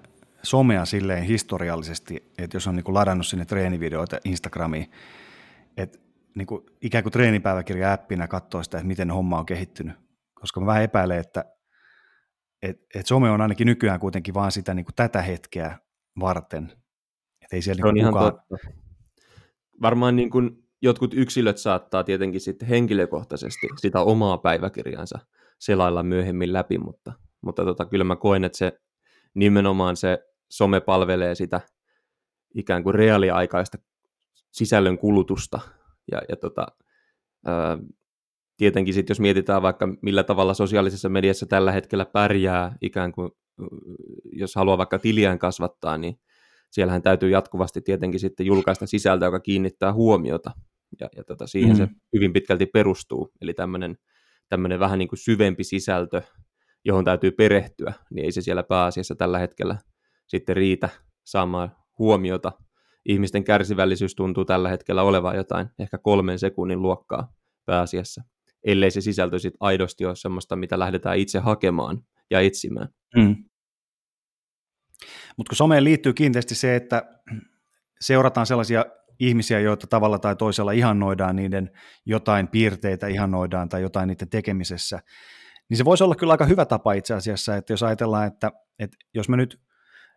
somea 0.42 0.84
silleen 0.84 1.22
historiallisesti, 1.22 2.32
että 2.38 2.56
jos 2.56 2.66
on 2.66 2.76
niin 2.76 2.94
ladannut 2.94 3.26
sinne 3.26 3.44
treenivideoita 3.44 4.18
Instagramiin, 4.24 4.90
että 5.76 5.98
niin 6.36 6.46
kuin 6.46 6.62
ikään 6.82 7.04
kuin 7.04 7.12
treenipäiväkirja 7.12 7.92
appina 7.92 8.28
katsoo 8.28 8.62
sitä, 8.62 8.76
että 8.78 8.86
miten 8.86 9.10
homma 9.10 9.38
on 9.38 9.46
kehittynyt. 9.46 9.96
Koska 10.34 10.60
mä 10.60 10.66
vähän 10.66 10.82
epäilen, 10.82 11.18
että 11.18 11.44
et, 12.62 12.80
et 12.94 13.06
some 13.06 13.30
on 13.30 13.40
ainakin 13.40 13.66
nykyään 13.66 14.00
kuitenkin 14.00 14.34
vaan 14.34 14.52
sitä 14.52 14.74
niin 14.74 14.84
kuin 14.84 14.94
tätä 14.94 15.22
hetkeä 15.22 15.78
varten. 16.20 16.72
Et 17.42 17.52
ei 17.52 17.62
siellä 17.62 17.82
niin 17.84 17.96
ihan 17.96 18.12
kukaan... 18.12 18.32
totta. 18.32 18.56
Varmaan 19.82 20.16
niin 20.16 20.30
kuin 20.30 20.64
jotkut 20.82 21.14
yksilöt 21.14 21.58
saattaa 21.58 22.04
tietenkin 22.04 22.40
sitten 22.40 22.68
henkilökohtaisesti 22.68 23.68
sitä 23.80 24.00
omaa 24.00 24.38
päiväkirjansa 24.38 25.18
selailla 25.58 26.02
myöhemmin 26.02 26.52
läpi, 26.52 26.78
mutta, 26.78 27.12
mutta 27.40 27.64
tota, 27.64 27.86
kyllä 27.86 28.04
mä 28.04 28.16
koen, 28.16 28.44
että 28.44 28.58
se 28.58 28.80
nimenomaan 29.34 29.96
se 29.96 30.18
some 30.50 30.80
palvelee 30.80 31.34
sitä 31.34 31.60
ikään 32.54 32.82
kuin 32.82 32.94
reaaliaikaista 32.94 33.78
sisällön 34.52 34.98
kulutusta. 34.98 35.60
Ja, 36.12 36.20
ja 36.28 36.36
tota, 36.36 36.66
ää, 37.46 37.78
tietenkin 38.56 38.94
sitten, 38.94 39.14
jos 39.14 39.20
mietitään 39.20 39.62
vaikka 39.62 39.88
millä 40.02 40.22
tavalla 40.22 40.54
sosiaalisessa 40.54 41.08
mediassa 41.08 41.46
tällä 41.46 41.72
hetkellä 41.72 42.06
pärjää, 42.06 42.76
ikään 42.80 43.12
kuin 43.12 43.30
jos 44.32 44.54
haluaa 44.54 44.78
vaikka 44.78 44.98
tiliään 44.98 45.38
kasvattaa, 45.38 45.98
niin 45.98 46.20
siellähän 46.70 47.02
täytyy 47.02 47.30
jatkuvasti 47.30 47.80
tietenkin 47.80 48.20
sitten 48.20 48.46
julkaista 48.46 48.86
sisältöä, 48.86 49.26
joka 49.26 49.40
kiinnittää 49.40 49.92
huomiota, 49.92 50.50
ja, 51.00 51.08
ja 51.16 51.24
tota, 51.24 51.46
siihen 51.46 51.70
mm. 51.70 51.76
se 51.76 51.88
hyvin 52.12 52.32
pitkälti 52.32 52.66
perustuu, 52.66 53.32
eli 53.40 53.54
tämmöinen 53.54 53.98
tämmöinen 54.48 54.80
vähän 54.80 54.98
niin 54.98 55.08
kuin 55.08 55.18
syvempi 55.18 55.64
sisältö, 55.64 56.22
johon 56.84 57.04
täytyy 57.04 57.30
perehtyä, 57.30 57.92
niin 58.10 58.24
ei 58.24 58.32
se 58.32 58.40
siellä 58.40 58.62
pääasiassa 58.62 59.14
tällä 59.14 59.38
hetkellä 59.38 59.76
sitten 60.26 60.56
riitä 60.56 60.88
saamaan 61.24 61.76
huomiota. 61.98 62.52
Ihmisten 63.08 63.44
kärsivällisyys 63.44 64.14
tuntuu 64.14 64.44
tällä 64.44 64.68
hetkellä 64.68 65.02
olevan 65.02 65.36
jotain 65.36 65.68
ehkä 65.78 65.98
kolmen 65.98 66.38
sekunnin 66.38 66.82
luokkaa 66.82 67.32
pääasiassa 67.64 68.22
ellei 68.66 68.90
se 68.90 69.00
sisältö 69.00 69.38
sit 69.38 69.54
aidosti 69.60 70.06
ole 70.06 70.16
semmoista, 70.16 70.56
mitä 70.56 70.78
lähdetään 70.78 71.18
itse 71.18 71.38
hakemaan 71.38 72.04
ja 72.30 72.40
etsimään. 72.40 72.88
Mm. 73.16 73.36
Mutta 75.36 75.50
kun 75.50 75.56
someen 75.56 75.84
liittyy 75.84 76.12
kiinteästi 76.12 76.54
se, 76.54 76.76
että 76.76 77.02
seurataan 78.00 78.46
sellaisia 78.46 78.84
ihmisiä, 79.20 79.60
joita 79.60 79.86
tavalla 79.86 80.18
tai 80.18 80.36
toisella 80.36 80.72
ihannoidaan, 80.72 81.36
niiden 81.36 81.70
jotain 82.06 82.48
piirteitä 82.48 83.06
ihannoidaan 83.06 83.68
tai 83.68 83.82
jotain 83.82 84.08
niiden 84.08 84.28
tekemisessä, 84.28 85.00
niin 85.68 85.76
se 85.76 85.84
voisi 85.84 86.04
olla 86.04 86.14
kyllä 86.14 86.32
aika 86.32 86.46
hyvä 86.46 86.64
tapa 86.64 86.92
itse 86.92 87.14
asiassa, 87.14 87.56
että 87.56 87.72
jos 87.72 87.82
ajatellaan, 87.82 88.26
että, 88.26 88.52
että 88.78 88.96
jos 89.14 89.28
me 89.28 89.36
nyt 89.36 89.60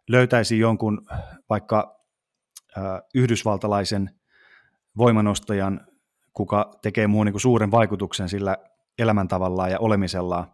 löytäisi 0.10 0.60
jonkun 0.60 1.08
vaikka 1.50 1.99
yhdysvaltalaisen 3.16 4.10
voimanostajan 4.98 5.88
kuka 6.34 6.80
tekee 6.82 7.08
muuhun 7.08 7.26
niin 7.26 7.40
suuren 7.40 7.72
vaikutuksen 7.72 8.30
sillä 8.30 8.58
elämäntavallaan 8.98 9.72
ja 9.72 9.80
olemisellaan. 9.80 10.52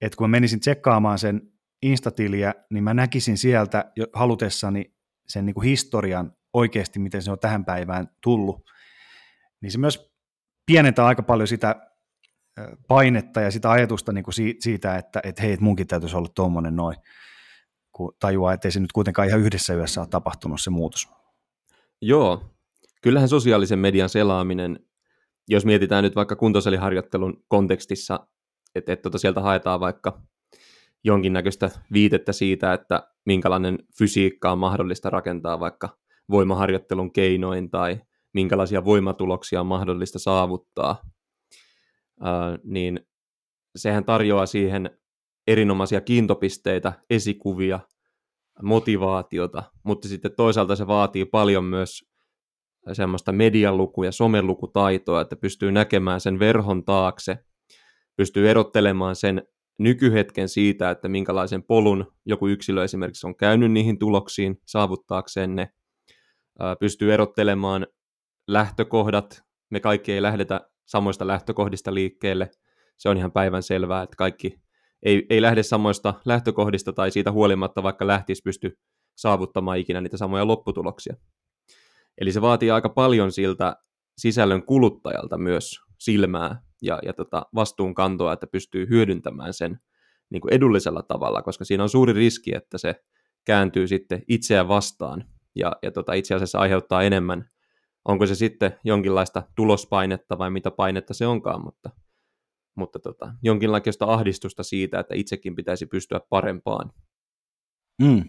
Et 0.00 0.16
kun 0.16 0.30
mä 0.30 0.36
menisin 0.36 0.60
tsekkaamaan 0.60 1.18
sen 1.18 1.52
instatiliä, 1.82 2.54
niin 2.70 2.84
mä 2.84 2.94
näkisin 2.94 3.38
sieltä 3.38 3.92
jo 3.96 4.06
halutessani 4.12 4.94
sen 5.28 5.46
niin 5.46 5.54
kuin 5.54 5.64
historian 5.64 6.32
oikeasti, 6.52 6.98
miten 6.98 7.22
se 7.22 7.30
on 7.30 7.38
tähän 7.38 7.64
päivään 7.64 8.08
tullut. 8.22 8.70
Niin 9.60 9.72
se 9.72 9.78
myös 9.78 10.12
pienentää 10.66 11.06
aika 11.06 11.22
paljon 11.22 11.48
sitä 11.48 11.90
painetta 12.88 13.40
ja 13.40 13.50
sitä 13.50 13.70
ajatusta 13.70 14.12
niin 14.12 14.24
kuin 14.24 14.34
siitä, 14.60 14.96
että, 14.96 15.20
että 15.24 15.42
hei, 15.42 15.52
että 15.52 15.64
munkin 15.64 15.86
täytyisi 15.86 16.16
olla 16.16 16.28
tuommoinen 16.34 16.76
noin, 16.76 16.96
kun 17.92 18.16
tajuaa, 18.20 18.52
että 18.52 18.68
ei 18.68 18.72
se 18.72 18.80
nyt 18.80 18.92
kuitenkaan 18.92 19.28
ihan 19.28 19.40
yhdessä 19.40 19.74
yössä 19.74 20.00
ole 20.00 20.08
tapahtunut 20.08 20.60
se 20.60 20.70
muutos. 20.70 21.19
Joo, 22.02 22.42
kyllähän 23.02 23.28
sosiaalisen 23.28 23.78
median 23.78 24.08
selaaminen, 24.08 24.86
jos 25.48 25.64
mietitään 25.64 26.04
nyt 26.04 26.16
vaikka 26.16 26.36
kuntosaliharjoittelun 26.36 27.44
kontekstissa, 27.48 28.26
että, 28.74 28.92
että 28.92 29.02
tuota 29.02 29.18
sieltä 29.18 29.40
haetaan 29.40 29.80
vaikka 29.80 30.22
jonkinnäköistä 31.04 31.70
viitettä 31.92 32.32
siitä, 32.32 32.72
että 32.72 33.08
minkälainen 33.26 33.78
fysiikka 33.98 34.52
on 34.52 34.58
mahdollista 34.58 35.10
rakentaa 35.10 35.60
vaikka 35.60 35.98
voimaharjoittelun 36.30 37.12
keinoin 37.12 37.70
tai 37.70 38.00
minkälaisia 38.34 38.84
voimatuloksia 38.84 39.60
on 39.60 39.66
mahdollista 39.66 40.18
saavuttaa, 40.18 41.02
ää, 42.20 42.58
niin 42.64 43.00
sehän 43.76 44.04
tarjoaa 44.04 44.46
siihen 44.46 44.90
erinomaisia 45.46 46.00
kiintopisteitä, 46.00 46.92
esikuvia, 47.10 47.80
motivaatiota, 48.62 49.62
mutta 49.84 50.08
sitten 50.08 50.30
toisaalta 50.36 50.76
se 50.76 50.86
vaatii 50.86 51.24
paljon 51.24 51.64
myös 51.64 52.10
semmoista 52.92 53.32
medialuku- 53.32 54.02
ja 54.02 54.12
somelukutaitoa, 54.12 55.20
että 55.20 55.36
pystyy 55.36 55.72
näkemään 55.72 56.20
sen 56.20 56.38
verhon 56.38 56.84
taakse, 56.84 57.38
pystyy 58.16 58.50
erottelemaan 58.50 59.16
sen 59.16 59.42
nykyhetken 59.78 60.48
siitä, 60.48 60.90
että 60.90 61.08
minkälaisen 61.08 61.62
polun 61.62 62.12
joku 62.26 62.48
yksilö 62.48 62.84
esimerkiksi 62.84 63.26
on 63.26 63.36
käynyt 63.36 63.72
niihin 63.72 63.98
tuloksiin 63.98 64.56
saavuttaakseen 64.66 65.56
ne, 65.56 65.68
pystyy 66.80 67.14
erottelemaan 67.14 67.86
lähtökohdat, 68.48 69.42
me 69.70 69.80
kaikki 69.80 70.12
ei 70.12 70.22
lähdetä 70.22 70.60
samoista 70.86 71.26
lähtökohdista 71.26 71.94
liikkeelle, 71.94 72.50
se 72.98 73.08
on 73.08 73.16
ihan 73.16 73.32
päivän 73.32 73.62
selvää, 73.62 74.02
että 74.02 74.16
kaikki 74.16 74.60
ei, 75.02 75.26
ei 75.30 75.42
lähde 75.42 75.62
samoista 75.62 76.14
lähtökohdista 76.24 76.92
tai 76.92 77.10
siitä 77.10 77.32
huolimatta, 77.32 77.82
vaikka 77.82 78.06
lähtisi 78.06 78.42
pysty 78.44 78.78
saavuttamaan 79.16 79.78
ikinä 79.78 80.00
niitä 80.00 80.16
samoja 80.16 80.46
lopputuloksia. 80.46 81.14
Eli 82.20 82.32
se 82.32 82.40
vaatii 82.40 82.70
aika 82.70 82.88
paljon 82.88 83.32
siltä 83.32 83.76
sisällön 84.18 84.66
kuluttajalta 84.66 85.38
myös 85.38 85.80
silmää 85.98 86.62
ja, 86.82 86.98
ja 87.02 87.12
tota 87.12 87.46
vastuunkantoa, 87.54 88.32
että 88.32 88.46
pystyy 88.46 88.86
hyödyntämään 88.90 89.54
sen 89.54 89.80
niin 90.30 90.40
kuin 90.40 90.54
edullisella 90.54 91.02
tavalla, 91.02 91.42
koska 91.42 91.64
siinä 91.64 91.82
on 91.82 91.88
suuri 91.88 92.12
riski, 92.12 92.56
että 92.56 92.78
se 92.78 92.94
kääntyy 93.44 93.88
sitten 93.88 94.22
itseään 94.28 94.68
vastaan 94.68 95.24
ja, 95.54 95.72
ja 95.82 95.90
tota 95.90 96.12
itse 96.12 96.34
asiassa 96.34 96.58
aiheuttaa 96.58 97.02
enemmän, 97.02 97.50
onko 98.04 98.26
se 98.26 98.34
sitten 98.34 98.76
jonkinlaista 98.84 99.42
tulospainetta 99.56 100.38
vai 100.38 100.50
mitä 100.50 100.70
painetta 100.70 101.14
se 101.14 101.26
onkaan, 101.26 101.64
mutta, 101.64 101.90
mutta 102.80 102.98
tota, 102.98 103.34
jonkinlaista 103.42 104.06
ahdistusta 104.06 104.62
siitä, 104.62 105.00
että 105.00 105.14
itsekin 105.14 105.56
pitäisi 105.56 105.86
pystyä 105.86 106.20
parempaan. 106.28 106.92
Mm. 108.02 108.24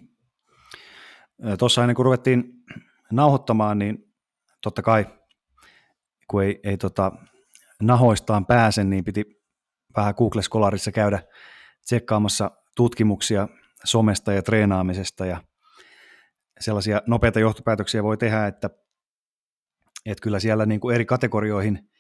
Tuossa 1.59 1.81
ennen 1.81 1.95
kuin 1.95 2.05
ruvettiin 2.05 2.53
nauhoittamaan, 3.11 3.79
niin 3.79 4.13
totta 4.61 4.81
kai, 4.81 5.05
kun 6.27 6.43
ei, 6.43 6.59
ei 6.63 6.77
tota, 6.77 7.11
nahoistaan 7.81 8.45
pääse, 8.45 8.83
niin 8.83 9.03
piti 9.03 9.41
vähän 9.97 10.13
Google-skolarissa 10.17 10.91
käydä 10.91 11.23
tsekkaamassa 11.85 12.51
tutkimuksia 12.75 13.47
somesta 13.83 14.33
ja 14.33 14.41
treenaamisesta 14.41 15.25
ja 15.25 15.43
sellaisia 16.59 17.01
nopeita 17.07 17.39
johtopäätöksiä 17.39 18.03
voi 18.03 18.17
tehdä, 18.17 18.47
että, 18.47 18.69
että 20.05 20.21
kyllä 20.21 20.39
siellä 20.39 20.65
niin 20.65 20.79
kuin 20.79 20.95
eri 20.95 21.05
kategorioihin 21.05 21.90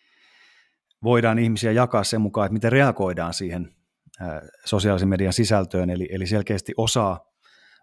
voidaan 1.03 1.39
ihmisiä 1.39 1.71
jakaa 1.71 2.03
sen 2.03 2.21
mukaan, 2.21 2.45
että 2.45 2.53
miten 2.53 2.71
reagoidaan 2.71 3.33
siihen 3.33 3.75
sosiaalisen 4.65 5.09
median 5.09 5.33
sisältöön, 5.33 5.89
eli, 5.89 6.09
eli 6.11 6.27
selkeästi 6.27 6.73
osaa, 6.77 7.19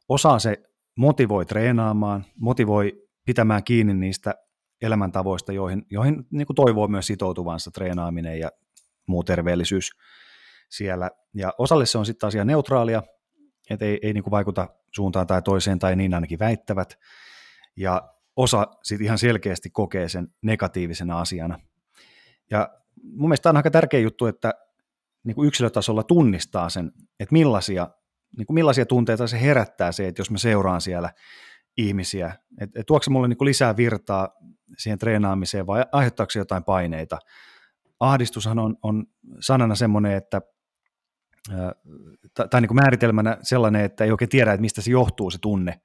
osaa 0.08 0.38
se 0.38 0.56
motivoi 0.96 1.46
treenaamaan, 1.46 2.24
motivoi 2.40 2.92
pitämään 3.26 3.64
kiinni 3.64 3.94
niistä 3.94 4.34
elämäntavoista, 4.82 5.52
joihin, 5.52 5.82
joihin 5.90 6.26
niin 6.30 6.46
kuin 6.46 6.54
toivoo 6.56 6.88
myös 6.88 7.06
sitoutuvansa 7.06 7.70
treenaaminen 7.70 8.40
ja 8.40 8.50
muu 9.06 9.24
terveellisyys 9.24 9.90
siellä. 10.70 11.10
Ja 11.34 11.54
osalle 11.58 11.86
se 11.86 11.98
on 11.98 12.06
sitten 12.06 12.20
taas 12.20 12.46
neutraalia, 12.46 13.02
että 13.70 13.84
ei, 13.84 13.98
ei 14.02 14.12
niin 14.12 14.24
kuin 14.24 14.30
vaikuta 14.30 14.68
suuntaan 14.94 15.26
tai 15.26 15.42
toiseen, 15.42 15.78
tai 15.78 15.96
niin 15.96 16.14
ainakin 16.14 16.38
väittävät. 16.38 16.98
Ja 17.76 18.02
osa 18.36 18.66
sitten 18.82 19.04
ihan 19.04 19.18
selkeästi 19.18 19.70
kokee 19.70 20.08
sen 20.08 20.28
negatiivisena 20.42 21.20
asiana. 21.20 21.60
Ja 22.50 22.68
mun 23.02 23.28
mielestä 23.28 23.50
on 23.50 23.56
aika 23.56 23.70
tärkeä 23.70 24.00
juttu, 24.00 24.26
että 24.26 24.54
niin 25.24 25.34
kuin 25.34 25.48
yksilötasolla 25.48 26.02
tunnistaa 26.02 26.70
sen, 26.70 26.92
että 27.20 27.32
millaisia, 27.32 27.88
niin 28.36 28.46
kuin 28.46 28.54
millaisia 28.54 28.86
tunteita 28.86 29.26
se 29.26 29.40
herättää 29.40 29.92
se, 29.92 30.08
että 30.08 30.20
jos 30.20 30.30
mä 30.30 30.38
seuraan 30.38 30.80
siellä 30.80 31.10
ihmisiä, 31.76 32.32
että 32.60 32.80
et 32.80 32.86
tuokse 32.86 33.04
se 33.04 33.10
mulle 33.10 33.28
niin 33.28 33.36
kuin 33.36 33.46
lisää 33.46 33.76
virtaa 33.76 34.28
siihen 34.78 34.98
treenaamiseen 34.98 35.66
vai 35.66 35.84
aiheuttaako 35.92 36.30
se 36.30 36.38
jotain 36.38 36.64
paineita. 36.64 37.18
Ahdistushan 38.00 38.58
on, 38.58 38.76
on 38.82 39.06
sanana 39.40 39.74
semmoinen, 39.74 40.12
että 40.12 40.42
tai 42.50 42.60
niin 42.60 42.68
kuin 42.68 42.76
määritelmänä 42.76 43.38
sellainen, 43.42 43.84
että 43.84 44.04
ei 44.04 44.10
oikein 44.10 44.28
tiedä, 44.28 44.52
että 44.52 44.60
mistä 44.60 44.80
se 44.80 44.90
johtuu 44.90 45.30
se 45.30 45.38
tunne, 45.38 45.80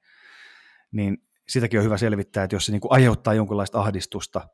niin 0.92 1.18
sitäkin 1.48 1.80
on 1.80 1.84
hyvä 1.84 1.96
selvittää, 1.96 2.44
että 2.44 2.56
jos 2.56 2.66
se 2.66 2.72
niin 2.72 2.80
kuin 2.80 2.92
aiheuttaa 2.92 3.34
jonkinlaista 3.34 3.80
ahdistusta, 3.80 4.48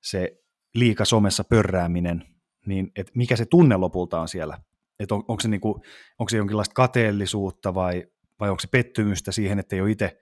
se 0.00 0.42
liika 0.74 1.04
somessa 1.04 1.44
pörrääminen, 1.44 2.24
niin 2.66 2.90
että 2.96 3.12
mikä 3.14 3.36
se 3.36 3.44
tunne 3.44 3.76
lopulta 3.76 4.20
on 4.20 4.28
siellä. 4.28 4.58
Että 4.98 5.14
on, 5.14 5.24
onko, 5.28 5.40
se 5.40 5.48
niin 5.48 5.60
kuin, 5.60 5.74
onko 6.18 6.28
se 6.28 6.36
jonkinlaista 6.36 6.74
kateellisuutta 6.74 7.74
vai, 7.74 8.06
vai 8.40 8.50
onko 8.50 8.60
se 8.60 8.68
pettymystä 8.68 9.32
siihen, 9.32 9.58
että 9.58 9.76
ei 9.76 9.82
ole 9.82 9.90
itse 9.90 10.20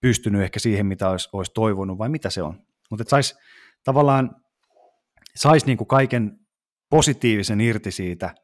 pystynyt 0.00 0.42
ehkä 0.42 0.58
siihen, 0.58 0.86
mitä 0.86 1.10
olisi, 1.10 1.28
olisi 1.32 1.52
toivonut, 1.54 1.98
vai 1.98 2.08
mitä 2.08 2.30
se 2.30 2.42
on. 2.42 2.62
Mutta 2.90 3.04
saisi 3.08 3.34
tavallaan 3.84 4.36
sais 5.36 5.66
niin 5.66 5.78
kuin 5.78 5.88
kaiken 5.88 6.38
positiivisen 6.90 7.60
irti 7.60 7.90
siitä 7.90 8.34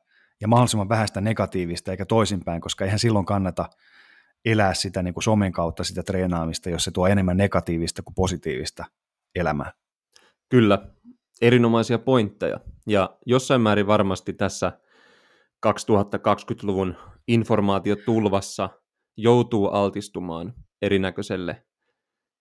ja 0.40 0.48
mahdollisimman 0.48 0.88
vähäistä 0.88 1.20
negatiivista 1.20 1.90
eikä 1.90 2.06
toisinpäin, 2.06 2.60
koska 2.60 2.84
eihän 2.84 2.98
silloin 2.98 3.26
kannata 3.26 3.68
elää 4.44 4.74
sitä 4.74 5.02
niin 5.02 5.14
kuin 5.14 5.24
somen 5.24 5.52
kautta 5.52 5.84
sitä 5.84 6.02
treenaamista, 6.02 6.70
jos 6.70 6.84
se 6.84 6.90
tuo 6.90 7.06
enemmän 7.06 7.36
negatiivista 7.36 8.02
kuin 8.02 8.14
positiivista 8.14 8.84
elämää. 9.34 9.72
Kyllä, 10.48 10.78
erinomaisia 11.42 11.98
pointteja. 11.98 12.60
Ja 12.86 13.16
jossain 13.26 13.60
määrin 13.60 13.86
varmasti 13.86 14.32
tässä 14.32 14.72
2020-luvun 15.66 16.96
informaatiotulvassa 17.28 18.70
joutuu 19.16 19.68
altistumaan 19.68 20.54
erinäköiselle 20.82 21.62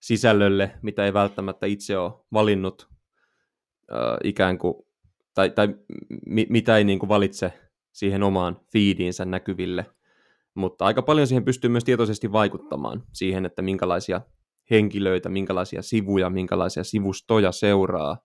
sisällölle, 0.01 0.71
mitä 0.81 1.05
ei 1.05 1.13
välttämättä 1.13 1.65
itse 1.65 1.97
ole 1.97 2.13
valinnut 2.33 2.87
äh, 3.91 4.17
ikään 4.23 4.57
kuin, 4.57 4.73
tai, 5.33 5.49
tai 5.49 5.75
mi, 6.25 6.47
mitä 6.49 6.77
ei 6.77 6.83
niin 6.83 6.99
kuin 6.99 7.09
valitse 7.09 7.53
siihen 7.91 8.23
omaan 8.23 8.59
feediinsä 8.73 9.25
näkyville. 9.25 9.85
Mutta 10.55 10.85
aika 10.85 11.01
paljon 11.01 11.27
siihen 11.27 11.45
pystyy 11.45 11.69
myös 11.69 11.83
tietoisesti 11.83 12.31
vaikuttamaan 12.31 13.03
siihen, 13.13 13.45
että 13.45 13.61
minkälaisia 13.61 14.21
henkilöitä, 14.71 15.29
minkälaisia 15.29 15.81
sivuja, 15.81 16.29
minkälaisia 16.29 16.83
sivustoja 16.83 17.51
seuraa, 17.51 18.17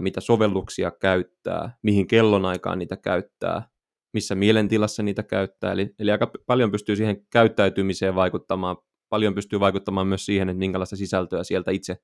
mitä 0.00 0.20
sovelluksia 0.20 0.90
käyttää, 0.90 1.76
mihin 1.82 2.06
kellonaikaan 2.06 2.78
niitä 2.78 2.96
käyttää, 2.96 3.68
missä 4.12 4.34
mielentilassa 4.34 5.02
niitä 5.02 5.22
käyttää. 5.22 5.72
Eli, 5.72 5.94
eli 5.98 6.10
aika 6.10 6.32
paljon 6.46 6.70
pystyy 6.70 6.96
siihen 6.96 7.26
käyttäytymiseen 7.30 8.14
vaikuttamaan, 8.14 8.76
paljon 9.08 9.34
pystyy 9.34 9.60
vaikuttamaan 9.60 10.06
myös 10.06 10.26
siihen, 10.26 10.48
että 10.48 10.58
minkälaista 10.58 10.96
sisältöä 10.96 11.44
sieltä 11.44 11.70
itse, 11.70 11.96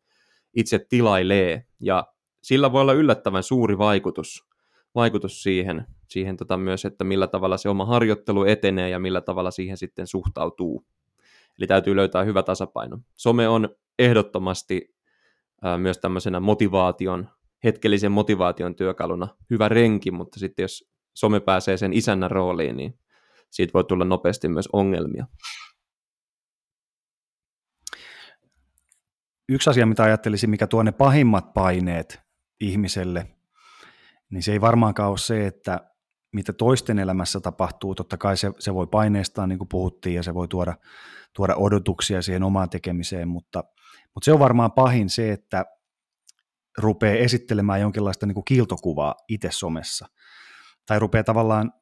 itse 0.57 0.87
tilailee. 0.89 1.67
Ja 1.81 2.07
sillä 2.43 2.73
voi 2.73 2.81
olla 2.81 2.93
yllättävän 2.93 3.43
suuri 3.43 3.79
vaikutus, 3.79 4.49
vaikutus 4.95 5.43
siihen, 5.43 5.87
siihen 6.09 6.37
tota 6.37 6.57
myös, 6.57 6.85
että 6.85 7.05
millä 7.05 7.27
tavalla 7.27 7.57
se 7.57 7.69
oma 7.69 7.85
harjoittelu 7.85 8.45
etenee 8.45 8.91
ja 8.91 8.99
millä 8.99 9.21
tavalla 9.21 9.51
siihen 9.51 9.77
sitten 9.77 10.07
suhtautuu. 10.07 10.85
Eli 11.59 11.67
täytyy 11.67 11.97
löytää 11.97 12.25
hyvä 12.25 12.43
tasapaino. 12.43 12.99
Some 13.15 13.49
on 13.49 13.69
ehdottomasti 13.99 14.95
myös 15.79 15.99
tämmöisenä 15.99 16.41
motivaation 16.41 17.29
hetkellisen 17.65 18.13
motivaation 18.13 18.75
työkaluna 18.75 19.29
hyvä 19.51 19.69
renki, 19.69 20.11
mutta 20.11 20.39
sitten 20.39 20.63
jos 20.63 20.91
some 21.15 21.41
pääsee 21.41 21.77
sen 21.77 21.93
isännän 21.93 22.31
rooliin, 22.31 22.77
niin 22.77 22.99
siitä 23.51 23.73
voi 23.75 23.85
tulla 23.85 24.05
nopeasti 24.05 24.49
myös 24.49 24.69
ongelmia. 24.73 25.27
Yksi 29.49 29.71
asia, 29.71 29.87
mitä 29.87 30.03
ajattelisin, 30.03 30.51
mikä 30.51 30.67
tuo 30.67 30.83
ne 30.83 30.93
pahimmat 30.93 31.53
paineet 31.55 32.21
ihmiselle, 32.61 33.27
niin 34.31 34.43
se 34.43 34.53
ei 34.53 34.61
varmaankaan 34.61 35.11
ole 35.11 35.19
se, 35.19 35.47
että 35.47 35.91
mitä 36.33 36.53
toisten 36.53 36.99
elämässä 36.99 37.41
tapahtuu. 37.41 37.95
Totta 37.95 38.17
kai 38.17 38.37
se, 38.37 38.53
se 38.59 38.75
voi 38.75 38.87
paineistaa, 38.87 39.47
niin 39.47 39.59
kuin 39.59 39.69
puhuttiin, 39.69 40.15
ja 40.15 40.23
se 40.23 40.35
voi 40.35 40.49
tuoda, 40.49 40.75
tuoda 41.37 41.55
odotuksia 41.57 42.23
siihen 42.23 42.43
omaan 42.43 42.71
tekemiseen, 42.71 43.29
mutta, 43.29 43.65
mutta 44.15 44.25
se 44.25 44.33
on 44.33 44.39
varmaan 44.39 44.73
pahin 44.73 45.11
se, 45.11 45.33
että 45.33 45.65
rupeaa 46.79 47.15
esittelemään 47.17 47.81
jonkinlaista 47.81 48.27
niin 48.27 48.35
kuin 48.35 48.45
kiiltokuvaa 48.45 49.15
itse 49.29 49.49
somessa. 49.53 50.07
Tai 50.87 50.99
rupeaa 50.99 51.25
tavallaan 51.25 51.73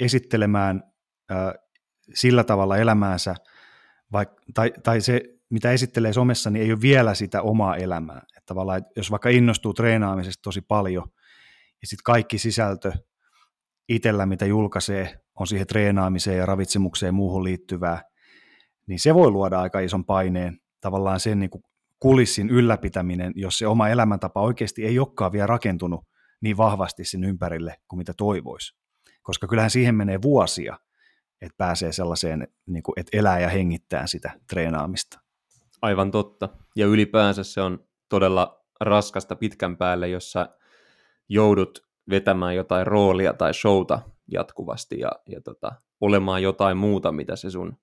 esittelemään 0.00 0.82
äh, 1.30 1.54
sillä 2.14 2.44
tavalla 2.44 2.76
elämäänsä, 2.76 3.34
vaik, 4.12 4.28
tai, 4.54 4.72
tai 4.82 5.00
se, 5.00 5.20
mitä 5.50 5.72
esittelee 5.72 6.12
somessa, 6.12 6.50
niin 6.50 6.62
ei 6.62 6.72
ole 6.72 6.80
vielä 6.80 7.14
sitä 7.14 7.42
omaa 7.42 7.76
elämää. 7.76 8.22
Että 8.36 8.46
tavallaan, 8.46 8.82
jos 8.96 9.10
vaikka 9.10 9.28
innostuu 9.28 9.74
treenaamisesta 9.74 10.42
tosi 10.42 10.60
paljon, 10.60 11.04
ja 11.82 11.86
sitten 11.86 12.04
kaikki 12.04 12.38
sisältö 12.38 12.92
itsellä, 13.88 14.26
mitä 14.26 14.46
julkaisee, 14.46 15.20
on 15.40 15.46
siihen 15.46 15.66
treenaamiseen 15.66 16.38
ja 16.38 16.46
ravitsemukseen 16.46 17.08
ja 17.08 17.12
muuhun 17.12 17.44
liittyvää, 17.44 18.02
niin 18.86 18.98
se 18.98 19.14
voi 19.14 19.30
luoda 19.30 19.60
aika 19.60 19.80
ison 19.80 20.04
paineen 20.04 20.58
tavallaan 20.80 21.20
sen 21.20 21.40
niin 21.40 21.50
kuin 21.50 21.62
kulissin 22.02 22.50
ylläpitäminen, 22.50 23.32
jos 23.36 23.58
se 23.58 23.66
oma 23.66 23.88
elämäntapa 23.88 24.42
oikeasti 24.42 24.84
ei 24.84 24.98
olekaan 24.98 25.32
vielä 25.32 25.46
rakentunut 25.46 26.04
niin 26.40 26.56
vahvasti 26.56 27.04
sen 27.04 27.24
ympärille 27.24 27.76
kuin 27.88 27.98
mitä 27.98 28.12
toivoisi. 28.16 28.76
Koska 29.22 29.46
kyllähän 29.46 29.70
siihen 29.70 29.94
menee 29.94 30.22
vuosia, 30.22 30.78
että 31.40 31.54
pääsee 31.56 31.92
sellaiseen, 31.92 32.48
niin 32.66 32.82
kuin, 32.82 32.94
että 32.96 33.18
elää 33.18 33.40
ja 33.40 33.48
hengittää 33.48 34.06
sitä 34.06 34.32
treenaamista. 34.48 35.20
Aivan 35.82 36.10
totta. 36.10 36.48
Ja 36.76 36.86
ylipäänsä 36.86 37.44
se 37.44 37.60
on 37.60 37.86
todella 38.08 38.64
raskasta 38.80 39.36
pitkän 39.36 39.76
päälle, 39.76 40.08
jossa 40.08 40.48
joudut 41.28 41.86
vetämään 42.10 42.56
jotain 42.56 42.86
roolia 42.86 43.32
tai 43.32 43.54
showta 43.54 44.00
jatkuvasti 44.32 44.98
ja, 44.98 45.10
ja 45.28 45.40
tota, 45.40 45.72
olemaan 46.00 46.42
jotain 46.42 46.76
muuta, 46.76 47.12
mitä 47.12 47.36
se 47.36 47.50
sun 47.50 47.76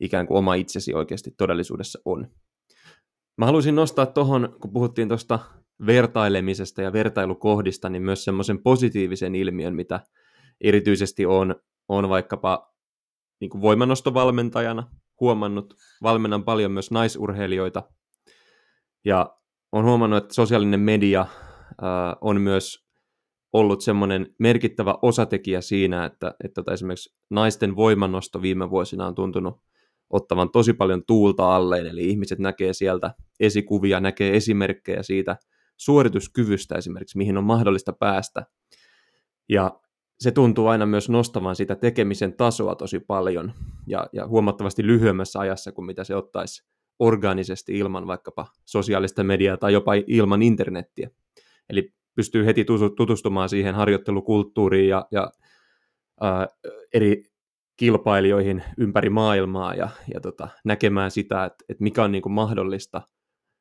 ikään 0.00 0.26
kuin 0.26 0.38
oma 0.38 0.54
itsesi 0.54 0.94
oikeasti 0.94 1.30
todellisuudessa 1.30 1.98
on. 2.04 2.30
Mä 3.36 3.46
haluaisin 3.46 3.74
nostaa 3.74 4.06
tuohon, 4.06 4.56
kun 4.60 4.72
puhuttiin 4.72 5.08
tuosta 5.08 5.38
vertailemisesta 5.86 6.82
ja 6.82 6.92
vertailukohdista, 6.92 7.88
niin 7.88 8.02
myös 8.02 8.24
semmoisen 8.24 8.62
positiivisen 8.62 9.34
ilmiön, 9.34 9.74
mitä 9.74 10.00
erityisesti 10.60 11.26
on, 11.26 11.54
on 11.88 12.08
vaikkapa 12.08 12.74
niin 13.40 13.50
kuin 13.50 13.62
voimanostovalmentajana 13.62 14.90
huomannut. 15.20 15.74
Valmennan 16.02 16.44
paljon 16.44 16.72
myös 16.72 16.90
naisurheilijoita 16.90 17.82
ja 19.04 19.36
on 19.72 19.84
huomannut, 19.84 20.22
että 20.22 20.34
sosiaalinen 20.34 20.80
media 20.80 21.26
ää, 21.82 22.16
on 22.20 22.40
myös 22.40 22.86
ollut 23.52 23.80
semmoinen 23.80 24.34
merkittävä 24.38 24.94
osatekijä 25.02 25.60
siinä, 25.60 26.04
että, 26.04 26.34
että 26.44 26.54
tota 26.54 26.72
esimerkiksi 26.72 27.16
naisten 27.30 27.76
voimannosto 27.76 28.42
viime 28.42 28.70
vuosina 28.70 29.06
on 29.06 29.14
tuntunut 29.14 29.60
ottavan 30.10 30.50
tosi 30.50 30.72
paljon 30.72 31.02
tuulta 31.06 31.56
alleen, 31.56 31.86
eli 31.86 32.08
ihmiset 32.08 32.38
näkee 32.38 32.72
sieltä 32.72 33.14
esikuvia, 33.40 34.00
näkee 34.00 34.36
esimerkkejä 34.36 35.02
siitä 35.02 35.36
suorituskyvystä 35.76 36.74
esimerkiksi, 36.74 37.18
mihin 37.18 37.38
on 37.38 37.44
mahdollista 37.44 37.92
päästä. 37.92 38.46
Ja 39.48 39.80
se 40.20 40.30
tuntuu 40.30 40.66
aina 40.66 40.86
myös 40.86 41.08
nostavan 41.08 41.56
sitä 41.56 41.74
tekemisen 41.76 42.32
tasoa 42.32 42.74
tosi 42.74 43.00
paljon 43.00 43.52
ja, 43.86 44.06
ja 44.12 44.26
huomattavasti 44.26 44.86
lyhyemmässä 44.86 45.38
ajassa 45.38 45.72
kuin 45.72 45.86
mitä 45.86 46.04
se 46.04 46.14
ottaisi 46.14 46.64
organisesti 46.98 47.78
ilman 47.78 48.06
vaikkapa 48.06 48.46
sosiaalista 48.64 49.24
mediaa 49.24 49.56
tai 49.56 49.72
jopa 49.72 49.92
ilman 50.06 50.42
internettiä. 50.42 51.10
Eli 51.70 51.94
pystyy 52.14 52.46
heti 52.46 52.64
tutustumaan 52.96 53.48
siihen 53.48 53.74
harjoittelukulttuuriin 53.74 54.88
ja, 54.88 55.06
ja 55.10 55.30
ää, 56.20 56.46
eri 56.94 57.22
kilpailijoihin 57.76 58.62
ympäri 58.78 59.10
maailmaa 59.10 59.74
ja, 59.74 59.88
ja 60.14 60.20
tota, 60.20 60.48
näkemään 60.64 61.10
sitä, 61.10 61.44
että, 61.44 61.64
että 61.68 61.82
mikä 61.82 62.04
on 62.04 62.12
niin 62.12 62.22
kuin 62.22 62.32
mahdollista 62.32 63.02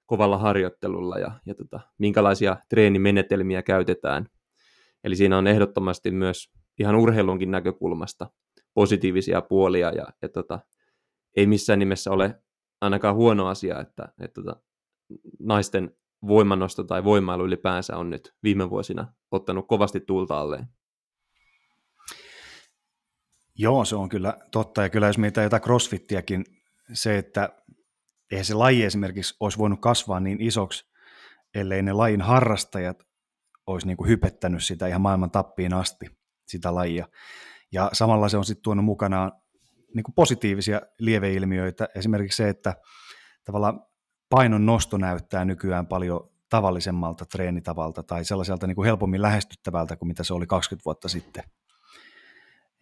kovalla 0.06 0.38
harjoittelulla 0.38 1.19
ja, 1.19 1.32
ja 1.45 1.56
tota, 1.56 1.80
minkälaisia 1.97 2.58
treenimenetelmiä 2.69 3.63
käytetään. 3.63 4.25
Eli 5.04 5.15
siinä 5.15 5.38
on 5.38 5.47
ehdottomasti 5.47 6.12
myös 6.12 6.49
ihan 6.80 6.95
urheilunkin 6.95 7.51
näkökulmasta 7.51 8.30
positiivisia 8.73 9.41
puolia 9.41 9.91
ja, 9.91 10.06
ja 10.21 10.30
tota, 10.30 10.60
ei 11.36 11.47
missään 11.47 11.80
nimessä 11.80 12.12
ole 12.12 12.41
ainakaan 12.82 13.15
huono 13.15 13.47
asia, 13.47 13.80
että, 13.80 14.13
että 14.21 14.41
tota, 14.41 14.62
naisten 15.39 15.91
voimannosto 16.28 16.84
tai 16.84 17.04
voimailu 17.04 17.45
ylipäänsä 17.45 17.97
on 17.97 18.10
nyt 18.10 18.34
viime 18.43 18.69
vuosina 18.69 19.13
ottanut 19.32 19.67
kovasti 19.67 19.99
tuulta 19.99 20.39
alleen. 20.39 20.67
Joo, 23.56 23.86
se 23.86 23.96
on 23.96 24.10
kyllä 24.10 24.38
totta. 24.52 24.82
Ja 24.82 24.89
kyllä 24.89 25.08
jos 25.08 25.18
mietitään 25.18 25.46
jotain 25.46 25.63
crossfittiäkin, 25.63 26.46
se, 26.94 27.18
että 27.18 27.50
eihän 28.32 28.46
se 28.46 28.54
laji 28.54 28.84
esimerkiksi 28.84 29.36
olisi 29.39 29.58
voinut 29.58 29.82
kasvaa 29.82 30.20
niin 30.20 30.41
isoksi, 30.41 30.86
ellei 31.56 31.82
ne 31.82 31.94
lajin 31.94 32.22
harrastajat 32.22 33.04
olisi 33.68 33.88
niin 33.88 33.98
kuin 33.98 34.10
hypettänyt 34.10 34.63
sitä 34.63 34.88
ihan 34.88 35.02
maailman 35.02 35.32
tappiin 35.32 35.74
asti, 35.74 36.06
sitä 36.48 36.76
lajia. 36.76 37.08
Ja 37.72 37.89
samalla 37.94 38.30
se 38.30 38.38
on 38.38 38.46
sitten 38.46 38.63
tuonut 38.63 38.86
mukanaan 38.86 39.32
niin 39.96 40.04
kuin 40.04 40.15
positiivisia 40.15 40.82
lieveilmiöitä, 41.00 41.88
esimerkiksi 41.96 42.38
se, 42.38 42.50
että 42.50 42.76
tavallaan 43.44 43.86
painon 44.30 44.65
nosto 44.65 44.98
näyttää 44.98 45.46
nykyään 45.46 45.88
paljon 45.88 46.30
tavallisemmalta 46.50 47.26
treenitavalta 47.26 48.04
tai 48.04 48.26
sellaiselta 48.26 48.68
niin 48.68 48.76
kuin 48.76 48.86
helpommin 48.86 49.22
lähestyttävältä 49.22 49.96
kuin 49.96 50.08
mitä 50.08 50.24
se 50.24 50.34
oli 50.34 50.48
20 50.48 50.86
vuotta 50.86 51.10
sitten. 51.10 51.44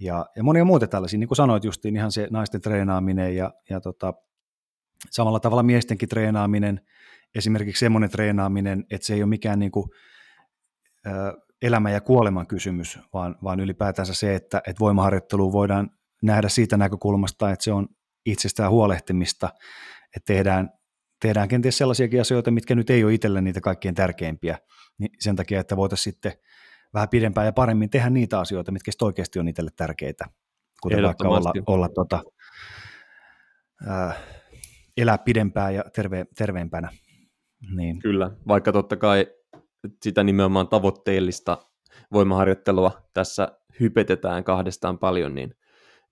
Ja, 0.04 0.26
ja 0.36 0.44
monia 0.44 0.66
muita 0.66 0.88
tällaisia, 0.88 1.20
niin 1.20 1.28
kuin 1.28 1.36
sanoit 1.36 1.64
justiin, 1.64 1.96
ihan 1.96 2.12
se 2.12 2.28
naisten 2.32 2.62
treenaaminen 2.62 3.36
ja, 3.36 3.54
ja 3.70 3.82
tota, 3.82 4.14
samalla 5.12 5.40
tavalla 5.40 5.64
miestenkin 5.64 6.10
treenaaminen, 6.10 6.82
esimerkiksi 7.36 7.80
semmoinen 7.80 8.10
treenaaminen, 8.10 8.86
että 8.92 9.08
se 9.08 9.14
ei 9.14 9.24
ole 9.24 9.30
mikään 9.30 9.60
niin 9.60 9.72
kuin, 9.72 9.90
ö, 11.08 11.12
elämä 11.62 11.92
ja 11.92 12.02
kuoleman 12.02 12.48
kysymys, 12.48 13.00
vaan, 13.14 13.36
vaan 13.44 13.60
ylipäätänsä 13.60 14.14
se, 14.14 14.36
että, 14.36 14.58
että 14.58 14.80
voimaharjoittelu 14.80 15.52
voidaan 15.52 15.90
nähdä 16.22 16.50
siitä 16.50 16.78
näkökulmasta, 16.78 17.52
että 17.52 17.64
se 17.64 17.72
on 17.72 17.88
itsestään 18.26 18.72
huolehtimista, 18.72 19.50
että 20.16 20.34
tehdään, 20.34 20.70
tehdään 21.22 21.48
kenties 21.48 21.78
sellaisiakin 21.78 22.22
asioita, 22.22 22.52
mitkä 22.52 22.76
nyt 22.76 22.90
ei 22.90 23.04
ole 23.04 23.14
itselle 23.14 23.42
niitä 23.42 23.62
kaikkein 23.62 23.96
tärkeimpiä, 23.96 24.58
niin 24.98 25.12
sen 25.20 25.36
takia, 25.36 25.60
että 25.60 25.78
voitaisiin 25.78 26.14
sitten 26.14 26.34
vähän 26.94 27.10
pidempään 27.10 27.46
ja 27.46 27.54
paremmin 27.54 27.90
tehdä 27.90 28.10
niitä 28.10 28.40
asioita, 28.40 28.72
mitkä 28.72 28.92
oikeasti 29.02 29.40
on 29.40 29.48
itselle 29.48 29.72
tärkeitä, 29.76 30.26
kuten 30.82 31.04
vaikka 31.04 31.28
olla, 31.28 31.54
olla 31.68 31.90
tota, 31.90 32.24
ää, 33.88 34.14
elää 34.98 35.18
pidempään 35.18 35.76
ja 35.76 35.84
terve, 35.96 36.26
terveempänä. 36.38 36.90
Niin. 37.76 38.00
Kyllä, 38.00 38.32
vaikka 38.48 38.72
totta 38.72 38.98
kai 38.98 39.28
sitä 40.02 40.24
nimenomaan 40.24 40.68
tavoitteellista 40.68 41.58
voimaharjoittelua 42.12 43.10
tässä 43.14 43.48
hypetetään 43.80 44.44
kahdestaan 44.44 45.00
paljon, 45.00 45.36
niin, 45.36 45.56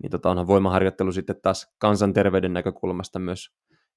niin 0.04 0.12
tota 0.12 0.30
onhan 0.30 0.48
voimaharjoittelu 0.48 1.12
sitten 1.12 1.36
taas 1.42 1.76
kansanterveyden 1.78 2.54
näkökulmasta 2.54 3.20
myös 3.20 3.50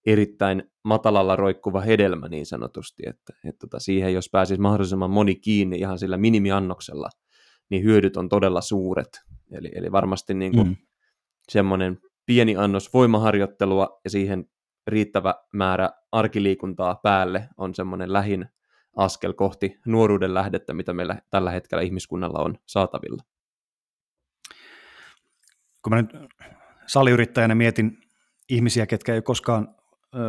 erittäin 0.06 0.70
matalalla 0.84 1.36
roikkuva 1.36 1.80
hedelmä 1.80 2.28
niin 2.28 2.46
sanotusti, 2.46 3.02
että, 3.06 3.32
että 3.44 3.58
tota 3.66 3.80
siihen 3.80 4.14
jos 4.14 4.30
pääsisi 4.30 4.60
mahdollisimman 4.60 5.10
moni 5.10 5.34
kiinni 5.34 5.78
ihan 5.78 5.98
sillä 5.98 6.16
minimiannoksella, 6.16 7.08
niin 7.70 7.84
hyödyt 7.84 8.16
on 8.16 8.28
todella 8.28 8.60
suuret. 8.60 9.20
Eli, 9.52 9.70
eli 9.74 9.92
varmasti 9.92 10.34
niin 10.34 10.52
kuin 10.52 10.68
mm. 10.68 10.76
semmoinen 11.48 11.98
pieni 12.26 12.56
annos 12.56 12.94
voimaharjoittelua 12.94 14.00
ja 14.04 14.10
siihen 14.10 14.44
riittävä 14.86 15.34
määrä 15.52 15.90
arkiliikuntaa 16.12 17.00
päälle 17.02 17.48
on 17.56 17.74
semmoinen 17.74 18.12
lähin 18.12 18.48
askel 18.96 19.32
kohti 19.32 19.78
nuoruuden 19.86 20.34
lähdettä, 20.34 20.74
mitä 20.74 20.92
meillä 20.92 21.22
tällä 21.30 21.50
hetkellä 21.50 21.82
ihmiskunnalla 21.82 22.38
on 22.38 22.58
saatavilla. 22.66 23.22
Kun 25.82 25.92
mä 25.94 26.02
nyt 26.02 26.10
saliyrittäjänä 26.86 27.54
mietin 27.54 27.98
ihmisiä, 28.48 28.86
ketkä 28.86 29.14
ei 29.14 29.22
koskaan 29.22 29.73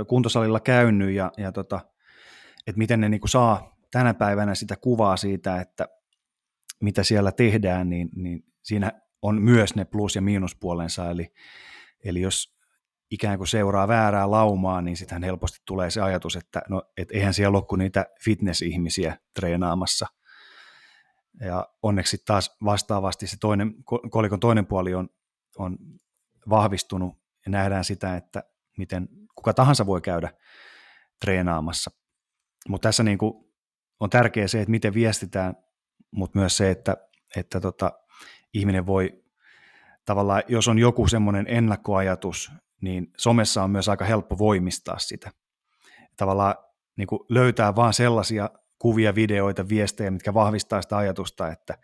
kuntosalilla 0.07 0.59
käynyt 0.59 1.11
ja, 1.11 1.31
ja 1.37 1.51
tota, 1.51 1.79
että 2.67 2.77
miten 2.77 3.01
ne 3.01 3.09
niin 3.09 3.21
saa 3.25 3.77
tänä 3.91 4.13
päivänä 4.13 4.55
sitä 4.55 4.75
kuvaa 4.75 5.17
siitä, 5.17 5.61
että 5.61 5.87
mitä 6.81 7.03
siellä 7.03 7.31
tehdään, 7.31 7.89
niin, 7.89 8.09
niin 8.15 8.43
siinä 8.63 8.91
on 9.21 9.41
myös 9.41 9.75
ne 9.75 9.85
plus- 9.85 10.15
ja 10.15 10.21
miinuspuolensa, 10.21 11.09
eli, 11.09 11.33
eli 12.03 12.21
jos 12.21 12.55
ikään 13.11 13.37
kuin 13.37 13.47
seuraa 13.47 13.87
väärää 13.87 14.31
laumaa, 14.31 14.81
niin 14.81 14.97
sitten 14.97 15.23
helposti 15.23 15.59
tulee 15.65 15.89
se 15.89 16.01
ajatus, 16.01 16.35
että 16.35 16.61
no, 16.69 16.81
et 16.97 17.11
eihän 17.11 17.33
siellä 17.33 17.57
ole 17.57 17.65
kuin 17.65 17.79
niitä 17.79 18.05
fitness-ihmisiä 18.23 19.17
treenaamassa. 19.33 20.07
Ja 21.39 21.69
onneksi 21.83 22.17
taas 22.25 22.57
vastaavasti 22.63 23.27
se 23.27 23.37
toinen, 23.39 23.73
kolikon 24.11 24.39
toinen 24.39 24.65
puoli 24.65 24.93
on, 24.93 25.09
on 25.57 25.77
vahvistunut 26.49 27.17
ja 27.45 27.51
nähdään 27.51 27.83
sitä, 27.83 28.15
että 28.15 28.43
miten 28.77 29.07
kuka 29.35 29.53
tahansa 29.53 29.85
voi 29.85 30.01
käydä 30.01 30.31
treenaamassa. 31.21 31.91
Mutta 32.69 32.87
tässä 32.87 33.03
niin 33.03 33.17
kuin 33.17 33.33
on 33.99 34.09
tärkeää 34.09 34.47
se, 34.47 34.61
että 34.61 34.71
miten 34.71 34.93
viestitään, 34.93 35.55
mutta 36.11 36.39
myös 36.39 36.57
se, 36.57 36.71
että, 36.71 36.97
että 37.35 37.59
tota, 37.59 37.91
ihminen 38.53 38.85
voi 38.85 39.23
tavallaan, 40.05 40.43
jos 40.47 40.67
on 40.67 40.79
joku 40.79 41.07
semmoinen 41.07 41.45
ennakkoajatus, 41.49 42.51
niin 42.81 43.07
somessa 43.17 43.63
on 43.63 43.69
myös 43.69 43.89
aika 43.89 44.05
helppo 44.05 44.37
voimistaa 44.37 44.99
sitä. 44.99 45.31
Tavallaan 46.17 46.55
niin 46.97 47.07
kuin 47.07 47.19
löytää 47.29 47.75
vaan 47.75 47.93
sellaisia 47.93 48.49
kuvia, 48.79 49.15
videoita, 49.15 49.69
viestejä, 49.69 50.11
mitkä 50.11 50.33
vahvistaa 50.33 50.81
sitä 50.81 50.97
ajatusta, 50.97 51.51
että, 51.51 51.77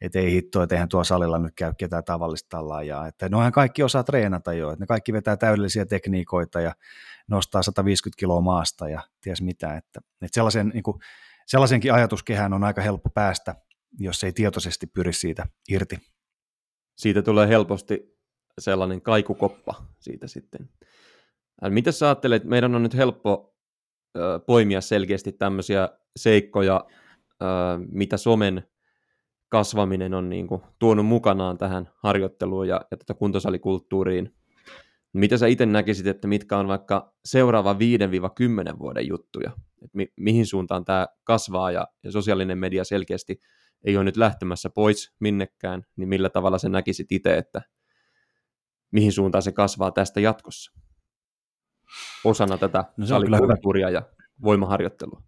että 0.00 0.18
ei 0.18 0.32
hitto, 0.32 0.62
että 0.62 0.74
eihän 0.74 0.88
tuo 0.88 1.04
salilla 1.04 1.38
nyt 1.38 1.54
käy 1.56 1.72
ketään 1.78 2.04
tavallista 2.04 2.48
tallaajaa. 2.48 3.06
Että 3.06 3.28
noihän 3.28 3.52
kaikki 3.52 3.82
osaa 3.82 4.04
treenata 4.04 4.52
jo, 4.52 4.70
että 4.70 4.82
ne 4.82 4.86
kaikki 4.86 5.12
vetää 5.12 5.36
täydellisiä 5.36 5.86
tekniikoita 5.86 6.60
ja 6.60 6.72
nostaa 7.28 7.62
150 7.62 8.20
kiloa 8.20 8.40
maasta 8.40 8.88
ja 8.88 9.00
ties 9.20 9.42
mitä. 9.42 9.76
Että, 9.76 10.00
että 10.22 10.34
sellaisen, 10.34 10.68
niin 10.68 10.82
kuin, 10.82 10.98
sellaisenkin 11.46 11.92
ajatuskehän 11.92 12.52
on 12.52 12.64
aika 12.64 12.80
helppo 12.80 13.10
päästä, 13.10 13.54
jos 13.98 14.24
ei 14.24 14.32
tietoisesti 14.32 14.86
pyri 14.86 15.12
siitä 15.12 15.46
irti. 15.68 15.98
Siitä 16.96 17.22
tulee 17.22 17.48
helposti 17.48 18.16
sellainen 18.58 19.02
kaikukoppa 19.02 19.86
siitä 19.98 20.26
sitten. 20.26 20.68
Mitä 21.68 21.92
sä 21.92 22.06
ajattelet, 22.06 22.44
meidän 22.44 22.74
on 22.74 22.82
nyt 22.82 22.94
helppo 22.94 23.56
poimia 24.46 24.80
selkeästi 24.80 25.32
tämmöisiä 25.32 25.88
seikkoja, 26.16 26.84
mitä 27.88 28.16
somen 28.16 28.68
kasvaminen 29.48 30.14
on 30.14 30.28
niin 30.28 30.46
kuin 30.46 30.62
tuonut 30.78 31.06
mukanaan 31.06 31.58
tähän 31.58 31.90
harjoitteluun 32.02 32.68
ja, 32.68 32.80
ja 32.90 32.96
tätä 32.96 33.14
kuntosalikulttuuriin. 33.14 34.34
Mitä 35.12 35.36
sä 35.36 35.46
itse 35.46 35.66
näkisit, 35.66 36.06
että 36.06 36.28
mitkä 36.28 36.58
on 36.58 36.68
vaikka 36.68 37.14
seuraava 37.24 37.76
5-10 38.74 38.78
vuoden 38.78 39.08
juttuja? 39.08 39.50
Et 39.82 39.94
mi- 39.94 40.12
mihin 40.16 40.46
suuntaan 40.46 40.84
tämä 40.84 41.06
kasvaa 41.24 41.70
ja, 41.70 41.86
ja 42.02 42.12
sosiaalinen 42.12 42.58
media 42.58 42.84
selkeästi 42.84 43.40
ei 43.84 43.96
ole 43.96 44.04
nyt 44.04 44.16
lähtemässä 44.16 44.70
pois 44.70 45.14
minnekään, 45.20 45.82
niin 45.96 46.08
millä 46.08 46.30
tavalla 46.30 46.58
sä 46.58 46.68
näkisit 46.68 47.12
itse, 47.12 47.36
että 47.36 47.62
mihin 48.90 49.12
suuntaan 49.12 49.42
se 49.42 49.52
kasvaa 49.52 49.90
tästä 49.90 50.20
jatkossa? 50.20 50.72
Osana 52.24 52.58
tätä 52.58 52.84
no 52.96 53.06
salikulttuuria 53.06 53.90
ja 53.90 54.02
voimaharjoittelua. 54.42 55.22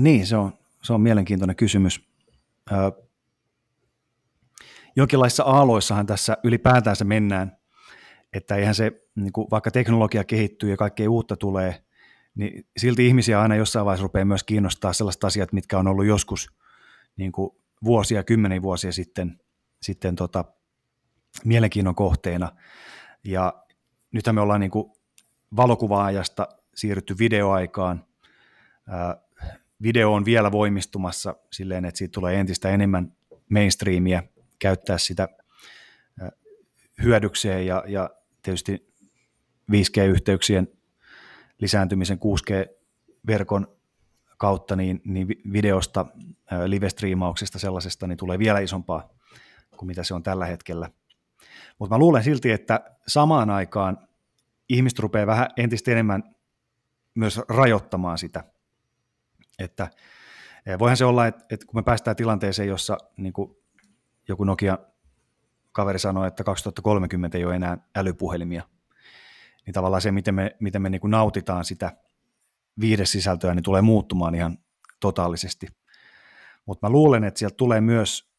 Niin, 0.00 0.26
se 0.26 0.36
on, 0.36 0.52
se 0.82 0.92
on 0.92 1.00
mielenkiintoinen 1.00 1.56
kysymys 1.56 2.11
jonkinlaisissa 4.96 5.42
aaloissahan 5.42 6.06
tässä 6.06 6.36
ylipäätään 6.44 6.96
se 6.96 7.04
mennään, 7.04 7.56
että 8.32 8.56
eihän 8.56 8.74
se, 8.74 8.92
niin 9.14 9.32
kuin 9.32 9.46
vaikka 9.50 9.70
teknologia 9.70 10.24
kehittyy 10.24 10.70
ja 10.70 10.76
kaikkea 10.76 11.10
uutta 11.10 11.36
tulee, 11.36 11.84
niin 12.34 12.66
silti 12.76 13.06
ihmisiä 13.06 13.40
aina 13.40 13.56
jossain 13.56 13.86
vaiheessa 13.86 14.02
rupeaa 14.02 14.24
myös 14.24 14.44
kiinnostaa 14.44 14.92
sellaiset 14.92 15.24
asiat, 15.24 15.52
mitkä 15.52 15.78
on 15.78 15.86
ollut 15.86 16.06
joskus 16.06 16.56
niin 17.16 17.32
kuin 17.32 17.50
vuosia, 17.84 18.24
kymmenen 18.24 18.62
vuosia 18.62 18.92
sitten, 18.92 19.40
sitten 19.82 20.16
tota, 20.16 20.44
mielenkiinnon 21.44 21.94
kohteena. 21.94 22.52
Ja 23.24 23.64
nythän 24.12 24.34
me 24.34 24.40
ollaan 24.40 24.60
niin 24.60 24.70
kuin 24.70 24.92
valokuva-ajasta 25.56 26.48
siirrytty 26.74 27.18
videoaikaan 27.18 28.06
video 29.82 30.12
on 30.12 30.24
vielä 30.24 30.52
voimistumassa 30.52 31.36
silleen, 31.52 31.84
että 31.84 31.98
siitä 31.98 32.12
tulee 32.12 32.40
entistä 32.40 32.68
enemmän 32.70 33.12
mainstreamia 33.50 34.22
käyttää 34.58 34.98
sitä 34.98 35.28
hyödykseen 37.02 37.66
ja, 37.66 37.84
ja 37.86 38.10
tietysti 38.42 38.92
5G-yhteyksien 39.72 40.68
lisääntymisen 41.58 42.18
6G-verkon 42.18 43.76
kautta 44.38 44.76
niin, 44.76 45.00
niin 45.04 45.28
videosta, 45.52 46.06
live-striimauksesta 46.66 47.58
sellaisesta, 47.58 48.06
niin 48.06 48.16
tulee 48.16 48.38
vielä 48.38 48.58
isompaa 48.58 49.08
kuin 49.76 49.86
mitä 49.86 50.04
se 50.04 50.14
on 50.14 50.22
tällä 50.22 50.46
hetkellä. 50.46 50.90
Mutta 51.78 51.94
mä 51.94 51.98
luulen 51.98 52.24
silti, 52.24 52.50
että 52.50 52.80
samaan 53.06 53.50
aikaan 53.50 54.08
ihmiset 54.68 54.98
rupeaa 54.98 55.26
vähän 55.26 55.48
entistä 55.56 55.90
enemmän 55.90 56.34
myös 57.14 57.40
rajoittamaan 57.48 58.18
sitä 58.18 58.44
että 59.58 59.90
voihan 60.78 60.96
se 60.96 61.04
olla, 61.04 61.26
että, 61.26 61.44
että 61.50 61.66
kun 61.66 61.78
me 61.78 61.82
päästään 61.82 62.16
tilanteeseen, 62.16 62.68
jossa 62.68 62.98
niin 63.16 63.32
kuin 63.32 63.56
joku 64.28 64.44
Nokia 64.44 64.78
kaveri 65.72 65.98
sanoi, 65.98 66.28
että 66.28 66.44
2030 66.44 67.38
ei 67.38 67.44
ole 67.44 67.56
enää 67.56 67.78
älypuhelimia, 67.96 68.62
niin 69.66 69.74
tavallaan 69.74 70.02
se, 70.02 70.12
miten 70.12 70.34
me, 70.34 70.56
miten 70.60 70.82
me 70.82 70.90
niin 70.90 71.00
kuin 71.00 71.10
nautitaan 71.10 71.64
sitä 71.64 71.96
viidesisältöä, 72.80 73.54
niin 73.54 73.62
tulee 73.62 73.82
muuttumaan 73.82 74.34
ihan 74.34 74.58
totaalisesti. 75.00 75.66
Mutta 76.66 76.86
mä 76.86 76.92
luulen, 76.92 77.24
että 77.24 77.38
sieltä 77.38 77.56
tulee 77.56 77.80
myös 77.80 78.32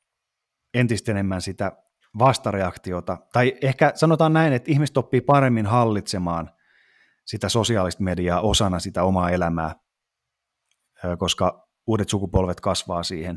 entistä 0.74 1.12
enemmän 1.12 1.42
sitä 1.42 1.72
vastareaktiota, 2.20 3.18
tai 3.34 3.58
ehkä 3.62 3.92
sanotaan 3.96 4.34
näin, 4.34 4.54
että 4.54 4.72
ihmiset 4.72 4.98
oppii 4.98 5.22
paremmin 5.22 5.66
hallitsemaan 5.66 6.52
sitä 7.26 7.50
sosiaalista 7.50 8.04
mediaa 8.04 8.42
osana 8.42 8.80
sitä 8.80 9.04
omaa 9.04 9.30
elämää, 9.30 9.76
koska 11.18 11.68
uudet 11.88 12.10
sukupolvet 12.10 12.62
kasvaa 12.62 13.04
siihen, 13.04 13.36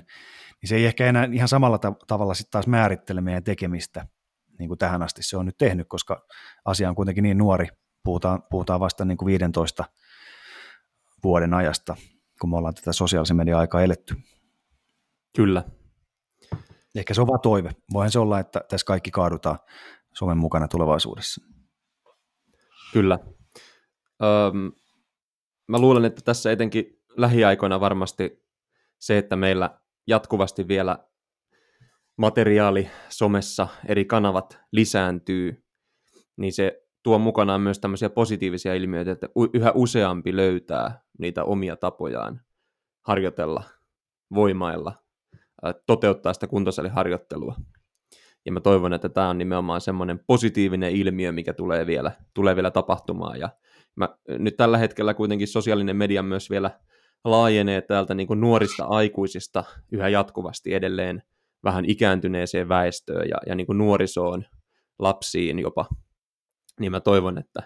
niin 0.63 0.69
se 0.69 0.77
ei 0.77 0.87
ehkä 0.87 1.07
enää 1.07 1.29
ihan 1.33 1.49
samalla 1.49 1.79
tavalla 2.07 2.35
sitten 2.35 2.51
taas 2.51 2.67
määrittele 2.67 3.21
meidän 3.21 3.45
tekemistä, 3.45 4.07
niin 4.59 4.69
kuin 4.69 4.79
tähän 4.79 5.03
asti 5.03 5.23
se 5.23 5.37
on 5.37 5.47
nyt 5.47 5.59
tehnyt, 5.59 5.89
koska 5.89 6.27
asia 6.65 6.89
on 6.89 6.95
kuitenkin 6.95 7.23
niin 7.23 7.39
nuori, 7.39 7.69
puhutaan, 8.05 8.43
puhutaan 8.51 8.81
vasta 8.81 9.05
niin 9.05 9.19
kuin 9.19 9.27
15 9.27 9.85
vuoden 11.25 11.55
ajasta, 11.55 11.97
kun 12.41 12.51
me 12.51 12.57
ollaan 12.57 12.75
tätä 12.75 12.93
sosiaalisen 12.93 13.37
median 13.37 13.61
aikaa 13.61 13.83
eletty. 13.83 14.17
Kyllä. 15.37 15.65
Ehkä 16.95 17.15
se 17.15 17.21
on 17.21 17.27
vaan 17.27 17.41
toive. 17.41 17.71
Voihan 17.93 18.11
se 18.11 18.19
olla, 18.19 18.39
että 18.39 18.61
tässä 18.69 18.85
kaikki 18.85 19.11
kaadutaan 19.11 19.59
Suomen 20.13 20.39
mukana 20.39 20.69
tulevaisuudessa. 20.69 21.41
Kyllä. 22.93 23.19
Öm, 24.23 24.73
mä 25.69 25.79
luulen, 25.79 26.05
että 26.05 26.23
tässä 26.25 26.53
etenkin 26.53 26.96
lähiaikoina 27.17 27.81
varmasti 27.81 28.45
se, 28.99 29.19
että 29.19 29.37
meillä 29.37 29.81
jatkuvasti 30.07 30.69
vielä 30.69 30.99
materiaali 32.19 32.91
somessa, 33.09 33.69
eri 33.87 34.05
kanavat 34.05 34.59
lisääntyy, 34.73 35.65
niin 36.37 36.53
se 36.53 36.83
tuo 37.03 37.19
mukanaan 37.19 37.61
myös 37.61 37.79
tämmöisiä 37.79 38.11
positiivisia 38.11 38.75
ilmiöitä, 38.75 39.13
että 39.13 39.29
yhä 39.55 39.73
useampi 39.75 40.37
löytää 40.37 41.01
niitä 41.19 41.45
omia 41.45 41.77
tapojaan 41.77 42.41
harjoitella, 43.07 43.65
voimailla, 44.35 44.93
toteuttaa 45.87 46.33
sitä 46.33 46.47
kuntosaliharjoittelua. 46.47 47.55
Ja 48.47 48.53
mä 48.53 48.61
toivon, 48.61 48.93
että 48.93 49.09
tämä 49.09 49.29
on 49.29 49.39
nimenomaan 49.39 49.81
semmoinen 49.81 50.21
positiivinen 50.27 50.93
ilmiö, 50.93 51.33
mikä 51.33 51.53
tulee 51.53 51.87
vielä, 51.87 52.13
tulee 52.35 52.57
vielä 52.57 52.71
tapahtumaan. 52.71 53.41
Ja 53.41 53.49
mä, 53.97 54.09
nyt 54.29 54.57
tällä 54.57 54.79
hetkellä 54.79 55.15
kuitenkin 55.15 55.49
sosiaalinen 55.49 55.97
media 55.97 56.23
myös 56.23 56.51
vielä 56.51 56.81
laajenee 57.31 57.81
täältä 57.81 58.15
niin 58.15 58.27
kuin 58.27 58.41
nuorista 58.41 58.85
aikuisista 58.85 59.65
yhä 59.93 60.09
jatkuvasti 60.09 60.75
edelleen 60.75 61.23
vähän 61.65 61.85
ikääntyneeseen 61.85 62.69
väestöön 62.69 63.29
ja, 63.29 63.37
ja 63.47 63.55
niin 63.55 63.67
kuin 63.67 63.79
nuorisoon, 63.79 64.45
lapsiin 64.99 65.59
jopa, 65.59 65.89
niin 66.81 66.93
mä 66.93 67.01
toivon, 67.01 67.39
että, 67.39 67.63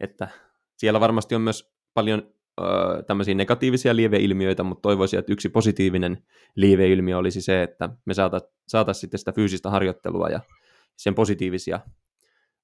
että 0.00 0.28
siellä 0.76 1.00
varmasti 1.00 1.34
on 1.34 1.40
myös 1.40 1.74
paljon 1.94 2.34
ö, 2.60 2.64
tämmöisiä 3.06 3.34
negatiivisia 3.34 3.96
lieveilmiöitä, 3.96 4.62
mutta 4.62 4.82
toivoisin, 4.82 5.18
että 5.18 5.32
yksi 5.32 5.48
positiivinen 5.48 6.24
lieveilmiö 6.56 7.18
olisi 7.18 7.40
se, 7.40 7.62
että 7.62 7.88
me 8.04 8.14
saataisiin 8.14 8.52
saata 8.68 8.92
sitten 8.92 9.18
sitä 9.18 9.32
fyysistä 9.32 9.70
harjoittelua 9.70 10.28
ja 10.28 10.40
sen 10.96 11.14
positiivisia 11.14 11.80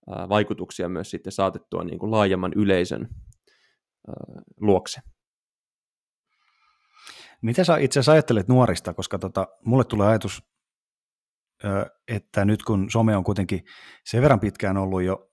ö, 0.08 0.28
vaikutuksia 0.28 0.88
myös 0.88 1.10
sitten 1.10 1.32
saatettua 1.32 1.84
niin 1.84 1.98
kuin 1.98 2.10
laajemman 2.10 2.52
yleisön 2.56 3.08
ö, 4.08 4.12
luokse. 4.60 5.00
Mitä 7.42 7.64
sä 7.64 7.76
itse 7.76 8.00
asiassa 8.00 8.12
ajattelet 8.12 8.48
nuorista, 8.48 8.94
koska 8.94 9.18
tota, 9.18 9.48
mulle 9.64 9.84
tulee 9.84 10.08
ajatus, 10.08 10.42
että 12.08 12.44
nyt 12.44 12.62
kun 12.62 12.90
some 12.90 13.16
on 13.16 13.24
kuitenkin 13.24 13.64
sen 14.04 14.22
verran 14.22 14.40
pitkään 14.40 14.76
ollut 14.76 15.02
jo, 15.02 15.30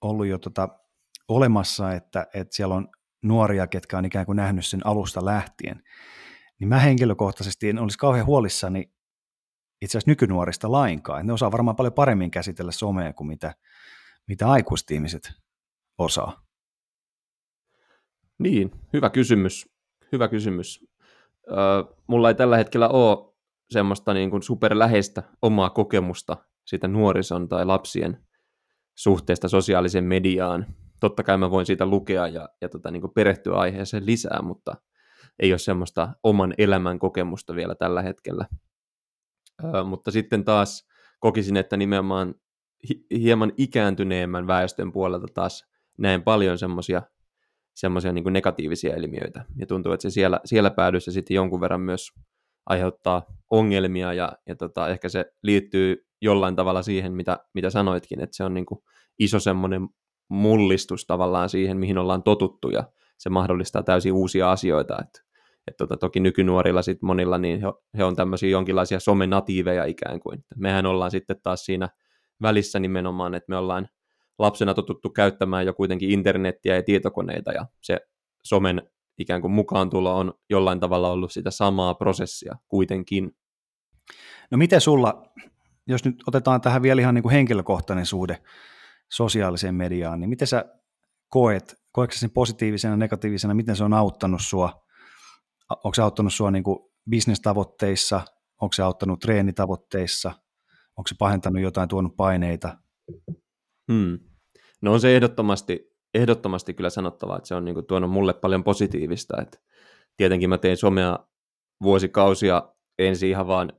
ollut 0.00 0.26
jo 0.26 0.38
tota, 0.38 0.68
olemassa, 1.28 1.92
että, 1.92 2.26
että 2.34 2.56
siellä 2.56 2.74
on 2.74 2.88
nuoria, 3.22 3.66
ketkä 3.66 3.98
on 3.98 4.04
ikään 4.04 4.26
kuin 4.26 4.36
nähnyt 4.36 4.66
sen 4.66 4.86
alusta 4.86 5.24
lähtien, 5.24 5.82
niin 6.60 6.68
mä 6.68 6.78
henkilökohtaisesti 6.78 7.68
en 7.68 7.78
olisi 7.78 7.98
kauhean 7.98 8.26
huolissani 8.26 8.92
itse 9.82 9.98
asiassa 9.98 10.10
nykynuorista 10.10 10.72
lainkaan. 10.72 11.26
Ne 11.26 11.32
osaa 11.32 11.52
varmaan 11.52 11.76
paljon 11.76 11.92
paremmin 11.92 12.30
käsitellä 12.30 12.72
somea 12.72 13.12
kuin 13.12 13.28
mitä, 13.28 13.54
mitä 14.28 14.50
aikuistiimiset 14.50 15.32
osaa. 15.98 16.42
Niin, 18.38 18.70
hyvä 18.92 19.10
kysymys. 19.10 19.68
Hyvä 20.12 20.28
kysymys 20.28 20.89
mulla 22.06 22.28
ei 22.28 22.34
tällä 22.34 22.56
hetkellä 22.56 22.88
ole 22.88 23.34
semmoista 23.70 24.14
niin 24.14 24.30
kuin 24.30 24.42
superläheistä 24.42 25.22
omaa 25.42 25.70
kokemusta 25.70 26.36
siitä 26.66 26.88
nuorison 26.88 27.48
tai 27.48 27.64
lapsien 27.66 28.24
suhteesta 28.94 29.48
sosiaaliseen 29.48 30.04
mediaan. 30.04 30.66
Totta 31.00 31.22
kai 31.22 31.38
mä 31.38 31.50
voin 31.50 31.66
siitä 31.66 31.86
lukea 31.86 32.26
ja, 32.26 32.48
ja 32.60 32.68
tota, 32.68 32.90
niin 32.90 33.00
kuin 33.00 33.12
perehtyä 33.14 33.54
aiheeseen 33.54 34.06
lisää, 34.06 34.42
mutta 34.42 34.74
ei 35.38 35.52
ole 35.52 35.58
semmoista 35.58 36.08
oman 36.22 36.54
elämän 36.58 36.98
kokemusta 36.98 37.54
vielä 37.54 37.74
tällä 37.74 38.02
hetkellä. 38.02 38.46
Ö, 39.64 39.84
mutta 39.84 40.10
sitten 40.10 40.44
taas 40.44 40.88
kokisin, 41.20 41.56
että 41.56 41.76
nimenomaan 41.76 42.34
hieman 43.10 43.52
ikääntyneemmän 43.56 44.46
väestön 44.46 44.92
puolelta 44.92 45.26
taas 45.34 45.64
näen 45.98 46.22
paljon 46.22 46.58
semmoisia 46.58 47.02
semmoisia 47.80 48.12
niin 48.12 48.32
negatiivisia 48.32 48.96
ilmiöitä. 48.96 49.44
Ja 49.56 49.66
tuntuu, 49.66 49.92
että 49.92 50.02
se 50.02 50.10
siellä, 50.10 50.40
siellä 50.44 50.70
päädyssä 50.70 51.12
sitten 51.12 51.34
jonkun 51.34 51.60
verran 51.60 51.80
myös 51.80 52.10
aiheuttaa 52.66 53.22
ongelmia 53.50 54.12
ja, 54.12 54.32
ja 54.48 54.56
tota, 54.56 54.88
ehkä 54.88 55.08
se 55.08 55.24
liittyy 55.42 56.06
jollain 56.22 56.56
tavalla 56.56 56.82
siihen, 56.82 57.12
mitä, 57.12 57.38
mitä 57.54 57.70
sanoitkin, 57.70 58.20
että 58.20 58.36
se 58.36 58.44
on 58.44 58.54
niin 58.54 58.66
kuin 58.66 58.80
iso 59.18 59.40
semmoinen 59.40 59.88
mullistus 60.30 61.06
tavallaan 61.06 61.48
siihen, 61.48 61.76
mihin 61.76 61.98
ollaan 61.98 62.22
totuttu 62.22 62.70
ja 62.70 62.84
se 63.18 63.30
mahdollistaa 63.30 63.82
täysin 63.82 64.12
uusia 64.12 64.50
asioita. 64.50 64.98
Et, 65.00 65.24
et 65.68 65.76
tota, 65.76 65.96
toki 65.96 66.20
nykynuorilla 66.20 66.82
sit 66.82 67.02
monilla, 67.02 67.38
niin 67.38 67.60
he, 67.60 67.66
he 67.98 68.04
on 68.04 68.16
tämmöisiä 68.16 68.50
jonkinlaisia 68.50 69.00
somenatiiveja 69.00 69.84
ikään 69.84 70.20
kuin. 70.20 70.44
Mehän 70.56 70.86
ollaan 70.86 71.10
sitten 71.10 71.36
taas 71.42 71.64
siinä 71.64 71.88
välissä 72.42 72.78
nimenomaan, 72.78 73.34
että 73.34 73.46
me 73.48 73.56
ollaan 73.56 73.88
lapsena 74.40 74.74
totuttu 74.74 75.10
käyttämään 75.10 75.66
jo 75.66 75.74
kuitenkin 75.74 76.10
internettiä 76.10 76.76
ja 76.76 76.82
tietokoneita, 76.82 77.52
ja 77.52 77.66
se 77.80 78.00
somen 78.44 78.82
ikään 79.18 79.40
kuin 79.40 79.52
mukaan 79.52 79.90
tulo 79.90 80.18
on 80.18 80.34
jollain 80.50 80.80
tavalla 80.80 81.10
ollut 81.10 81.32
sitä 81.32 81.50
samaa 81.50 81.94
prosessia 81.94 82.56
kuitenkin. 82.68 83.36
No 84.50 84.58
miten 84.58 84.80
sulla, 84.80 85.22
jos 85.86 86.04
nyt 86.04 86.16
otetaan 86.26 86.60
tähän 86.60 86.82
vielä 86.82 87.00
ihan 87.00 87.14
niin 87.14 87.22
kuin 87.22 87.32
henkilökohtainen 87.32 88.06
suhde 88.06 88.42
sosiaaliseen 89.10 89.74
mediaan, 89.74 90.20
niin 90.20 90.30
miten 90.30 90.48
sä 90.48 90.64
koet, 91.28 91.74
koetko 91.92 92.16
sen 92.16 92.30
positiivisena, 92.30 92.96
negatiivisena, 92.96 93.54
miten 93.54 93.76
se 93.76 93.84
on 93.84 93.94
auttanut 93.94 94.40
sua, 94.42 94.84
onko 95.70 95.94
se 95.94 96.02
auttanut 96.02 96.34
sua 96.34 96.50
niin 96.50 96.64
kuin 96.64 96.78
bisnestavoitteissa, 97.10 98.20
onko 98.60 98.72
se 98.72 98.82
auttanut 98.82 99.20
treenitavoitteissa, 99.20 100.32
onko 100.96 101.08
se 101.08 101.14
pahentanut 101.18 101.62
jotain, 101.62 101.88
tuonut 101.88 102.16
paineita? 102.16 102.78
Hmm. 103.92 104.29
No 104.82 104.92
on 104.92 105.00
se 105.00 105.16
ehdottomasti, 105.16 105.92
ehdottomasti 106.14 106.74
kyllä 106.74 106.90
sanottava, 106.90 107.36
että 107.36 107.48
se 107.48 107.54
on 107.54 107.64
niin 107.64 107.74
kuin 107.74 107.86
tuonut 107.86 108.10
mulle 108.10 108.32
paljon 108.32 108.64
positiivista. 108.64 109.42
Että 109.42 109.58
tietenkin 110.16 110.48
mä 110.48 110.58
tein 110.58 110.76
somea 110.76 111.18
vuosikausia 111.82 112.62
ensin 112.98 113.30
ihan 113.30 113.46
vaan 113.46 113.72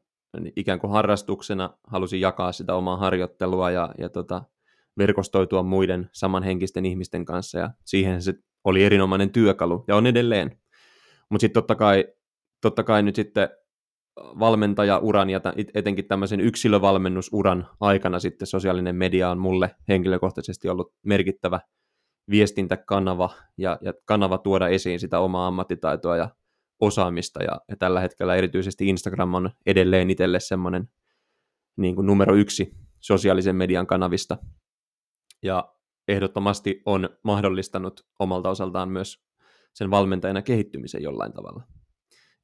ikään 0.56 0.80
kuin 0.80 0.92
harrastuksena, 0.92 1.78
halusin 1.88 2.22
jakaa 2.22 2.52
sitä 2.52 2.76
omaa 2.76 2.98
harjoittelua 2.98 3.72
ja, 3.72 3.90
ja 3.98 4.10
tota, 4.10 4.44
verkostoitua 4.98 5.64
muiden 5.64 6.10
samanhenkisten 6.14 6.86
ihmisten 6.86 7.26
kanssa 7.26 7.60
ja 7.60 7.72
siihen 7.86 8.22
se 8.22 8.34
oli 8.64 8.84
erinomainen 8.84 9.30
työkalu 9.30 9.84
ja 9.88 9.96
on 9.96 10.08
edelleen. 10.08 10.62
Mutta 11.30 11.42
sitten 11.42 11.62
totta 11.62 11.76
kai, 11.76 12.06
totta 12.62 12.84
kai 12.84 13.04
nyt 13.04 13.16
sitten 13.16 13.50
valmentajauran 14.18 15.30
ja 15.30 15.42
etenkin 15.74 16.08
tämmöisen 16.08 16.40
yksilövalmennusuran 16.40 17.68
aikana 17.80 18.20
sitten 18.20 18.48
sosiaalinen 18.48 18.96
media 18.96 19.30
on 19.30 19.40
mulle 19.40 19.76
henkilökohtaisesti 19.88 20.70
ollut 20.70 20.94
merkittävä 21.06 21.60
viestintäkanava 22.30 23.30
ja, 23.58 23.78
ja 23.82 23.94
kanava 24.06 24.38
tuoda 24.38 24.68
esiin 24.68 25.00
sitä 25.00 25.20
omaa 25.20 25.48
ammattitaitoa 25.48 26.18
ja 26.18 26.30
osaamista 26.82 27.44
ja, 27.44 27.62
ja 27.68 27.76
tällä 27.76 28.00
hetkellä 28.00 28.36
erityisesti 28.36 28.88
Instagram 28.88 29.34
on 29.34 29.50
edelleen 29.66 30.10
itselle 30.10 30.40
semmoinen 30.40 30.90
niin 31.78 31.96
kuin 31.96 32.08
numero 32.08 32.36
yksi 32.36 32.72
sosiaalisen 33.00 33.56
median 33.56 33.88
kanavista 33.88 34.38
ja 35.44 35.74
ehdottomasti 36.08 36.82
on 36.86 37.10
mahdollistanut 37.24 38.06
omalta 38.20 38.50
osaltaan 38.50 38.90
myös 38.90 39.24
sen 39.74 39.92
valmentajana 39.92 40.42
kehittymisen 40.42 41.04
jollain 41.04 41.34
tavalla. 41.34 41.64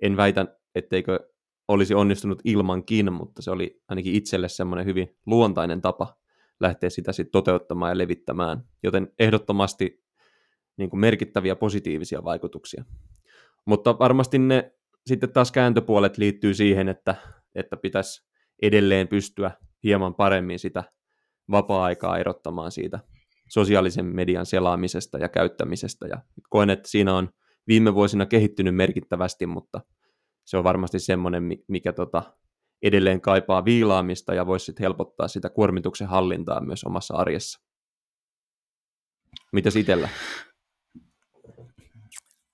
En 0.01 0.17
väitä, 0.17 0.45
etteikö 0.75 1.19
olisi 1.67 1.93
onnistunut 1.93 2.41
ilmankin, 2.43 3.13
mutta 3.13 3.41
se 3.41 3.51
oli 3.51 3.81
ainakin 3.87 4.13
itselle 4.13 4.49
semmoinen 4.49 4.85
hyvin 4.85 5.17
luontainen 5.25 5.81
tapa 5.81 6.17
lähteä 6.59 6.89
sitä 6.89 7.11
sitten 7.11 7.31
toteuttamaan 7.31 7.91
ja 7.91 7.97
levittämään. 7.97 8.63
Joten 8.83 9.13
ehdottomasti 9.19 10.03
niin 10.77 10.89
kuin 10.89 10.99
merkittäviä 10.99 11.55
positiivisia 11.55 12.23
vaikutuksia. 12.23 12.83
Mutta 13.65 13.99
varmasti 13.99 14.39
ne 14.39 14.73
sitten 15.05 15.31
taas 15.31 15.51
kääntöpuolet 15.51 16.17
liittyy 16.17 16.53
siihen, 16.53 16.89
että, 16.89 17.15
että 17.55 17.77
pitäisi 17.77 18.27
edelleen 18.61 19.07
pystyä 19.07 19.51
hieman 19.83 20.15
paremmin 20.15 20.59
sitä 20.59 20.83
vapaa-aikaa 21.51 22.17
erottamaan 22.17 22.71
siitä 22.71 22.99
sosiaalisen 23.49 24.05
median 24.05 24.45
selaamisesta 24.45 25.17
ja 25.17 25.29
käyttämisestä. 25.29 26.07
Ja 26.07 26.17
koen, 26.49 26.69
että 26.69 26.89
siinä 26.89 27.15
on 27.15 27.29
viime 27.67 27.93
vuosina 27.95 28.25
kehittynyt 28.25 28.75
merkittävästi, 28.75 29.45
mutta 29.45 29.81
se 30.47 30.57
on 30.57 30.63
varmasti 30.63 30.99
semmoinen, 30.99 31.43
mikä 31.67 31.93
tota, 31.93 32.23
edelleen 32.81 33.21
kaipaa 33.21 33.65
viilaamista 33.65 34.33
ja 34.33 34.45
voisi 34.45 34.65
sitten 34.65 34.83
helpottaa 34.83 35.27
sitä 35.27 35.49
kuormituksen 35.49 36.07
hallintaa 36.07 36.61
myös 36.61 36.83
omassa 36.83 37.15
arjessa. 37.15 37.59
Mitäs 39.51 39.75
itsellä? 39.75 40.09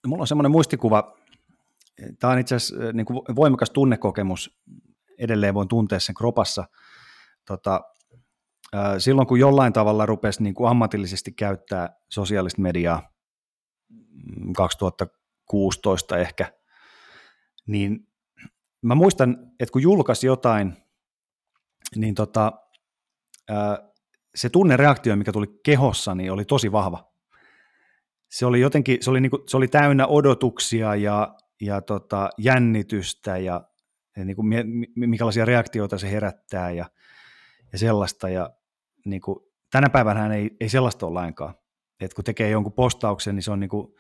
Mulla 0.07 0.21
on 0.23 0.27
semmoinen 0.27 0.51
muistikuva, 0.51 1.17
tämä 2.19 2.33
on 2.33 2.39
itse 2.39 2.55
asiassa 2.55 2.91
niin 2.93 3.05
kuin 3.05 3.19
voimakas 3.35 3.69
tunnekokemus, 3.69 4.59
edelleen 5.19 5.53
voin 5.53 5.67
tuntea 5.67 5.99
sen 5.99 6.15
kropassa. 6.15 6.65
Tota, 7.47 7.81
silloin 8.97 9.27
kun 9.27 9.39
jollain 9.39 9.73
tavalla 9.73 10.05
rupesi 10.05 10.43
niin 10.43 10.55
kuin 10.55 10.69
ammatillisesti 10.69 11.31
käyttää 11.31 11.95
sosiaalista 12.09 12.61
mediaa, 12.61 13.09
2016 14.57 16.15
mm, 16.15 16.21
ehkä, 16.21 16.62
niin 17.68 18.07
mä 18.82 18.95
muistan, 18.95 19.38
että 19.59 19.72
kun 19.74 19.82
julkaisi 19.82 20.28
jotain, 20.28 20.78
niin 21.95 22.16
tota, 22.16 22.51
se 24.36 24.49
tunnereaktio, 24.49 25.16
mikä 25.16 25.32
tuli 25.32 25.59
kehossa, 25.66 26.16
niin 26.16 26.32
oli 26.32 26.45
tosi 26.45 26.72
vahva. 26.72 27.14
Se 28.32 28.45
oli 28.45 28.61
jotenkin, 28.61 28.97
se 29.01 29.09
oli, 29.09 29.22
niin 29.22 29.30
kuin, 29.30 29.41
se 29.47 29.57
oli 29.57 29.68
täynnä 29.68 30.07
odotuksia 30.07 30.95
ja, 30.95 31.36
ja 31.61 31.82
tota, 31.82 32.30
jännitystä 32.38 33.38
ja, 33.38 33.61
ja 34.18 34.26
niin 34.26 34.36
kuin, 34.36 34.47
minkälaisia 34.95 35.45
reaktioita 35.45 35.97
se 35.97 36.11
herättää 36.11 36.72
ja, 36.72 36.86
ja 37.72 37.78
sellaista. 37.78 38.30
Ja 38.30 38.49
niin 39.05 39.22
kuin, 39.22 39.39
tänä 39.72 39.89
päivänä 39.89 40.36
ei, 40.36 40.57
ei 40.59 40.70
sellaista 40.70 41.05
ole 41.05 41.14
lainkaan. 41.14 41.55
Et 41.99 42.14
kun 42.14 42.24
tekee 42.24 42.49
jonkun 42.49 42.74
postauksen, 42.74 43.36
niin 43.36 43.43
se 43.43 43.51
on, 43.51 43.59
niin 43.59 43.70
kuin, 43.70 43.93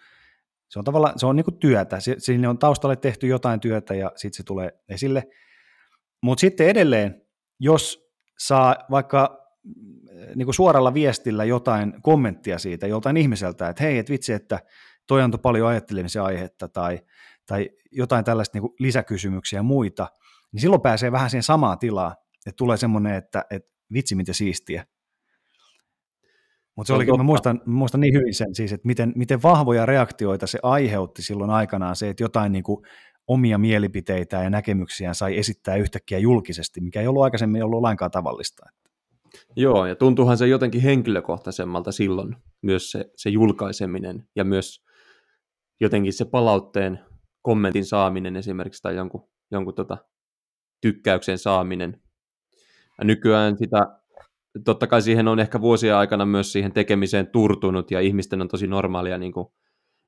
se 0.73 0.79
on 0.79 0.85
tavallaan 0.85 1.19
se 1.19 1.25
on 1.25 1.35
niin 1.35 1.59
työtä. 1.59 1.97
Sinne 2.17 2.47
on 2.47 2.57
taustalle 2.57 2.95
tehty 2.95 3.27
jotain 3.27 3.59
työtä 3.59 3.93
ja 3.93 4.11
sitten 4.15 4.37
se 4.37 4.43
tulee 4.43 4.71
esille. 4.89 5.23
Mutta 6.23 6.41
sitten 6.41 6.67
edelleen, 6.69 7.21
jos 7.59 8.11
saa 8.39 8.75
vaikka 8.91 9.39
niin 10.35 10.45
kuin 10.45 10.55
suoralla 10.55 10.93
viestillä 10.93 11.43
jotain 11.43 12.01
kommenttia 12.01 12.59
siitä 12.59 12.87
joltain 12.87 13.17
ihmiseltä, 13.17 13.69
että 13.69 13.83
hei, 13.83 13.97
et 13.97 14.09
vitsi, 14.09 14.33
että 14.33 14.59
toi 15.07 15.21
antoi 15.21 15.39
paljon 15.39 15.67
ajattelemisen 15.67 16.21
aihetta 16.21 16.67
tai, 16.67 16.99
tai 17.45 17.69
jotain 17.91 18.25
tällaista 18.25 18.55
niin 18.55 18.61
kuin 18.61 18.73
lisäkysymyksiä 18.79 19.59
ja 19.59 19.63
muita, 19.63 20.07
niin 20.51 20.61
silloin 20.61 20.81
pääsee 20.81 21.11
vähän 21.11 21.29
siihen 21.29 21.43
samaan 21.43 21.79
tilaan, 21.79 22.15
että 22.45 22.57
tulee 22.57 22.77
semmoinen, 22.77 23.15
että, 23.15 23.45
että 23.49 23.71
vitsi, 23.93 24.15
miten 24.15 24.35
siistiä. 24.35 24.85
Mutta 26.75 26.87
se 26.87 26.93
olikin, 26.93 27.17
mä 27.17 27.23
muistan, 27.23 27.61
mä 27.65 27.73
muistan 27.73 28.01
niin 28.01 28.13
hyvin 28.13 28.33
sen 28.33 28.55
siis, 28.55 28.73
että 28.73 28.87
miten, 28.87 29.13
miten 29.15 29.41
vahvoja 29.43 29.85
reaktioita 29.85 30.47
se 30.47 30.59
aiheutti 30.63 31.21
silloin 31.21 31.49
aikanaan 31.49 31.95
se, 31.95 32.09
että 32.09 32.23
jotain 32.23 32.51
niin 32.51 32.63
kuin 32.63 32.85
omia 33.27 33.57
mielipiteitä 33.57 34.43
ja 34.43 34.49
näkemyksiä 34.49 35.13
sai 35.13 35.37
esittää 35.37 35.75
yhtäkkiä 35.75 36.17
julkisesti, 36.17 36.81
mikä 36.81 37.01
ei 37.01 37.07
ollut 37.07 37.23
aikaisemmin 37.23 37.63
ollut 37.63 37.81
lainkaan 37.81 38.11
tavallista. 38.11 38.65
Joo, 39.55 39.85
ja 39.85 39.95
tuntuuhan 39.95 40.37
se 40.37 40.47
jotenkin 40.47 40.81
henkilökohtaisemmalta 40.81 41.91
silloin 41.91 42.35
myös 42.61 42.91
se, 42.91 43.05
se 43.15 43.29
julkaiseminen 43.29 44.27
ja 44.35 44.43
myös 44.43 44.83
jotenkin 45.79 46.13
se 46.13 46.25
palautteen 46.25 46.99
kommentin 47.41 47.85
saaminen 47.85 48.35
esimerkiksi 48.35 48.81
tai 48.81 48.95
jonkun, 48.95 49.29
jonkun 49.51 49.75
tota, 49.75 49.97
tykkäyksen 50.81 51.37
saaminen. 51.37 52.01
Ja 52.99 53.05
nykyään 53.05 53.57
sitä, 53.57 53.99
totta 54.65 54.87
kai 54.87 55.01
siihen 55.01 55.27
on 55.27 55.39
ehkä 55.39 55.61
vuosien 55.61 55.95
aikana 55.95 56.25
myös 56.25 56.51
siihen 56.51 56.71
tekemiseen 56.71 57.27
turtunut 57.27 57.91
ja 57.91 57.99
ihmisten 57.99 58.41
on 58.41 58.47
tosi 58.47 58.67
normaalia 58.67 59.17
niin 59.17 59.31
kuin 59.31 59.47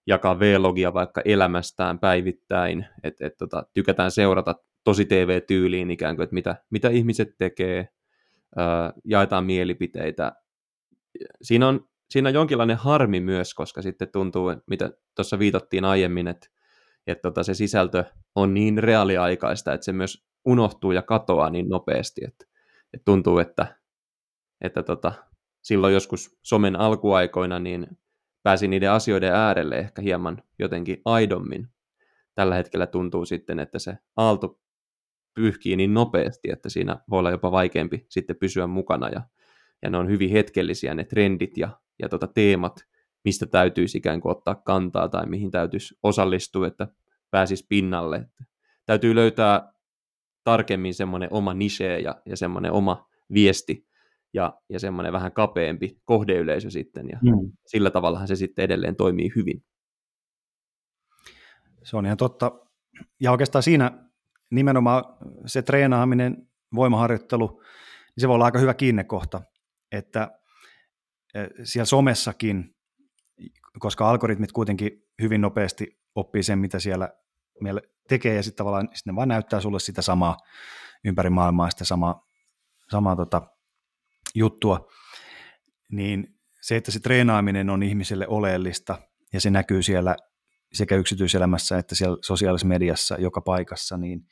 jakaa 0.07 0.39
V-logia 0.39 0.93
vaikka 0.93 1.21
elämästään 1.25 1.99
päivittäin, 1.99 2.85
että 3.03 3.27
et, 3.27 3.37
tota, 3.37 3.63
tykätään 3.73 4.11
seurata 4.11 4.55
tosi 4.83 5.05
TV-tyyliin 5.05 5.91
ikään 5.91 6.15
kuin, 6.15 6.23
että 6.23 6.33
mitä, 6.33 6.55
mitä 6.69 6.89
ihmiset 6.89 7.29
tekee, 7.37 7.89
jaetaan 9.05 9.45
mielipiteitä. 9.45 10.31
Siinä 11.41 11.67
on, 11.67 11.87
siinä 12.09 12.29
on 12.29 12.35
jonkinlainen 12.35 12.77
harmi 12.77 13.19
myös, 13.19 13.53
koska 13.53 13.81
sitten 13.81 14.07
tuntuu, 14.11 14.53
mitä 14.67 14.89
tuossa 15.15 15.39
viitattiin 15.39 15.85
aiemmin, 15.85 16.27
että, 16.27 16.47
että 17.07 17.21
tota, 17.21 17.43
se 17.43 17.53
sisältö 17.53 18.03
on 18.35 18.53
niin 18.53 18.77
reaaliaikaista, 18.77 19.73
että 19.73 19.85
se 19.85 19.91
myös 19.91 20.25
unohtuu 20.45 20.91
ja 20.91 21.01
katoaa 21.01 21.49
niin 21.49 21.69
nopeasti, 21.69 22.21
että, 22.27 22.45
että 22.93 23.05
tuntuu, 23.05 23.39
että, 23.39 23.75
että 24.61 24.83
tota, 24.83 25.13
silloin 25.61 25.93
joskus 25.93 26.39
somen 26.43 26.75
alkuaikoina 26.75 27.59
niin 27.59 27.87
pääsi 28.43 28.67
niiden 28.67 28.91
asioiden 28.91 29.33
äärelle 29.33 29.75
ehkä 29.75 30.01
hieman 30.01 30.43
jotenkin 30.59 31.01
aidommin. 31.05 31.67
Tällä 32.35 32.55
hetkellä 32.55 32.87
tuntuu 32.87 33.25
sitten, 33.25 33.59
että 33.59 33.79
se 33.79 33.97
aalto 34.17 34.59
pyyhkii 35.33 35.75
niin 35.75 35.93
nopeasti, 35.93 36.51
että 36.51 36.69
siinä 36.69 36.97
voi 37.09 37.19
olla 37.19 37.31
jopa 37.31 37.51
vaikeampi 37.51 38.05
sitten 38.09 38.35
pysyä 38.35 38.67
mukana 38.67 39.09
ja, 39.09 39.21
ja 39.81 39.89
ne 39.89 39.97
on 39.97 40.09
hyvin 40.09 40.29
hetkellisiä 40.29 40.95
ne 40.95 41.03
trendit 41.03 41.57
ja, 41.57 41.69
ja 41.99 42.09
tota 42.09 42.27
teemat, 42.27 42.85
mistä 43.23 43.45
täytyisi 43.45 43.97
ikään 43.97 44.21
kuin 44.21 44.31
ottaa 44.31 44.55
kantaa 44.55 45.09
tai 45.09 45.25
mihin 45.25 45.51
täytyisi 45.51 45.95
osallistua, 46.03 46.67
että 46.67 46.87
pääsisi 47.31 47.65
pinnalle. 47.69 48.17
Että 48.17 48.43
täytyy 48.85 49.15
löytää 49.15 49.73
tarkemmin 50.43 50.93
semmoinen 50.93 51.29
oma 51.31 51.53
niche 51.53 51.99
ja, 51.99 52.21
ja 52.25 52.37
semmoinen 52.37 52.71
oma 52.71 53.09
viesti 53.33 53.87
ja, 54.35 54.53
ja 54.69 54.79
semmoinen 54.79 55.13
vähän 55.13 55.31
kapeampi 55.31 56.01
kohdeyleisö 56.05 56.69
sitten 56.69 57.09
ja 57.09 57.19
mm. 57.21 57.51
sillä 57.65 57.91
tavallahan 57.91 58.27
se 58.27 58.35
sitten 58.35 58.65
edelleen 58.65 58.95
toimii 58.95 59.31
hyvin. 59.35 59.63
Se 61.83 61.97
on 61.97 62.05
ihan 62.05 62.17
totta. 62.17 62.51
Ja 63.19 63.31
oikeastaan 63.31 63.63
siinä 63.63 64.09
nimenomaan 64.51 65.03
se 65.45 65.61
treenaaminen, 65.61 66.47
voimaharjoittelu, 66.75 67.47
niin 67.47 68.21
se 68.21 68.27
voi 68.27 68.35
olla 68.35 68.45
aika 68.45 68.59
hyvä 68.59 68.73
kiinnekohta, 68.73 69.41
että 69.91 70.39
e, 71.33 71.47
siellä 71.63 71.85
somessakin, 71.85 72.75
koska 73.79 74.09
algoritmit 74.09 74.51
kuitenkin 74.51 75.03
hyvin 75.21 75.41
nopeasti 75.41 75.99
oppii 76.15 76.43
sen, 76.43 76.59
mitä 76.59 76.79
siellä 76.79 77.09
meillä 77.61 77.81
tekee, 78.07 78.35
ja 78.35 78.43
sitten 78.43 78.57
tavallaan 78.57 78.89
sit 78.93 79.05
ne 79.05 79.15
vaan 79.15 79.27
näyttää 79.27 79.61
sulle 79.61 79.79
sitä 79.79 80.01
samaa 80.01 80.37
ympäri 81.05 81.29
maailmaa, 81.29 81.69
sitä 81.69 81.85
samaa, 81.85 82.25
samaa 82.91 83.15
tota, 83.15 83.54
juttua, 84.35 84.87
niin 85.91 86.35
se, 86.61 86.75
että 86.75 86.91
se 86.91 86.99
treenaaminen 86.99 87.69
on 87.69 87.83
ihmiselle 87.83 88.27
oleellista, 88.27 88.97
ja 89.33 89.41
se 89.41 89.49
näkyy 89.49 89.83
siellä 89.83 90.15
sekä 90.73 90.95
yksityiselämässä 90.95 91.77
että 91.77 91.95
siellä 91.95 92.17
sosiaalisessa 92.25 92.67
mediassa 92.67 93.15
joka 93.19 93.41
paikassa, 93.41 93.97
niin 93.97 94.27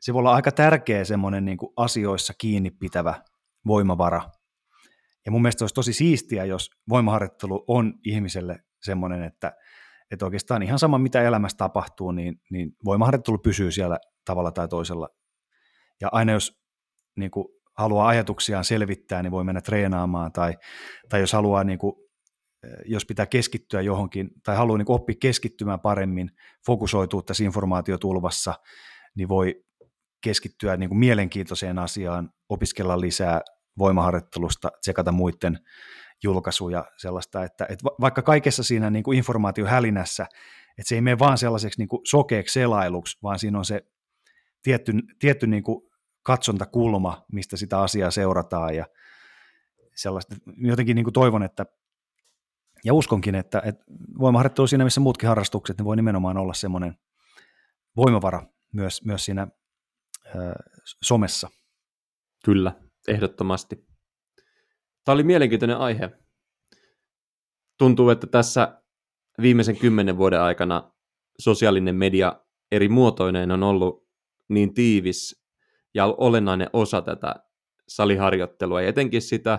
se 0.00 0.12
voi 0.14 0.18
olla 0.18 0.34
aika 0.34 0.52
tärkeä 0.52 1.04
semmoinen 1.04 1.44
niin 1.44 1.58
asioissa 1.76 2.32
kiinni 2.38 2.70
pitävä 2.70 3.22
voimavara. 3.66 4.30
Ja 5.26 5.32
mun 5.32 5.42
mielestä 5.42 5.64
olisi 5.64 5.74
tosi 5.74 5.92
siistiä, 5.92 6.44
jos 6.44 6.70
voimaharjoittelu 6.88 7.64
on 7.68 7.94
ihmiselle 8.04 8.58
semmoinen, 8.82 9.22
että, 9.22 9.52
että 10.10 10.24
oikeastaan 10.24 10.62
ihan 10.62 10.78
sama 10.78 10.98
mitä 10.98 11.22
elämässä 11.22 11.56
tapahtuu, 11.56 12.12
niin, 12.12 12.40
niin 12.50 12.76
voimaharjoittelu 12.84 13.38
pysyy 13.38 13.70
siellä 13.70 13.98
tavalla 14.24 14.52
tai 14.52 14.68
toisella. 14.68 15.08
Ja 16.00 16.08
aina 16.12 16.32
jos 16.32 16.60
niin 17.16 17.30
kuin, 17.30 17.46
haluaa 17.78 18.08
ajatuksiaan 18.08 18.64
selvittää, 18.64 19.22
niin 19.22 19.30
voi 19.30 19.44
mennä 19.44 19.60
treenaamaan, 19.60 20.32
tai, 20.32 20.54
tai 21.08 21.20
jos 21.20 21.32
haluaa 21.32 21.64
niin 21.64 21.78
kuin, 21.78 21.92
jos 22.84 23.06
pitää 23.06 23.26
keskittyä 23.26 23.80
johonkin 23.80 24.30
tai 24.44 24.56
haluaa 24.56 24.78
niin 24.78 24.90
oppia 24.90 25.16
keskittymään 25.20 25.80
paremmin, 25.80 26.30
fokusoitua 26.66 27.22
tässä 27.22 27.44
informaatiotulvassa, 27.44 28.54
niin 29.16 29.28
voi 29.28 29.64
keskittyä 30.22 30.76
niin 30.76 30.88
kuin 30.88 30.98
mielenkiintoiseen 30.98 31.78
asiaan, 31.78 32.30
opiskella 32.48 33.00
lisää 33.00 33.40
voimaharjoittelusta, 33.78 34.70
tsekata 34.80 35.12
muiden 35.12 35.58
julkaisuja 36.22 36.84
sellaista, 36.96 37.44
että, 37.44 37.66
että 37.70 37.84
vaikka 38.00 38.22
kaikessa 38.22 38.62
siinä 38.62 38.90
niin 38.90 39.02
kuin 39.02 39.18
informaatiohälinässä, 39.18 40.26
että 40.78 40.88
se 40.88 40.94
ei 40.94 41.00
mene 41.00 41.18
vaan 41.18 41.38
sellaiseksi 41.38 41.80
niin 41.80 41.88
kuin 41.88 42.00
sokeaksi 42.06 42.52
selailuksi, 42.52 43.18
vaan 43.22 43.38
siinä 43.38 43.58
on 43.58 43.64
se 43.64 43.80
tietty, 44.62 44.92
tietty 45.18 45.46
niin 45.46 45.62
kuin 45.62 45.82
katsontakulma, 46.24 47.24
mistä 47.32 47.56
sitä 47.56 47.80
asiaa 47.80 48.10
seurataan 48.10 48.76
ja 48.76 48.86
sellaista. 49.94 50.34
Jotenkin 50.56 50.94
niin 50.94 51.04
kuin 51.04 51.14
toivon, 51.14 51.42
että 51.42 51.66
ja 52.84 52.94
uskonkin, 52.94 53.34
että, 53.34 53.62
että 53.64 53.84
voimaharjoittelu 54.18 54.66
siinä, 54.66 54.84
missä 54.84 55.00
muutkin 55.00 55.28
harrastukset, 55.28 55.78
niin 55.78 55.84
voi 55.84 55.96
nimenomaan 55.96 56.36
olla 56.36 56.54
semmoinen 56.54 56.94
voimavara 57.96 58.46
myös, 58.72 59.04
myös 59.04 59.24
siinä 59.24 59.48
ö, 60.26 60.38
somessa. 61.02 61.48
Kyllä, 62.44 62.72
ehdottomasti. 63.08 63.86
Tämä 65.04 65.14
oli 65.14 65.22
mielenkiintoinen 65.22 65.76
aihe. 65.76 66.10
Tuntuu, 67.78 68.10
että 68.10 68.26
tässä 68.26 68.82
viimeisen 69.42 69.76
kymmenen 69.76 70.16
vuoden 70.16 70.40
aikana 70.40 70.92
sosiaalinen 71.38 71.96
media 71.96 72.40
eri 72.72 72.88
muotoineen 72.88 73.50
on 73.50 73.62
ollut 73.62 74.08
niin 74.48 74.74
tiivis 74.74 75.43
ja 75.94 76.06
olennainen 76.06 76.68
osa 76.72 77.02
tätä 77.02 77.34
saliharjoittelua 77.88 78.82
ja 78.82 78.88
etenkin 78.88 79.22
sitä 79.22 79.58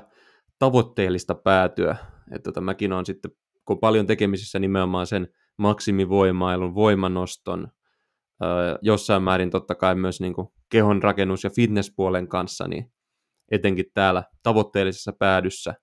tavoitteellista 0.59 1.35
päätyä. 1.35 1.95
Että 2.31 2.43
tota, 2.43 2.61
mäkin 2.61 2.93
olen 2.93 3.05
sitten, 3.05 3.31
kun 3.65 3.79
paljon 3.79 4.07
tekemisissä 4.07 4.59
nimenomaan 4.59 5.07
sen 5.07 5.27
maksimivoimailun, 5.57 6.75
voimanoston, 6.75 7.67
jossain 8.81 9.23
määrin 9.23 9.49
totta 9.49 9.75
kai 9.75 9.95
myös 9.95 10.21
niin 10.21 10.33
kuin 10.33 10.47
kehon 10.69 11.03
rakennus- 11.03 11.43
ja 11.43 11.49
fitnesspuolen 11.49 12.27
kanssa, 12.27 12.67
niin 12.67 12.91
etenkin 13.51 13.85
täällä 13.93 14.23
tavoitteellisessa 14.43 15.13
päädyssä, 15.19 15.73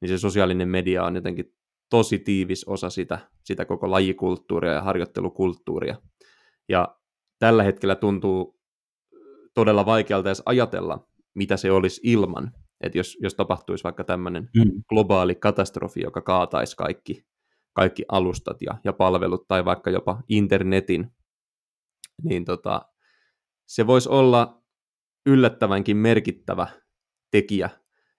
niin 0.00 0.08
se 0.08 0.18
sosiaalinen 0.18 0.68
media 0.68 1.04
on 1.04 1.14
jotenkin 1.14 1.44
tosi 1.90 2.18
tiivis 2.18 2.64
osa 2.64 2.90
sitä, 2.90 3.18
sitä 3.44 3.64
koko 3.64 3.90
lajikulttuuria 3.90 4.72
ja 4.72 4.82
harjoittelukulttuuria. 4.82 5.96
Ja 6.68 6.96
tällä 7.38 7.62
hetkellä 7.62 7.94
tuntuu 7.94 8.53
todella 9.54 9.86
vaikealta 9.86 10.28
edes 10.28 10.42
ajatella, 10.46 11.08
mitä 11.34 11.56
se 11.56 11.72
olisi 11.72 12.00
ilman. 12.04 12.52
Että 12.80 12.98
jos, 12.98 13.18
jos 13.20 13.34
tapahtuisi 13.34 13.84
vaikka 13.84 14.04
tämmöinen 14.04 14.50
mm. 14.56 14.82
globaali 14.88 15.34
katastrofi, 15.34 16.00
joka 16.00 16.20
kaataisi 16.20 16.76
kaikki, 16.76 17.26
kaikki 17.72 18.04
alustat 18.08 18.62
ja, 18.62 18.78
ja 18.84 18.92
palvelut 18.92 19.48
tai 19.48 19.64
vaikka 19.64 19.90
jopa 19.90 20.22
internetin, 20.28 21.10
niin 22.22 22.44
tota, 22.44 22.82
se 23.66 23.86
voisi 23.86 24.08
olla 24.08 24.62
yllättävänkin 25.26 25.96
merkittävä 25.96 26.66
tekijä 27.30 27.70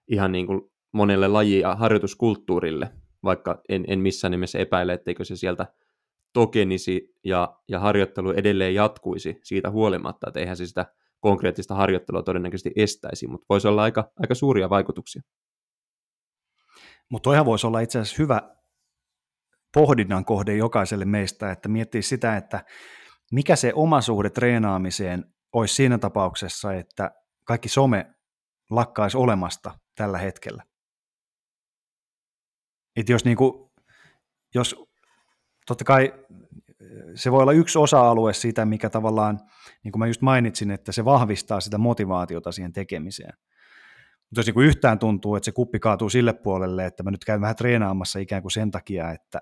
ihan 0.08 0.32
niin 0.32 0.46
kuin 0.46 0.60
monelle 0.92 1.28
laji- 1.28 1.60
ja 1.60 1.74
harjoituskulttuurille, 1.74 2.90
vaikka 3.24 3.60
en, 3.68 3.84
en 3.88 3.98
missään 3.98 4.30
nimessä 4.30 4.58
epäile, 4.58 4.92
etteikö 4.92 5.24
se 5.24 5.36
sieltä 5.36 5.66
tokenisi 6.32 7.14
ja, 7.24 7.60
ja 7.68 7.80
harjoittelu 7.80 8.30
edelleen 8.30 8.74
jatkuisi 8.74 9.40
siitä 9.42 9.70
huolimatta, 9.70 10.28
että 10.28 10.40
eihän 10.40 10.56
se 10.56 10.66
sitä 10.66 10.86
konkreettista 11.26 11.74
harjoittelua 11.74 12.22
todennäköisesti 12.22 12.72
estäisi, 12.76 13.26
mutta 13.26 13.46
voisi 13.48 13.68
olla 13.68 13.82
aika, 13.82 14.10
aika 14.22 14.34
suuria 14.34 14.70
vaikutuksia. 14.70 15.22
Mutta 17.10 17.24
toihan 17.24 17.46
voisi 17.46 17.66
olla 17.66 17.80
itse 17.80 17.98
asiassa 17.98 18.22
hyvä 18.22 18.56
pohdinnan 19.74 20.24
kohde 20.24 20.56
jokaiselle 20.56 21.04
meistä, 21.04 21.50
että 21.50 21.68
miettii 21.68 22.02
sitä, 22.02 22.36
että 22.36 22.64
mikä 23.32 23.56
se 23.56 23.72
oma 23.74 24.00
suhde 24.00 24.30
treenaamiseen 24.30 25.24
olisi 25.52 25.74
siinä 25.74 25.98
tapauksessa, 25.98 26.74
että 26.74 27.10
kaikki 27.44 27.68
some 27.68 28.14
lakkaisi 28.70 29.16
olemasta 29.16 29.78
tällä 29.96 30.18
hetkellä. 30.18 30.62
Et 32.96 33.08
jos, 33.08 33.24
niin 33.24 33.36
kuin, 33.36 33.70
jos 34.54 34.76
totta 35.66 35.84
kai 35.84 36.12
se 37.14 37.32
voi 37.32 37.42
olla 37.42 37.52
yksi 37.52 37.78
osa-alue 37.78 38.32
siitä, 38.32 38.64
mikä 38.64 38.90
tavallaan, 38.90 39.40
niin 39.84 39.92
kuin 39.92 39.98
mä 39.98 40.06
just 40.06 40.20
mainitsin, 40.20 40.70
että 40.70 40.92
se 40.92 41.04
vahvistaa 41.04 41.60
sitä 41.60 41.78
motivaatiota 41.78 42.52
siihen 42.52 42.72
tekemiseen. 42.72 43.32
Mutta 44.30 44.40
jos 44.40 44.46
niin 44.46 44.66
yhtään 44.66 44.98
tuntuu, 44.98 45.36
että 45.36 45.44
se 45.44 45.52
kuppi 45.52 45.78
kaatuu 45.78 46.08
sille 46.08 46.32
puolelle, 46.32 46.86
että 46.86 47.02
mä 47.02 47.10
nyt 47.10 47.24
käyn 47.24 47.40
vähän 47.40 47.56
treenaamassa 47.56 48.18
ikään 48.18 48.42
kuin 48.42 48.52
sen 48.52 48.70
takia, 48.70 49.10
että 49.10 49.40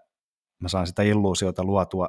mä 0.60 0.68
saan 0.68 0.86
sitä 0.86 1.02
illuusiota 1.02 1.64
luotua 1.64 2.08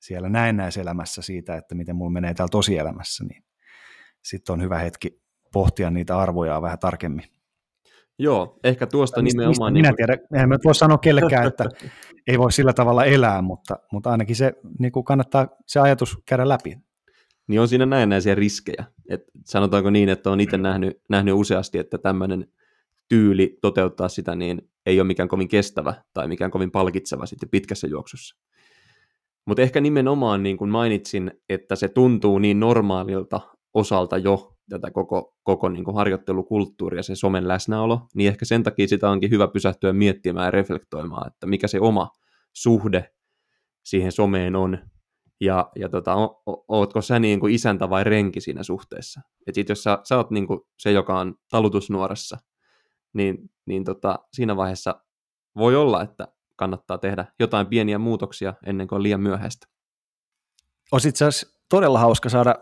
siellä 0.00 0.28
näennäiselämässä 0.28 1.22
siitä, 1.22 1.56
että 1.56 1.74
miten 1.74 1.96
mulla 1.96 2.10
menee 2.10 2.34
täällä 2.34 2.50
tosielämässä, 2.50 3.24
niin 3.24 3.44
sitten 4.22 4.52
on 4.52 4.62
hyvä 4.62 4.78
hetki 4.78 5.22
pohtia 5.52 5.90
niitä 5.90 6.18
arvoja 6.18 6.62
vähän 6.62 6.78
tarkemmin. 6.78 7.24
Joo, 8.18 8.58
ehkä 8.64 8.86
tuosta 8.86 9.22
mistä, 9.22 9.38
nimenomaan... 9.38 9.72
Mistä 9.72 9.88
minä 9.88 9.88
niin... 9.88 9.96
tiedän, 9.96 10.42
en 10.42 10.58
voi 10.64 10.74
sanoa 10.74 10.98
kellekään, 10.98 11.46
että 11.46 11.64
ei 12.28 12.38
voi 12.38 12.52
sillä 12.52 12.72
tavalla 12.72 13.04
elää, 13.04 13.42
mutta, 13.42 13.76
mutta 13.92 14.10
ainakin 14.10 14.36
se 14.36 14.52
niin 14.78 14.92
kuin 14.92 15.04
kannattaa 15.04 15.48
se 15.66 15.80
ajatus 15.80 16.18
käydä 16.26 16.48
läpi. 16.48 16.78
Niin 17.46 17.60
on 17.60 17.68
siinä 17.68 17.86
näennäisiä 17.86 18.34
riskejä. 18.34 18.84
Et 19.08 19.24
sanotaanko 19.44 19.90
niin, 19.90 20.08
että 20.08 20.30
on 20.30 20.40
itse 20.40 20.58
nähnyt, 20.58 21.00
nähnyt 21.08 21.34
useasti, 21.34 21.78
että 21.78 21.98
tämmöinen 21.98 22.48
tyyli 23.08 23.58
toteuttaa 23.62 24.08
sitä, 24.08 24.34
niin 24.34 24.70
ei 24.86 25.00
ole 25.00 25.06
mikään 25.06 25.28
kovin 25.28 25.48
kestävä 25.48 25.94
tai 26.14 26.28
mikään 26.28 26.50
kovin 26.50 26.70
palkitseva 26.70 27.26
sitten 27.26 27.48
pitkässä 27.48 27.86
juoksussa. 27.86 28.36
Mutta 29.46 29.62
ehkä 29.62 29.80
nimenomaan 29.80 30.42
niin 30.42 30.56
kuin 30.56 30.70
mainitsin, 30.70 31.30
että 31.48 31.76
se 31.76 31.88
tuntuu 31.88 32.38
niin 32.38 32.60
normaalilta 32.60 33.40
osalta 33.76 34.18
jo 34.18 34.52
tätä 34.68 34.90
koko, 34.90 35.34
koko 35.42 35.68
niin 35.68 35.84
kuin 35.84 35.94
harjoittelukulttuuria, 35.94 37.02
se 37.02 37.14
somen 37.14 37.48
läsnäolo, 37.48 38.00
niin 38.14 38.28
ehkä 38.28 38.44
sen 38.44 38.62
takia 38.62 38.88
sitä 38.88 39.10
onkin 39.10 39.30
hyvä 39.30 39.48
pysähtyä 39.48 39.92
miettimään 39.92 40.44
ja 40.44 40.50
reflektoimaan, 40.50 41.26
että 41.26 41.46
mikä 41.46 41.68
se 41.68 41.80
oma 41.80 42.10
suhde 42.52 43.10
siihen 43.84 44.12
someen 44.12 44.56
on, 44.56 44.78
ja, 45.40 45.70
ja 45.76 45.88
tota, 45.88 46.14
o, 46.14 46.42
o, 46.46 46.64
ootko 46.68 47.02
sä 47.02 47.18
niin 47.18 47.40
kuin 47.40 47.54
isäntä 47.54 47.90
vai 47.90 48.04
renki 48.04 48.40
siinä 48.40 48.62
suhteessa. 48.62 49.20
Et 49.46 49.54
sit 49.54 49.68
jos 49.68 49.82
sä, 49.82 49.98
sä 50.04 50.16
oot 50.16 50.30
niin 50.30 50.46
kuin 50.46 50.60
se, 50.78 50.92
joka 50.92 51.18
on 51.18 51.34
talutusnuorassa, 51.50 52.38
niin, 53.12 53.38
niin 53.66 53.84
tota, 53.84 54.18
siinä 54.32 54.56
vaiheessa 54.56 55.00
voi 55.56 55.76
olla, 55.76 56.02
että 56.02 56.28
kannattaa 56.56 56.98
tehdä 56.98 57.26
jotain 57.40 57.66
pieniä 57.66 57.98
muutoksia 57.98 58.54
ennen 58.66 58.88
kuin 58.88 58.96
on 58.96 59.02
liian 59.02 59.20
myöhäistä. 59.20 59.66
Olisi 60.92 61.08
itse 61.08 61.24
todella 61.68 61.98
hauska 61.98 62.28
saada 62.28 62.54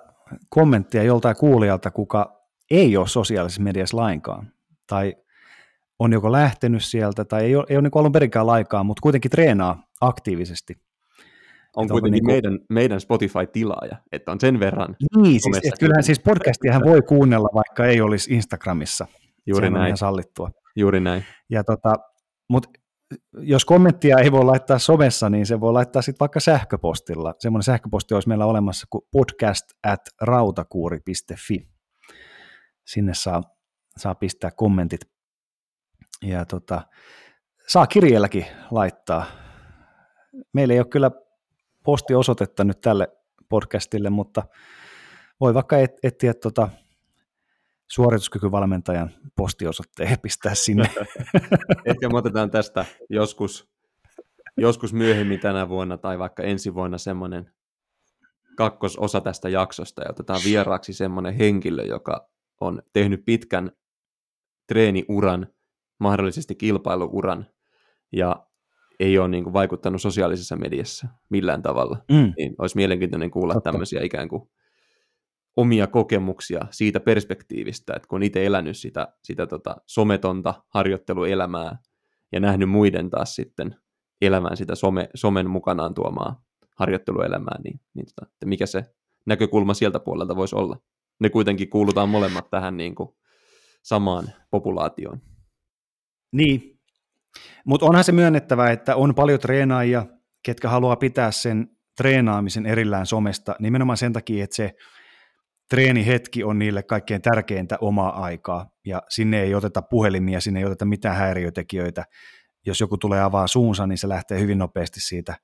kommenttia 0.48 1.02
joltain 1.02 1.36
kuulijalta, 1.36 1.90
kuka 1.90 2.40
ei 2.70 2.96
ole 2.96 3.08
sosiaalisessa 3.08 3.62
mediassa 3.62 3.96
lainkaan, 3.96 4.52
tai 4.86 5.16
on 5.98 6.12
joko 6.12 6.32
lähtenyt 6.32 6.84
sieltä, 6.84 7.24
tai 7.24 7.44
ei 7.44 7.56
ole, 7.56 7.64
ei 7.68 7.76
ole 7.76 7.82
niin 7.82 7.90
alun 7.94 8.12
perinkään 8.12 8.46
laikaa, 8.46 8.84
mutta 8.84 9.00
kuitenkin 9.00 9.30
treenaa 9.30 9.86
aktiivisesti. 10.00 10.84
On 11.76 11.88
kuitenkin 11.88 12.12
niin 12.12 12.24
kuin... 12.24 12.34
meidän, 12.34 12.58
meidän 12.70 13.00
Spotify-tilaaja, 13.00 13.96
että 14.12 14.32
on 14.32 14.40
sen 14.40 14.60
verran. 14.60 14.96
Niin, 15.16 15.40
siis, 15.40 15.56
että 15.56 15.80
kyllähän 15.80 16.02
siis 16.02 16.20
podcastiahan 16.20 16.82
voi 16.84 17.02
kuunnella, 17.02 17.48
vaikka 17.54 17.86
ei 17.86 18.00
olisi 18.00 18.34
Instagramissa. 18.34 19.06
Juuri 19.46 19.66
Sehän 19.66 19.80
näin. 19.80 19.92
On 19.92 19.96
sallittua. 19.96 20.50
Juuri 20.76 21.00
näin. 21.00 21.24
Ja 21.50 21.64
tota, 21.64 21.94
mutta 22.48 22.70
jos 23.38 23.64
kommenttia 23.64 24.18
ei 24.18 24.32
voi 24.32 24.44
laittaa 24.44 24.78
somessa, 24.78 25.30
niin 25.30 25.46
se 25.46 25.60
voi 25.60 25.72
laittaa 25.72 26.02
sitten 26.02 26.20
vaikka 26.20 26.40
sähköpostilla. 26.40 27.34
Semmoinen 27.38 27.62
sähköposti 27.62 28.14
olisi 28.14 28.28
meillä 28.28 28.46
olemassa 28.46 28.86
kuin 28.90 29.04
podcast 29.10 29.64
at 29.82 30.00
rautakuuri.fi. 30.20 31.68
Sinne 32.84 33.14
saa, 33.14 33.42
saa 33.96 34.14
pistää 34.14 34.50
kommentit. 34.50 35.00
Ja 36.22 36.44
tota, 36.44 36.82
saa 37.66 37.86
kirjeelläkin 37.86 38.46
laittaa. 38.70 39.26
Meillä 40.52 40.74
ei 40.74 40.80
ole 40.80 40.86
kyllä 40.86 41.10
postiosoitetta 41.84 42.64
nyt 42.64 42.80
tälle 42.80 43.08
podcastille, 43.48 44.10
mutta 44.10 44.42
voi 45.40 45.54
vaikka 45.54 45.78
et, 45.78 45.92
etsiä 46.02 46.34
tota 46.34 46.68
suorituskykyvalmentajan 47.90 49.10
postiosoitteen 49.36 50.18
pistää 50.22 50.54
sinne. 50.54 50.90
Ehkä 51.86 52.08
me 52.08 52.18
otetaan 52.18 52.50
tästä 52.50 52.84
joskus, 53.10 53.68
joskus 54.56 54.92
myöhemmin 54.92 55.40
tänä 55.40 55.68
vuonna 55.68 55.98
tai 55.98 56.18
vaikka 56.18 56.42
ensi 56.42 56.74
vuonna 56.74 56.98
semmoinen 56.98 57.52
kakkososa 58.56 59.20
tästä 59.20 59.48
jaksosta 59.48 60.02
ja 60.02 60.10
otetaan 60.10 60.40
vieraaksi 60.44 60.92
semmoinen 60.92 61.34
henkilö, 61.34 61.84
joka 61.84 62.28
on 62.60 62.82
tehnyt 62.92 63.24
pitkän 63.24 63.70
treeniuran, 64.66 65.46
mahdollisesti 65.98 66.54
kilpailuuran 66.54 67.46
ja 68.12 68.46
ei 69.00 69.18
ole 69.18 69.28
niin 69.28 69.44
kuin 69.44 69.52
vaikuttanut 69.52 70.02
sosiaalisessa 70.02 70.56
mediassa 70.56 71.08
millään 71.28 71.62
tavalla. 71.62 71.98
Mm. 72.12 72.32
Niin 72.36 72.54
olisi 72.58 72.76
mielenkiintoinen 72.76 73.30
kuulla 73.30 73.54
Totta. 73.54 73.70
tämmöisiä 73.70 74.02
ikään 74.02 74.28
kuin 74.28 74.48
omia 75.56 75.86
kokemuksia 75.86 76.60
siitä 76.70 77.00
perspektiivistä, 77.00 77.92
että 77.96 78.08
kun 78.08 78.22
itse 78.22 78.46
elänyt 78.46 78.76
sitä, 78.76 79.08
sitä 79.22 79.46
tota 79.46 79.76
sometonta 79.86 80.54
harjoitteluelämää 80.68 81.78
ja 82.32 82.40
nähnyt 82.40 82.70
muiden 82.70 83.10
taas 83.10 83.34
sitten 83.34 83.76
elämään 84.20 84.56
sitä 84.56 84.74
some, 84.74 85.08
somen 85.14 85.50
mukanaan 85.50 85.94
tuomaa 85.94 86.42
harjoitteluelämää, 86.76 87.58
niin, 87.64 87.80
niin 87.94 88.06
tota, 88.06 88.30
että 88.32 88.46
mikä 88.46 88.66
se 88.66 88.84
näkökulma 89.26 89.74
sieltä 89.74 90.00
puolelta 90.00 90.36
voisi 90.36 90.56
olla. 90.56 90.76
Ne 91.20 91.30
kuitenkin 91.30 91.70
kuulutaan 91.70 92.08
molemmat 92.08 92.50
tähän 92.50 92.76
niin 92.76 92.94
kuin 92.94 93.08
samaan 93.82 94.24
populaatioon. 94.50 95.20
Niin, 96.32 96.80
mutta 97.64 97.86
onhan 97.86 98.04
se 98.04 98.12
myönnettävä, 98.12 98.70
että 98.70 98.96
on 98.96 99.14
paljon 99.14 99.40
treenaajia, 99.40 100.06
ketkä 100.42 100.68
haluaa 100.68 100.96
pitää 100.96 101.30
sen 101.30 101.68
treenaamisen 101.96 102.66
erillään 102.66 103.06
somesta 103.06 103.56
nimenomaan 103.58 103.96
sen 103.96 104.12
takia, 104.12 104.44
että 104.44 104.56
se 104.56 104.74
treenihetki 105.74 106.44
on 106.44 106.58
niille 106.58 106.82
kaikkein 106.82 107.22
tärkeintä 107.22 107.78
omaa 107.80 108.24
aikaa, 108.24 108.70
ja 108.86 109.02
sinne 109.08 109.42
ei 109.42 109.54
oteta 109.54 109.82
puhelimia, 109.82 110.40
sinne 110.40 110.60
ei 110.60 110.66
oteta 110.66 110.84
mitään 110.84 111.16
häiriötekijöitä. 111.16 112.04
Jos 112.66 112.80
joku 112.80 112.98
tulee 112.98 113.22
avaa 113.22 113.46
suunsa, 113.46 113.86
niin 113.86 113.98
se 113.98 114.08
lähtee 114.08 114.40
hyvin 114.40 114.58
nopeasti 114.58 115.00
siitä 115.00 115.36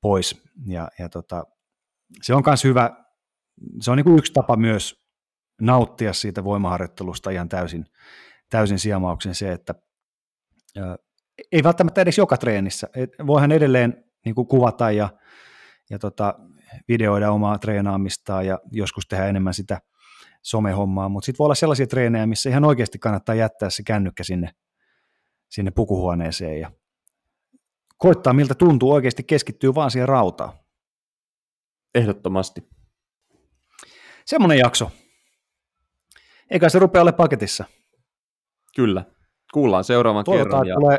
pois, 0.00 0.42
ja, 0.66 0.88
ja 0.98 1.08
tota, 1.08 1.44
se 2.22 2.34
on 2.34 2.42
myös 2.46 2.64
hyvä, 2.64 2.90
se 3.80 3.90
on 3.90 3.96
niin 3.96 4.18
yksi 4.18 4.32
tapa 4.32 4.56
myös 4.56 5.04
nauttia 5.60 6.12
siitä 6.12 6.44
voimaharjoittelusta 6.44 7.30
ihan 7.30 7.48
täysin, 7.48 7.84
täysin 8.50 8.78
siemauksen 8.78 9.34
se, 9.34 9.52
että 9.52 9.74
ää, 10.76 10.96
ei 11.52 11.62
välttämättä 11.62 12.00
edes 12.00 12.18
joka 12.18 12.36
treenissä, 12.36 12.88
et 12.94 13.10
voihan 13.26 13.52
edelleen 13.52 14.04
niin 14.24 14.34
kuin 14.34 14.46
kuvata 14.46 14.90
ja, 14.90 15.08
ja 15.90 15.98
tota, 15.98 16.34
videoida 16.88 17.30
omaa 17.30 17.58
treenaamistaan 17.58 18.46
ja 18.46 18.58
joskus 18.70 19.06
tehdä 19.08 19.26
enemmän 19.26 19.54
sitä 19.54 19.80
somehommaa, 20.42 21.08
mutta 21.08 21.26
sitten 21.26 21.38
voi 21.38 21.44
olla 21.44 21.54
sellaisia 21.54 21.86
treenejä, 21.86 22.26
missä 22.26 22.50
ihan 22.50 22.64
oikeasti 22.64 22.98
kannattaa 22.98 23.34
jättää 23.34 23.70
se 23.70 23.82
kännykkä 23.82 24.24
sinne, 24.24 24.50
sinne 25.48 25.70
pukuhuoneeseen 25.70 26.60
ja 26.60 26.72
koittaa 27.98 28.32
miltä 28.32 28.54
tuntuu 28.54 28.92
oikeasti 28.92 29.22
keskittyy 29.22 29.74
vaan 29.74 29.90
siihen 29.90 30.08
rautaan. 30.08 30.52
Ehdottomasti. 31.94 32.68
Semmoinen 34.26 34.58
jakso. 34.58 34.90
Eikä 36.50 36.68
se 36.68 36.78
rupea 36.78 37.02
ole 37.02 37.12
paketissa. 37.12 37.64
Kyllä. 38.76 39.04
Kuullaan 39.52 39.84
seuraavan 39.84 40.24
Toivotaan, 40.24 40.50
kerran. 40.50 40.68
Ja... 40.68 40.74
tulee 40.74 40.96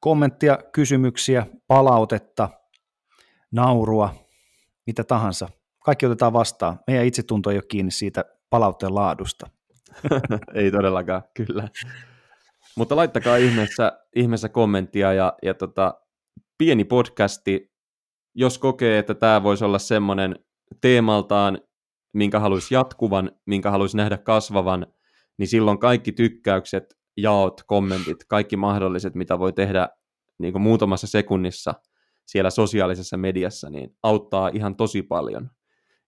kommenttia, 0.00 0.58
kysymyksiä, 0.72 1.46
palautetta, 1.66 2.48
naurua, 3.52 4.14
mitä 4.86 5.04
tahansa. 5.04 5.48
Kaikki 5.84 6.06
otetaan 6.06 6.32
vastaan. 6.32 6.78
Meidän 6.86 7.06
itsetunto 7.06 7.50
ei 7.50 7.56
ole 7.56 7.64
kiinni 7.68 7.90
siitä 7.90 8.24
palautteen 8.50 8.94
laadusta. 8.94 9.50
ei 10.54 10.70
todellakaan, 10.70 11.22
kyllä. 11.34 11.68
Mutta 12.76 12.96
laittakaa 12.96 13.36
ihmeessä, 13.36 13.92
ihmeessä 14.16 14.48
kommenttia 14.48 15.12
ja, 15.12 15.32
ja 15.42 15.54
tota, 15.54 15.94
pieni 16.58 16.84
podcasti, 16.84 17.72
jos 18.34 18.58
kokee, 18.58 18.98
että 18.98 19.14
tämä 19.14 19.42
voisi 19.42 19.64
olla 19.64 19.78
semmoinen 19.78 20.36
teemaltaan, 20.80 21.58
minkä 22.12 22.40
haluaisi 22.40 22.74
jatkuvan, 22.74 23.30
minkä 23.46 23.70
haluaisi 23.70 23.96
nähdä 23.96 24.18
kasvavan, 24.18 24.86
niin 25.38 25.48
silloin 25.48 25.78
kaikki 25.78 26.12
tykkäykset, 26.12 26.96
jaot, 27.16 27.62
kommentit, 27.66 28.24
kaikki 28.28 28.56
mahdolliset, 28.56 29.14
mitä 29.14 29.38
voi 29.38 29.52
tehdä 29.52 29.88
niin 30.38 30.52
kuin 30.52 30.62
muutamassa 30.62 31.06
sekunnissa 31.06 31.74
siellä 32.26 32.50
sosiaalisessa 32.50 33.16
mediassa, 33.16 33.70
niin 33.70 33.96
auttaa 34.02 34.50
ihan 34.54 34.76
tosi 34.76 35.02
paljon. 35.02 35.50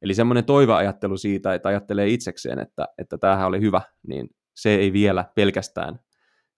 Eli 0.03 0.15
semmoinen 0.15 0.45
toiveajattelu 0.45 1.17
siitä, 1.17 1.55
että 1.55 1.69
ajattelee 1.69 2.09
itsekseen, 2.09 2.59
että, 2.59 2.89
että 2.99 3.19
tämähän 3.19 3.47
oli 3.47 3.61
hyvä, 3.61 3.81
niin 4.07 4.31
se 4.57 4.75
ei 4.75 4.93
vielä 4.93 5.25
pelkästään 5.35 5.99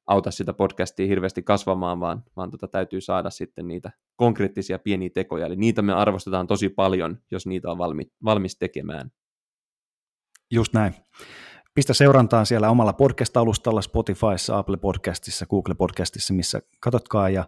auta 0.06 0.30
sitä 0.30 0.52
podcastia 0.52 1.06
hirveästi 1.06 1.42
kasvamaan, 1.42 2.00
vaan, 2.00 2.24
vaan 2.36 2.50
tota 2.50 2.68
täytyy 2.68 3.00
saada 3.00 3.30
sitten 3.30 3.68
niitä 3.68 3.90
konkreettisia 4.16 4.78
pieniä 4.78 5.10
tekoja. 5.14 5.46
Eli 5.46 5.56
niitä 5.56 5.82
me 5.82 5.92
arvostetaan 5.92 6.46
tosi 6.46 6.68
paljon, 6.68 7.18
jos 7.30 7.46
niitä 7.46 7.70
on 7.70 7.78
valmi, 7.78 8.04
valmis 8.24 8.56
tekemään. 8.56 9.10
Just 10.50 10.72
näin. 10.74 10.94
Pistä 11.74 11.94
seurantaan 11.94 12.46
siellä 12.46 12.70
omalla 12.70 12.92
podcast-alustalla, 12.92 13.82
Spotifyssa, 13.82 14.58
Apple 14.58 14.76
Podcastissa, 14.76 15.46
Google 15.46 15.74
Podcastissa, 15.74 16.34
missä 16.34 16.62
katsotkaan, 16.80 17.34
ja 17.34 17.44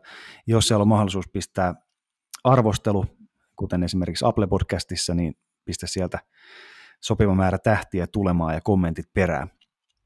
jos 0.47 0.69
siellä 0.69 0.83
on 0.83 0.89
mahdollisuus 0.89 1.29
pistää 1.29 1.75
arvostelu, 2.45 3.07
kuten 3.57 3.83
esimerkiksi 3.83 4.25
Apple 4.25 4.47
Podcastissa, 4.47 5.15
niin 5.15 5.37
pistä 5.65 5.87
sieltä 5.87 6.19
sopiva 7.01 7.35
määrä 7.35 7.59
tähtiä 7.59 8.07
tulemaan 8.07 8.55
ja 8.55 8.61
kommentit 8.61 9.07
perään. 9.15 9.51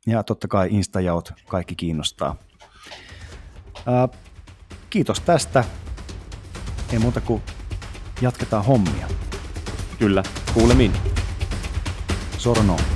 Ja 0.06 0.22
totta 0.22 0.48
kai 0.48 0.68
Instajaot 0.70 1.32
kaikki 1.48 1.74
kiinnostaa. 1.74 2.36
Ää, 3.86 4.08
kiitos 4.90 5.20
tästä. 5.20 5.64
Ei 6.92 6.98
muuta 6.98 7.20
kuin 7.20 7.42
jatketaan 8.20 8.64
hommia. 8.64 9.08
Kyllä, 9.98 10.22
kuulemiin. 10.54 10.92
Sorno. 12.38 12.95